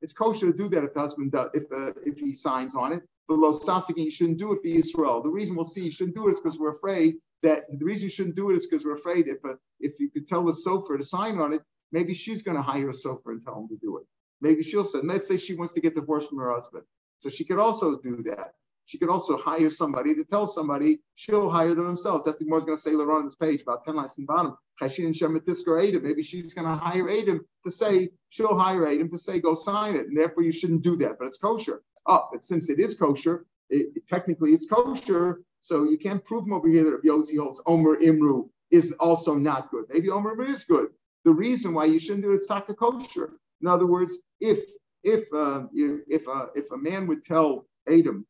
It's 0.03 0.13
kosher 0.13 0.47
to 0.47 0.57
do 0.57 0.69
that 0.69 0.85
if 0.85 0.95
the 0.95 1.01
husband 1.01 1.33
does, 1.33 1.51
if 1.55 1.69
the 1.69 1.95
if 2.05 2.19
he 2.19 2.33
signs 2.33 2.75
on 2.75 2.93
it. 2.93 3.03
But 3.29 3.39
Lo 3.39 3.53
Sasakin, 3.53 4.11
shouldn't 4.11 4.39
do 4.39 4.53
it 4.53 4.63
be 4.63 4.77
Israel. 4.77 5.21
The 5.21 5.31
reason 5.31 5.57
we'll 5.57 5.65
see 5.65 5.85
you 5.85 5.91
shouldn't 5.91 6.17
do 6.17 6.29
it 6.29 6.33
is 6.33 6.41
because 6.41 6.59
we're 6.59 6.75
afraid 6.75 7.17
that 7.43 7.65
the 7.69 7.85
reason 7.85 8.05
you 8.05 8.11
shouldn't 8.11 8.37
do 8.37 8.51
it 8.51 8.57
is 8.57 8.67
because 8.67 8.85
we're 8.85 8.97
afraid 8.97 9.29
if 9.29 9.39
if 9.81 10.01
you 10.01 10.11
could 10.11 10.27
tell 10.27 10.45
the 10.45 10.53
sofer 10.53 10.97
to 10.97 11.05
sign 11.05 11.39
on 11.39 11.53
it, 11.53 11.63
maybe 11.93 12.15
she's 12.15 12.43
going 12.43 12.57
to 12.57 12.63
hire 12.63 12.91
a 12.91 12.93
sofer 12.93 13.27
and 13.33 13.45
tell 13.45 13.61
him 13.61 13.69
to 13.69 13.77
do 13.77 13.99
it. 13.99 14.05
Maybe 14.41 14.63
she'll 14.63 14.85
say, 14.85 15.01
let's 15.03 15.27
say 15.29 15.37
she 15.37 15.55
wants 15.55 15.73
to 15.75 15.81
get 15.81 15.95
divorced 15.95 16.29
from 16.29 16.39
her 16.39 16.53
husband. 16.53 16.85
So 17.19 17.29
she 17.29 17.45
could 17.45 17.59
also 17.59 17.99
do 17.99 18.23
that. 18.25 18.55
She 18.87 18.99
could 18.99 19.09
also 19.09 19.37
hire 19.37 19.71
somebody 19.71 20.15
to 20.15 20.25
tell 20.25 20.47
somebody 20.47 21.01
she'll 21.15 21.51
hire 21.51 21.75
them 21.75 21.87
themselves. 21.87 22.25
That's 22.25 22.39
the 22.39 22.45
more 22.45 22.61
going 22.61 22.79
to 22.79 22.83
say 22.83 22.93
later 22.93 23.11
on 23.11 23.21
in 23.21 23.27
this 23.27 23.35
page 23.35 23.63
about 23.63 23.85
10 23.85 23.97
lines 23.97 24.15
from 24.15 24.27
bottom. 24.27 24.57
Maybe 24.81 26.23
she's 26.23 26.55
going 26.55 26.69
to 26.69 26.77
hire 26.77 27.11
Adam 27.11 27.45
to 27.65 27.71
say, 27.71 28.11
she'll 28.29 28.57
hire 28.57 28.87
Adam 28.87 29.11
to 29.11 29.19
say, 29.19 29.41
go 29.41 29.55
sign 29.55 29.97
it. 29.97 30.07
And 30.07 30.17
therefore 30.17 30.45
you 30.45 30.53
shouldn't 30.53 30.83
do 30.83 30.97
that, 30.99 31.19
but 31.19 31.27
it's 31.27 31.39
kosher. 31.39 31.83
Oh, 32.07 32.29
but 32.33 32.45
since 32.45 32.71
it 32.71 32.79
is 32.79 32.95
kosher, 32.95 33.47
it, 33.71 34.07
technically 34.07 34.53
it's 34.53 34.67
kosher, 34.67 35.43
so 35.67 35.83
you 35.83 35.99
can't 35.99 36.25
prove 36.25 36.51
over 36.53 36.69
here 36.69 36.85
that 36.85 37.03
Yossi 37.03 37.39
holds 37.39 37.61
Omer 37.67 37.97
Imru 37.97 38.49
is 38.71 38.93
also 39.01 39.35
not 39.35 39.69
good. 39.73 39.85
Maybe 39.93 40.11
Omer 40.11 40.37
Imru 40.37 40.49
is 40.49 40.63
good. 40.63 40.91
The 41.25 41.33
reason 41.33 41.75
why 41.75 41.87
you 41.87 41.99
shouldn't 41.99 42.23
do 42.23 42.33
it 42.35 42.39
is 42.39 42.47
taka 42.47 42.73
kosher. 42.73 43.33
In 43.61 43.67
other 43.67 43.87
words, 43.87 44.19
if 44.41 44.61
if 45.03 45.25
uh, 45.35 45.65
if 45.73 46.29
uh, 46.29 46.47
if 46.55 46.71
a 46.71 46.77
man 46.77 47.09
would 47.09 47.25
tell 47.25 47.67
Adam 47.89 48.25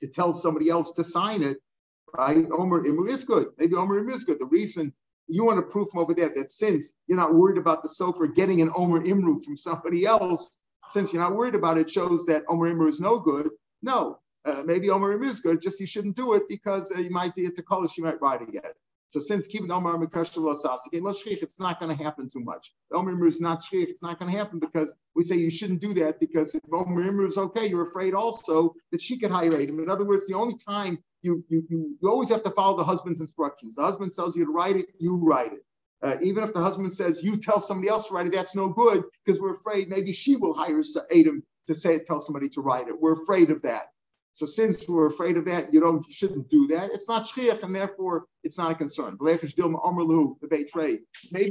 to 0.00 0.08
tell 0.08 0.32
somebody 0.32 0.68
else 0.68 0.90
to 0.94 1.04
sign 1.04 1.44
it, 1.44 1.58
right? 2.18 2.44
Omer 2.50 2.82
Imru 2.82 3.08
is 3.08 3.22
good. 3.22 3.46
Maybe 3.58 3.76
Omer 3.76 4.02
Imru 4.02 4.12
is 4.12 4.24
good. 4.24 4.40
The 4.40 4.46
reason 4.46 4.92
you 5.28 5.44
want 5.44 5.58
to 5.58 5.66
prove 5.66 5.88
from 5.90 6.00
over 6.00 6.14
there 6.14 6.32
that 6.34 6.50
since 6.50 6.92
you're 7.06 7.18
not 7.18 7.34
worried 7.34 7.58
about 7.58 7.84
the 7.84 7.88
sofer 7.88 8.34
getting 8.34 8.60
an 8.60 8.72
Omer 8.74 9.02
Imru 9.02 9.40
from 9.44 9.56
somebody 9.56 10.04
else, 10.04 10.58
since 10.88 11.12
you're 11.12 11.22
not 11.22 11.36
worried 11.36 11.54
about 11.54 11.78
it, 11.78 11.88
shows 11.88 12.26
that 12.26 12.42
Omer 12.48 12.74
Imru 12.74 12.88
is 12.88 13.00
no 13.00 13.20
good. 13.20 13.50
No, 13.82 14.18
uh, 14.46 14.62
maybe 14.64 14.90
Omer 14.90 15.22
is 15.24 15.40
good, 15.40 15.60
just 15.60 15.80
you 15.80 15.86
shouldn't 15.86 16.16
do 16.16 16.34
it 16.34 16.44
because 16.48 16.92
uh, 16.92 17.00
you 17.00 17.10
might 17.10 17.34
be 17.34 17.46
at 17.46 17.56
the 17.56 17.62
color, 17.62 17.88
you 17.96 18.04
might 18.04 18.20
ride 18.20 18.42
again. 18.42 18.72
So 19.08 19.20
since 19.20 19.46
keeping 19.46 19.70
Omer 19.70 19.98
Mikashta 19.98 20.38
Lo 20.38 20.54
Sasik, 20.54 21.42
it's 21.42 21.60
not 21.60 21.78
going 21.78 21.96
to 21.96 22.02
happen 22.02 22.28
too 22.28 22.40
much. 22.40 22.72
Omer 22.92 23.26
is 23.26 23.40
not 23.40 23.62
Shrich, 23.62 23.88
it's 23.88 24.02
not 24.02 24.18
going 24.18 24.30
to 24.30 24.36
happen 24.36 24.58
because 24.58 24.94
we 25.14 25.22
say 25.22 25.36
you 25.36 25.50
shouldn't 25.50 25.80
do 25.80 25.94
that 25.94 26.18
because 26.18 26.54
if 26.54 26.62
Omer 26.72 27.24
is 27.24 27.38
okay, 27.38 27.68
you're 27.68 27.88
afraid 27.88 28.14
also 28.14 28.74
that 28.90 29.00
she 29.00 29.18
could 29.18 29.30
hire 29.30 29.56
him. 29.58 29.78
In 29.78 29.88
other 29.88 30.04
words, 30.04 30.26
the 30.26 30.34
only 30.34 30.56
time 30.56 30.98
you, 31.22 31.44
you, 31.48 31.62
you, 31.68 31.96
you 32.00 32.10
always 32.10 32.30
have 32.30 32.42
to 32.44 32.50
follow 32.50 32.76
the 32.76 32.84
husband's 32.84 33.20
instructions. 33.20 33.76
The 33.76 33.82
husband 33.82 34.12
tells 34.12 34.36
you 34.36 34.44
to 34.44 34.52
write 34.52 34.76
it, 34.76 34.86
you 34.98 35.16
write 35.18 35.52
it. 35.52 35.64
Uh, 36.02 36.16
even 36.20 36.44
if 36.44 36.52
the 36.52 36.62
husband 36.62 36.92
says 36.92 37.22
you 37.22 37.36
tell 37.36 37.58
somebody 37.58 37.88
else 37.88 38.08
to 38.08 38.14
write 38.14 38.26
it, 38.26 38.32
that's 38.32 38.54
no 38.54 38.68
good 38.68 39.02
because 39.24 39.40
we're 39.40 39.54
afraid 39.54 39.88
maybe 39.88 40.12
she 40.12 40.36
will 40.36 40.52
hire 40.52 40.82
Adam 41.10 41.42
to 41.68 41.74
say 41.74 41.98
tell 42.00 42.20
somebody 42.20 42.48
to 42.50 42.60
write 42.60 42.88
it. 42.88 43.00
We're 43.00 43.14
afraid 43.14 43.50
of 43.50 43.62
that. 43.62 43.86
So 44.36 44.44
since 44.44 44.86
we're 44.86 45.06
afraid 45.06 45.38
of 45.38 45.46
that, 45.46 45.72
you 45.72 45.80
don't 45.80 46.06
you 46.06 46.12
shouldn't 46.12 46.50
do 46.50 46.66
that. 46.66 46.90
It's 46.92 47.08
not 47.08 47.24
shchiach, 47.24 47.62
and 47.62 47.74
therefore 47.74 48.26
it's 48.44 48.58
not 48.58 48.70
a 48.70 48.74
concern. 48.74 49.16
Maybe 49.18 49.48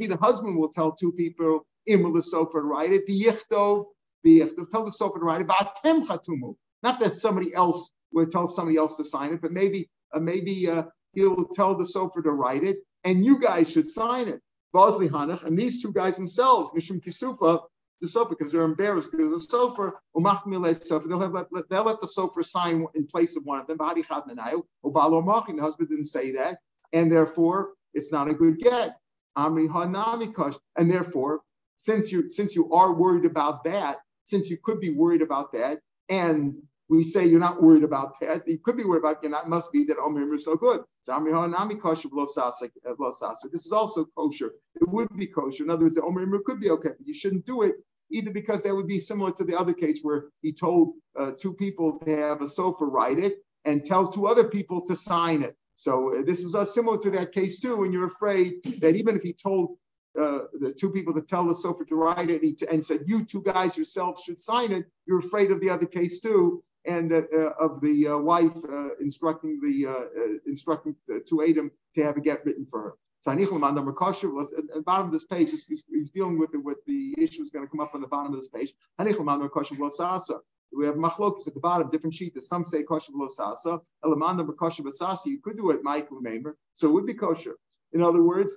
the 0.06 0.18
husband 0.22 0.56
will 0.56 0.70
tell 0.70 0.92
two 0.92 1.12
people 1.14 1.66
imul 1.90 2.14
the 2.14 2.20
sofer 2.20 2.52
to 2.52 2.62
write 2.62 2.92
it. 2.92 3.08
The 3.08 3.20
yichtov, 3.20 3.86
yichtov, 4.24 4.70
tell 4.70 4.86
the 4.86 4.92
sofer 4.92 5.16
to 5.16 5.26
write 5.26 5.42
it. 5.42 5.48
Not 6.84 7.00
that 7.00 7.16
somebody 7.16 7.56
else 7.56 7.92
will 8.14 8.28
tell 8.28 8.48
somebody 8.48 8.78
else 8.78 8.98
to 8.98 9.04
sign 9.04 9.34
it, 9.34 9.42
but 9.42 9.52
maybe 9.52 9.90
uh, 10.14 10.20
maybe 10.20 10.70
uh, 10.70 10.84
he'll 11.14 11.46
tell 11.46 11.76
the 11.76 11.86
sofer 11.86 12.24
to 12.24 12.34
write 12.34 12.64
it, 12.64 12.78
and 13.04 13.26
you 13.26 13.40
guys 13.40 13.72
should 13.72 13.88
sign 13.88 14.28
it. 14.28 14.42
Bosley 14.74 15.10
Hanach, 15.10 15.44
and 15.44 15.58
these 15.58 15.82
two 15.82 15.92
guys 15.92 16.18
themselves, 16.18 16.70
Mishum 16.78 17.04
Kisufa, 17.04 17.64
the 18.02 18.08
sofer 18.08 18.30
because 18.30 18.52
they're 18.52 18.64
embarrassed 18.64 19.12
because 19.12 19.32
the 19.32 19.58
sofer 19.58 19.93
sofer 20.16 21.08
they'll 21.08 21.20
have 21.20 21.34
let, 21.34 21.70
they'll 21.70 21.84
let 21.84 22.02
the 22.02 22.08
sofer 22.08 22.43
sign 22.43 22.86
in 22.96 23.08
place 23.08 23.36
of 23.36 23.43
one 23.43 23.60
of 23.60 23.68
them. 23.68 23.78
The 23.78 23.86
husband 25.62 25.89
didn't 25.89 26.06
say 26.06 26.32
that, 26.34 26.60
and 26.93 27.12
therefore 27.12 27.74
it's 27.93 28.12
not 28.12 28.30
a 28.30 28.34
good 28.34 28.60
get. 28.60 28.98
Amri 29.38 29.68
hanami 29.68 30.58
And 30.78 30.89
therefore, 30.89 31.41
since 31.78 32.12
you 32.12 32.30
since 32.30 32.56
you 32.56 32.72
are 32.74 32.93
worried 32.93 33.26
about 33.26 33.64
that, 33.66 34.00
since 34.24 34.50
you 34.50 34.58
could 34.64 34.80
be 34.80 34.91
worried 34.91 35.22
about 35.22 35.52
that, 35.54 35.80
and 36.10 36.56
we 36.90 37.04
say 37.04 37.26
you're 37.26 37.40
not 37.40 37.62
worried 37.62 37.84
about 37.84 38.20
that. 38.20 38.48
You 38.48 38.60
could 38.60 38.78
be 38.78 38.84
worried 38.84 39.00
about 39.00 39.24
and 39.24 39.34
that. 39.34 39.48
Must 39.48 39.72
be 39.72 39.86
that 39.86 39.98
Omer 39.98 40.36
is 40.36 40.46
so 40.46 40.56
good. 40.56 40.82
This 41.08 43.66
is 43.66 43.72
also 43.72 44.06
kosher. 44.16 44.52
It 44.76 44.90
would 44.90 45.08
be 45.18 45.28
kosher. 45.28 45.64
In 45.64 45.70
other 45.70 45.84
words, 45.84 45.96
the 45.96 46.04
Omer 46.04 46.40
could 46.46 46.60
be 46.60 46.70
okay, 46.72 46.90
but 46.98 47.08
you 47.08 47.14
shouldn't 47.14 47.46
do 47.46 47.64
it 47.64 47.76
either 48.12 48.32
because 48.32 48.64
that 48.64 48.76
would 48.76 48.88
be 48.88 49.00
similar 49.00 49.32
to 49.32 49.44
the 49.44 49.58
other 49.58 49.74
case 49.74 50.02
where 50.04 50.26
he 50.42 50.54
told 50.54 50.94
uh, 51.18 51.32
two 51.32 51.54
people 51.54 51.98
to 52.00 52.16
have 52.16 52.42
a 52.42 52.46
sofer 52.46 52.92
write 52.92 53.18
it 53.18 53.38
and 53.66 53.84
tell 53.84 54.08
two 54.08 54.28
other 54.28 54.44
people 54.44 54.86
to 54.86 54.96
sign 54.96 55.42
it. 55.42 55.56
So 55.76 56.14
uh, 56.14 56.22
this 56.22 56.44
is 56.44 56.54
uh, 56.54 56.66
similar 56.66 57.00
to 57.00 57.10
that 57.12 57.32
case 57.32 57.60
too, 57.60 57.84
and 57.84 57.92
you're 57.92 58.08
afraid 58.08 58.64
that 58.80 58.96
even 58.96 59.16
if 59.16 59.24
he 59.24 59.34
told 59.34 59.78
uh, 60.18 60.42
the 60.60 60.72
two 60.72 60.92
people 60.92 61.14
to 61.16 61.22
tell 61.22 61.46
the 61.46 61.54
sofer 61.54 61.86
to 61.88 61.96
write 61.96 62.30
it 62.30 62.44
and, 62.44 62.58
and 62.72 62.86
said 62.86 63.02
you 63.06 63.26
two 63.26 63.42
guys 63.42 63.76
yourselves 63.76 64.24
should 64.24 64.40
sign 64.40 64.72
it, 64.72 64.86
you're 65.08 65.20
afraid 65.20 65.52
of 65.52 65.60
the 65.60 65.70
other 65.70 65.86
case 65.86 66.20
too 66.20 66.64
and 66.88 67.12
uh, 67.12 67.52
of 67.60 67.82
the 67.82 68.08
uh, 68.08 68.18
wife 68.18 68.56
uh, 68.70 68.90
instructing 69.00 69.60
the 69.62 70.40
instructing 70.46 70.96
to 71.26 71.44
Adam 71.44 71.72
to 71.94 72.04
have 72.04 72.18
a 72.18 72.22
get 72.22 72.46
written 72.46 72.66
for 72.66 72.82
her. 72.82 72.94
So 73.22 73.32
at 73.32 73.40
the 73.40 74.84
bottom 74.86 75.08
of 75.08 75.12
this 75.12 75.24
page, 75.24 75.50
he's, 75.50 75.84
he's 75.90 76.12
dealing 76.12 76.38
with 76.38 76.52
the, 76.52 76.60
with 76.60 76.78
the 76.86 77.16
issue 77.18 77.42
is 77.42 77.50
going 77.50 77.66
to 77.66 77.72
come 77.72 77.80
up 77.80 77.96
on 77.96 78.02
the 78.02 78.08
bottom 78.08 78.32
of 78.32 78.40
this 78.40 78.50
page. 78.50 78.74
We 79.00 80.86
have 80.86 80.96
machlokas 80.96 81.48
at 81.48 81.54
the 81.54 81.60
bottom, 81.60 81.90
different 81.90 82.14
sheet. 82.14 82.42
Some 82.44 82.66
say 82.66 82.84
kosher 82.84 83.14
sasa. 83.30 83.80
Elamanda 84.04 84.46
kosher 84.56 84.84
sasa. 84.92 85.30
You 85.30 85.40
could 85.40 85.58
do 85.58 85.72
it, 85.72 85.84
Michael 85.84 86.22
Mamer. 86.22 86.56
So 86.76 86.90
it 86.90 86.92
would 86.92 87.06
be 87.08 87.14
kosher. 87.16 87.56
In 87.94 88.02
other 88.02 88.22
words, 88.22 88.56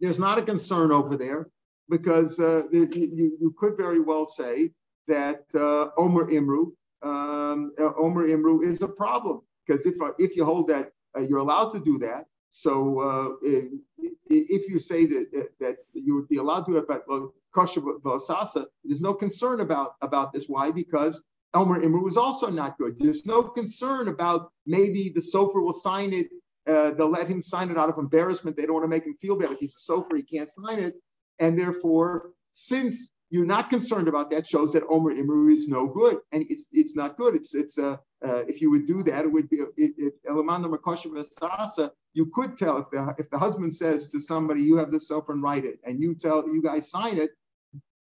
there's 0.00 0.20
not 0.20 0.38
a 0.38 0.42
concern 0.42 0.92
over 0.92 1.16
there 1.16 1.48
because 1.88 2.38
uh, 2.38 2.62
you, 2.70 2.88
you 3.40 3.54
could 3.58 3.76
very 3.76 4.00
well 4.00 4.24
say 4.24 4.70
that 5.08 5.44
uh, 5.54 5.88
Omer 6.00 6.30
Imru 6.30 6.72
um, 7.02 7.72
uh, 7.78 7.92
Omer 7.96 8.28
Imru 8.28 8.62
is 8.62 8.82
a 8.82 8.88
problem 8.88 9.42
because 9.66 9.86
if 9.86 10.00
uh, 10.00 10.12
if 10.18 10.36
you 10.36 10.44
hold 10.44 10.68
that 10.68 10.92
uh, 11.16 11.20
you're 11.20 11.38
allowed 11.38 11.70
to 11.70 11.80
do 11.80 11.98
that, 11.98 12.26
so 12.50 13.00
uh, 13.00 13.28
if, 13.42 13.72
if, 14.28 14.68
you 14.68 14.78
say 14.78 15.06
that 15.06 15.48
that 15.60 15.76
you 15.92 16.14
would 16.14 16.28
be 16.28 16.36
allowed 16.38 16.64
to 16.66 16.72
do 16.72 16.78
it, 16.78 16.88
but 16.88 17.04
kosher 17.54 17.80
v'asasa, 17.80 18.66
there's 18.84 19.00
no 19.00 19.14
concern 19.14 19.60
about 19.60 19.94
about 20.02 20.32
this. 20.32 20.46
Why? 20.46 20.70
Because 20.70 21.22
Omer 21.54 21.80
Imru 21.80 22.06
is 22.08 22.16
also 22.16 22.50
not 22.50 22.78
good. 22.78 22.98
There's 22.98 23.26
no 23.26 23.42
concern 23.42 24.08
about 24.08 24.52
maybe 24.66 25.08
the 25.08 25.20
sofer 25.20 25.62
will 25.62 25.72
sign 25.72 26.12
it. 26.12 26.28
Uh, 26.66 26.90
they'll 26.90 27.10
let 27.10 27.28
him 27.28 27.42
sign 27.42 27.70
it 27.70 27.78
out 27.78 27.88
of 27.88 27.98
embarrassment. 27.98 28.56
They 28.56 28.66
don't 28.66 28.74
want 28.74 28.84
to 28.84 28.88
make 28.88 29.04
him 29.04 29.14
feel 29.14 29.36
bad. 29.36 29.52
If 29.52 29.58
he's 29.58 29.76
a 29.76 29.92
sofer, 29.92 30.16
he 30.16 30.22
can't 30.22 30.50
sign 30.50 30.78
it. 30.78 30.94
And 31.38 31.58
therefore, 31.58 32.30
since 32.52 33.14
you're 33.30 33.46
not 33.46 33.70
concerned 33.70 34.08
about 34.08 34.30
that 34.30 34.46
shows 34.46 34.72
that 34.72 34.82
Omer 34.88 35.14
Imru 35.14 35.52
is 35.52 35.68
no 35.68 35.86
good, 35.86 36.18
and 36.32 36.44
it's 36.50 36.68
it's 36.72 36.96
not 36.96 37.16
good. 37.16 37.36
It's 37.36 37.54
it's 37.54 37.78
uh, 37.78 37.96
uh 38.24 38.42
if 38.48 38.60
you 38.60 38.70
would 38.70 38.86
do 38.86 39.02
that, 39.04 39.24
it 39.24 39.32
would 39.32 39.48
be 39.48 39.60
if 39.76 40.14
Elamanda 40.28 40.66
Makosha 40.72 41.90
you 42.12 42.26
could 42.26 42.56
tell 42.56 42.78
if 42.78 42.90
the 42.90 43.14
if 43.18 43.30
the 43.30 43.38
husband 43.38 43.72
says 43.72 44.10
to 44.10 44.20
somebody, 44.20 44.62
you 44.62 44.76
have 44.76 44.90
this 44.90 45.08
sofer 45.10 45.30
and 45.30 45.42
write 45.42 45.64
it, 45.64 45.78
and 45.84 46.00
you 46.00 46.14
tell 46.14 46.46
you 46.46 46.60
guys 46.60 46.90
sign 46.90 47.18
it, 47.18 47.30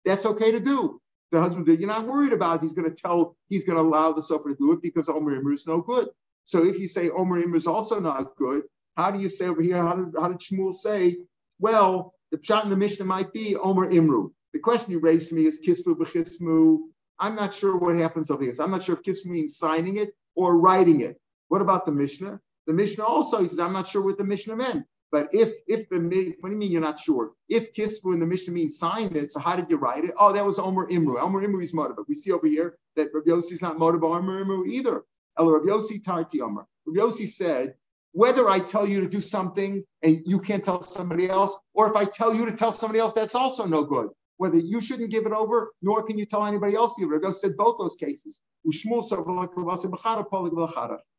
that's 0.05 0.25
okay 0.25 0.51
to 0.51 0.59
do. 0.59 1.01
The 1.31 1.41
husband, 1.41 1.67
you're 1.67 1.87
not 1.87 2.05
worried 2.05 2.31
about. 2.31 2.57
It. 2.57 2.61
He's 2.63 2.73
going 2.73 2.89
to 2.89 2.95
tell. 2.95 3.35
He's 3.49 3.63
going 3.63 3.77
to 3.77 3.81
allow 3.81 4.11
the 4.11 4.21
sofer 4.21 4.49
to 4.49 4.55
do 4.55 4.73
it 4.73 4.81
because 4.83 5.09
Omer 5.09 5.41
Imru 5.41 5.55
is 5.55 5.65
no 5.65 5.81
good. 5.81 6.07
So 6.43 6.63
if 6.63 6.79
you 6.79 6.87
say 6.87 7.09
Omer 7.09 7.43
Imru 7.43 7.55
is 7.55 7.65
also 7.65 7.99
not 7.99 8.35
good, 8.35 8.63
how 8.95 9.09
do 9.09 9.19
you 9.19 9.29
say 9.29 9.47
over 9.47 9.63
here? 9.63 9.77
How 9.77 9.95
did 9.95 10.13
how 10.19 10.27
did 10.27 10.39
Shmuel 10.39 10.73
say? 10.73 11.17
Well, 11.59 12.13
The 12.31 12.37
pshat 12.37 12.63
in 12.63 12.69
the 12.69 12.77
Mishnah 12.77 13.05
might 13.05 13.33
be 13.33 13.55
Omer 13.55 13.89
Imru. 13.91 14.31
The 14.55 14.61
question 14.61 14.89
you 14.93 14.99
raised 14.99 15.27
to 15.29 15.35
me 15.35 15.45
is 15.47 15.59
Kisvu 15.59 15.97
b'chismu. 15.97 16.79
I'm 17.19 17.35
not 17.35 17.53
sure 17.53 17.75
what 17.75 17.97
happens 17.97 18.31
over 18.31 18.41
here. 18.41 18.53
I'm 18.61 18.71
not 18.71 18.83
sure 18.83 18.95
if 18.95 19.01
Kisvu 19.03 19.25
means 19.25 19.57
signing 19.57 19.97
it 19.97 20.15
or 20.33 20.57
writing 20.57 21.01
it. 21.01 21.19
What 21.49 21.61
about 21.61 21.85
the 21.85 21.91
Mishnah? 21.91 22.39
The 22.65 22.73
Mishnah 22.73 23.03
also, 23.03 23.41
he 23.41 23.49
says, 23.49 23.59
I'm 23.59 23.73
not 23.73 23.85
sure 23.85 24.01
what 24.01 24.17
the 24.17 24.23
Mishnah 24.23 24.55
meant. 24.55 24.85
But 25.11 25.27
if 25.33 25.51
if 25.67 25.89
the 25.89 25.99
what 26.39 26.49
do 26.49 26.55
you 26.55 26.57
mean 26.57 26.71
you're 26.71 26.79
not 26.79 26.99
sure? 26.99 27.33
If 27.49 27.73
kisvu 27.73 28.13
in 28.13 28.21
the 28.21 28.25
Mishnah 28.25 28.53
means 28.53 28.79
sign 28.79 29.13
it, 29.13 29.29
so 29.33 29.41
how 29.41 29.57
did 29.57 29.69
you 29.69 29.75
write 29.75 30.05
it? 30.05 30.13
Oh, 30.17 30.31
that 30.31 30.45
was 30.45 30.57
Omer 30.57 30.87
Imru. 30.87 31.21
Omer 31.21 31.45
Imru 31.45 31.61
is 31.61 31.73
motive. 31.73 31.97
But 31.97 32.07
we 32.07 32.15
see 32.15 32.31
over 32.31 32.47
here 32.47 32.77
that 32.95 33.09
Rabbi 33.13 33.31
Yossi 33.31 33.51
is 33.51 33.61
not 33.61 33.77
motive 33.77 34.05
Omer 34.05 34.45
Imru 34.45 34.65
either. 34.65 35.03
El 35.37 35.51
Rabbi 35.51 35.65
Yossi 35.65 36.01
Tarti 36.01 36.39
Omer. 36.39 36.65
Rabbi 36.85 37.01
Yossi 37.01 37.27
said, 37.27 37.75
whether 38.13 38.47
I 38.47 38.59
tell 38.59 38.87
you 38.87 39.01
to 39.01 39.09
do 39.09 39.19
something 39.19 39.83
and 40.01 40.21
you 40.25 40.39
can't 40.39 40.63
tell 40.63 40.81
somebody 40.81 41.29
else, 41.29 41.57
or 41.73 41.89
if 41.89 41.97
I 41.97 42.05
tell 42.05 42.33
you 42.33 42.45
to 42.45 42.55
tell 42.55 42.71
somebody 42.71 42.99
else, 42.99 43.11
that's 43.11 43.35
also 43.35 43.65
no 43.65 43.83
good 43.83 44.11
whether 44.37 44.57
you 44.57 44.81
shouldn't 44.81 45.11
give 45.11 45.25
it 45.25 45.31
over, 45.31 45.71
nor 45.81 46.03
can 46.03 46.17
you 46.17 46.25
tell 46.25 46.45
anybody 46.45 46.75
else 46.75 46.95
to 46.95 47.07
give 47.07 47.35
said 47.35 47.55
both 47.57 47.77
those 47.79 47.95
cases. 47.95 48.41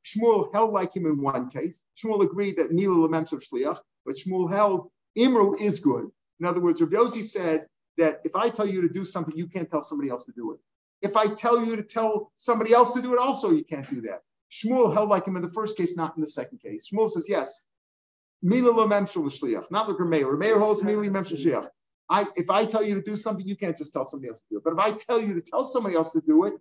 Shmuel 0.07 0.53
held 0.53 0.73
like 0.73 0.95
him 0.95 1.07
in 1.07 1.21
one 1.21 1.51
case. 1.51 1.85
Shmuel 1.97 2.23
agreed 2.23 2.59
that 2.59 2.73
Mila 2.73 3.09
Lamem's 3.09 3.33
of 3.33 3.43
Shliach, 3.43 3.79
but 4.05 4.17
Shmuel 4.17 4.53
held 4.53 4.91
Imru 5.17 5.61
is 5.61 5.81
good. 5.81 6.11
In 6.41 6.47
other 6.47 6.61
words, 6.61 6.81
Rabbi 6.81 6.97
Yossi 6.97 7.25
said 7.25 7.67
that 7.97 8.21
if 8.25 8.37
I 8.37 8.51
tell 8.51 8.69
you 8.69 8.83
to 8.83 8.89
do 8.89 9.05
something, 9.05 9.37
you 9.37 9.47
can't 9.47 9.71
tell 9.71 9.83
somebody 9.83 10.11
else 10.11 10.25
to 10.27 10.33
do 10.33 10.53
it. 10.53 10.61
If 11.03 11.17
I 11.17 11.29
tell 11.29 11.65
you 11.65 11.77
to 11.77 11.83
tell 11.83 12.33
somebody 12.37 12.75
else 12.75 12.93
to 12.95 13.03
do 13.03 13.15
it, 13.15 13.19
also 13.19 13.51
you 13.51 13.65
can't 13.65 13.89
do 13.89 14.03
that. 14.03 14.21
Shmuel 14.53 14.93
held 14.93 15.09
like 15.09 15.27
him 15.27 15.37
in 15.37 15.43
the 15.43 15.49
first 15.49 15.77
case, 15.77 15.97
not 15.97 16.17
in 16.17 16.21
the 16.21 16.29
second 16.29 16.61
case. 16.61 16.89
Shmuel 16.93 17.11
says, 17.11 17.27
yes, 17.29 17.63
Mila 18.43 18.73
Lamem 18.73 19.05
Shliach, 19.05 19.71
not 19.71 19.89
like 19.89 19.97
Rameir. 19.97 20.25
Rameir 20.25 20.59
holds 20.59 20.85
Mila 20.85 21.05
Lamem 21.05 21.27
Shliach. 21.27 21.69
I, 22.09 22.27
if 22.37 22.51
I 22.51 22.65
tell 22.67 22.85
you 22.85 22.95
to 22.95 23.03
do 23.03 23.17
something, 23.17 23.47
you 23.47 23.57
can't 23.57 23.77
just 23.77 23.93
tell 23.93 24.05
somebody 24.05 24.31
else 24.31 24.41
to 24.41 24.47
do 24.51 24.59
it. 24.59 24.65
But 24.65 24.75
if 24.75 24.79
I 24.79 24.93
tell 24.93 25.21
you 25.21 25.35
to 25.35 25.41
tell 25.41 25.65
somebody 25.65 25.97
else 25.97 26.13
to 26.13 26.23
do 26.27 26.45
it, 26.45 26.55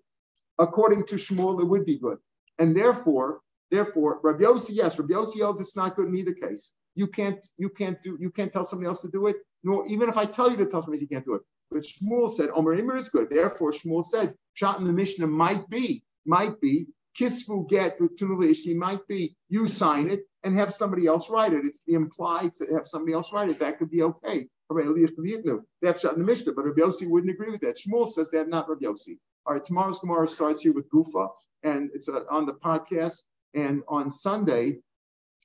according 0.59 1.05
to 1.07 1.15
Shmuel, 1.15 1.61
it 1.61 1.65
would 1.65 1.85
be 1.85 1.99
good. 1.99 2.17
And 2.59 2.75
therefore, 2.75 3.41
therefore, 3.71 4.19
Rabbi 4.23 4.43
Yossi, 4.43 4.71
yes, 4.71 4.97
Rabbi 4.97 5.13
Yossi 5.13 5.41
holds 5.41 5.61
it's 5.61 5.75
not 5.75 5.95
good 5.95 6.07
in 6.07 6.15
either 6.15 6.33
case. 6.33 6.73
You 6.95 7.07
can't, 7.07 7.45
you 7.57 7.69
can't 7.69 8.01
do, 8.01 8.17
you 8.19 8.31
can't 8.31 8.51
tell 8.51 8.65
somebody 8.65 8.87
else 8.87 9.01
to 9.01 9.09
do 9.09 9.27
it. 9.27 9.37
Nor 9.63 9.85
even 9.87 10.09
if 10.09 10.17
I 10.17 10.25
tell 10.25 10.49
you 10.49 10.57
to 10.57 10.65
tell 10.65 10.81
somebody, 10.81 11.01
you 11.01 11.07
can't 11.07 11.25
do 11.25 11.35
it. 11.35 11.41
But 11.71 11.83
Shmuel 11.83 12.31
said, 12.31 12.49
Omer 12.53 12.75
Immer 12.75 12.97
is 12.97 13.09
good. 13.09 13.29
Therefore, 13.29 13.71
Shmuel 13.71 14.03
said, 14.05 14.35
pshat 14.59 14.79
in 14.79 14.85
the 14.85 14.93
Mishnah 14.93 15.27
might 15.27 15.69
be, 15.69 16.03
might 16.25 16.61
be, 16.61 16.87
kisfu 17.19 17.67
get 17.69 17.97
to 17.97 18.75
might 18.75 19.07
be, 19.07 19.35
you 19.49 19.67
sign 19.67 20.09
it 20.09 20.21
and 20.43 20.55
have 20.55 20.73
somebody 20.73 21.07
else 21.07 21.29
write 21.29 21.53
it. 21.53 21.65
It's 21.65 21.83
the 21.85 21.93
implied 21.93 22.51
to 22.53 22.73
have 22.73 22.87
somebody 22.87 23.13
else 23.13 23.31
write 23.33 23.49
it. 23.49 23.59
That 23.59 23.79
could 23.79 23.89
be 23.89 24.03
okay. 24.03 24.47
That's 24.69 26.03
pshat 26.03 26.13
in 26.13 26.19
the 26.19 26.25
Mishnah, 26.25 26.53
but 26.53 26.65
Rabbi 26.65 26.81
Yossi 26.81 27.07
wouldn't 27.07 27.31
agree 27.31 27.51
with 27.51 27.61
that. 27.61 27.77
Shmuel 27.77 28.07
says 28.07 28.31
that, 28.31 28.49
not 28.49 28.67
Rabbi 28.67 28.85
Yossi. 28.85 29.17
All 29.45 29.53
right, 29.53 29.63
tomorrow's 29.63 29.99
Gemara 29.99 30.27
starts 30.27 30.61
here 30.61 30.73
with 30.73 30.89
Gufa, 30.89 31.29
and 31.63 31.91
it's 31.93 32.09
uh, 32.09 32.23
on 32.31 32.45
the 32.45 32.53
podcast. 32.53 33.23
And 33.53 33.83
on 33.87 34.09
Sunday, 34.09 34.79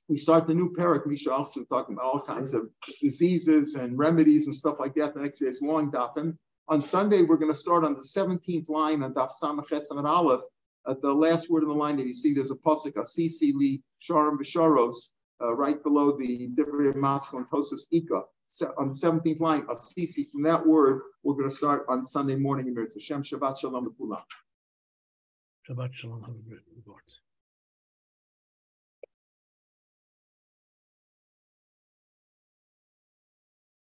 we 0.09 0.17
start 0.17 0.47
the 0.47 0.55
new 0.55 0.73
parak, 0.73 1.05
Misha 1.05 1.31
also 1.31 1.63
talking 1.65 1.95
about 1.95 2.05
all 2.05 2.21
kinds 2.21 2.53
of 2.53 2.69
diseases 3.01 3.75
and 3.75 3.97
remedies 3.97 4.47
and 4.47 4.55
stuff 4.55 4.79
like 4.79 4.95
that. 4.95 5.13
The 5.13 5.21
next 5.21 5.39
day 5.39 5.45
is 5.45 5.61
long 5.61 5.91
dafim. 5.91 6.35
On 6.67 6.81
Sunday, 6.81 7.21
we're 7.21 7.37
going 7.37 7.51
to 7.51 7.57
start 7.57 7.83
on 7.83 7.93
the 7.93 7.99
17th 7.99 8.69
line 8.69 9.03
on 9.03 9.13
Daf 9.13 9.31
Samach 9.41 9.71
and 9.91 10.07
Aleph. 10.07 10.41
At 10.87 11.01
the 11.01 11.13
last 11.13 11.49
word 11.49 11.63
in 11.63 11.69
the 11.69 11.75
line 11.75 11.97
that 11.97 12.07
you 12.07 12.13
see, 12.13 12.33
there's 12.33 12.51
a 12.51 12.55
pasuk, 12.55 12.93
Asisi 12.93 13.53
li 13.53 13.83
sharim 14.01 14.39
b'sharos, 14.39 15.11
uh, 15.41 15.53
right 15.53 15.81
below 15.83 16.17
the 16.17 16.49
Divrei 16.55 16.93
Maskal 16.93 17.37
and 17.37 17.49
Tosus 17.49 17.85
Ika 17.91 18.23
on 18.77 18.89
the 18.89 18.93
17th 18.93 19.39
line, 19.39 19.65
Asisi, 19.69 20.25
from 20.31 20.43
that 20.43 20.65
word, 20.65 21.01
we're 21.23 21.35
going 21.35 21.49
to 21.49 21.55
start 21.55 21.85
on 21.87 22.03
Sunday 22.03 22.35
morning 22.35 22.67
in 22.67 22.73
Shabbat 23.23 23.57
Shalom 23.59 23.85
Shabbat 25.69 25.93
Shalom. 25.93 26.21
Have 26.21 26.35
a 26.35 26.49
great 26.49 26.61
report. 26.75 27.03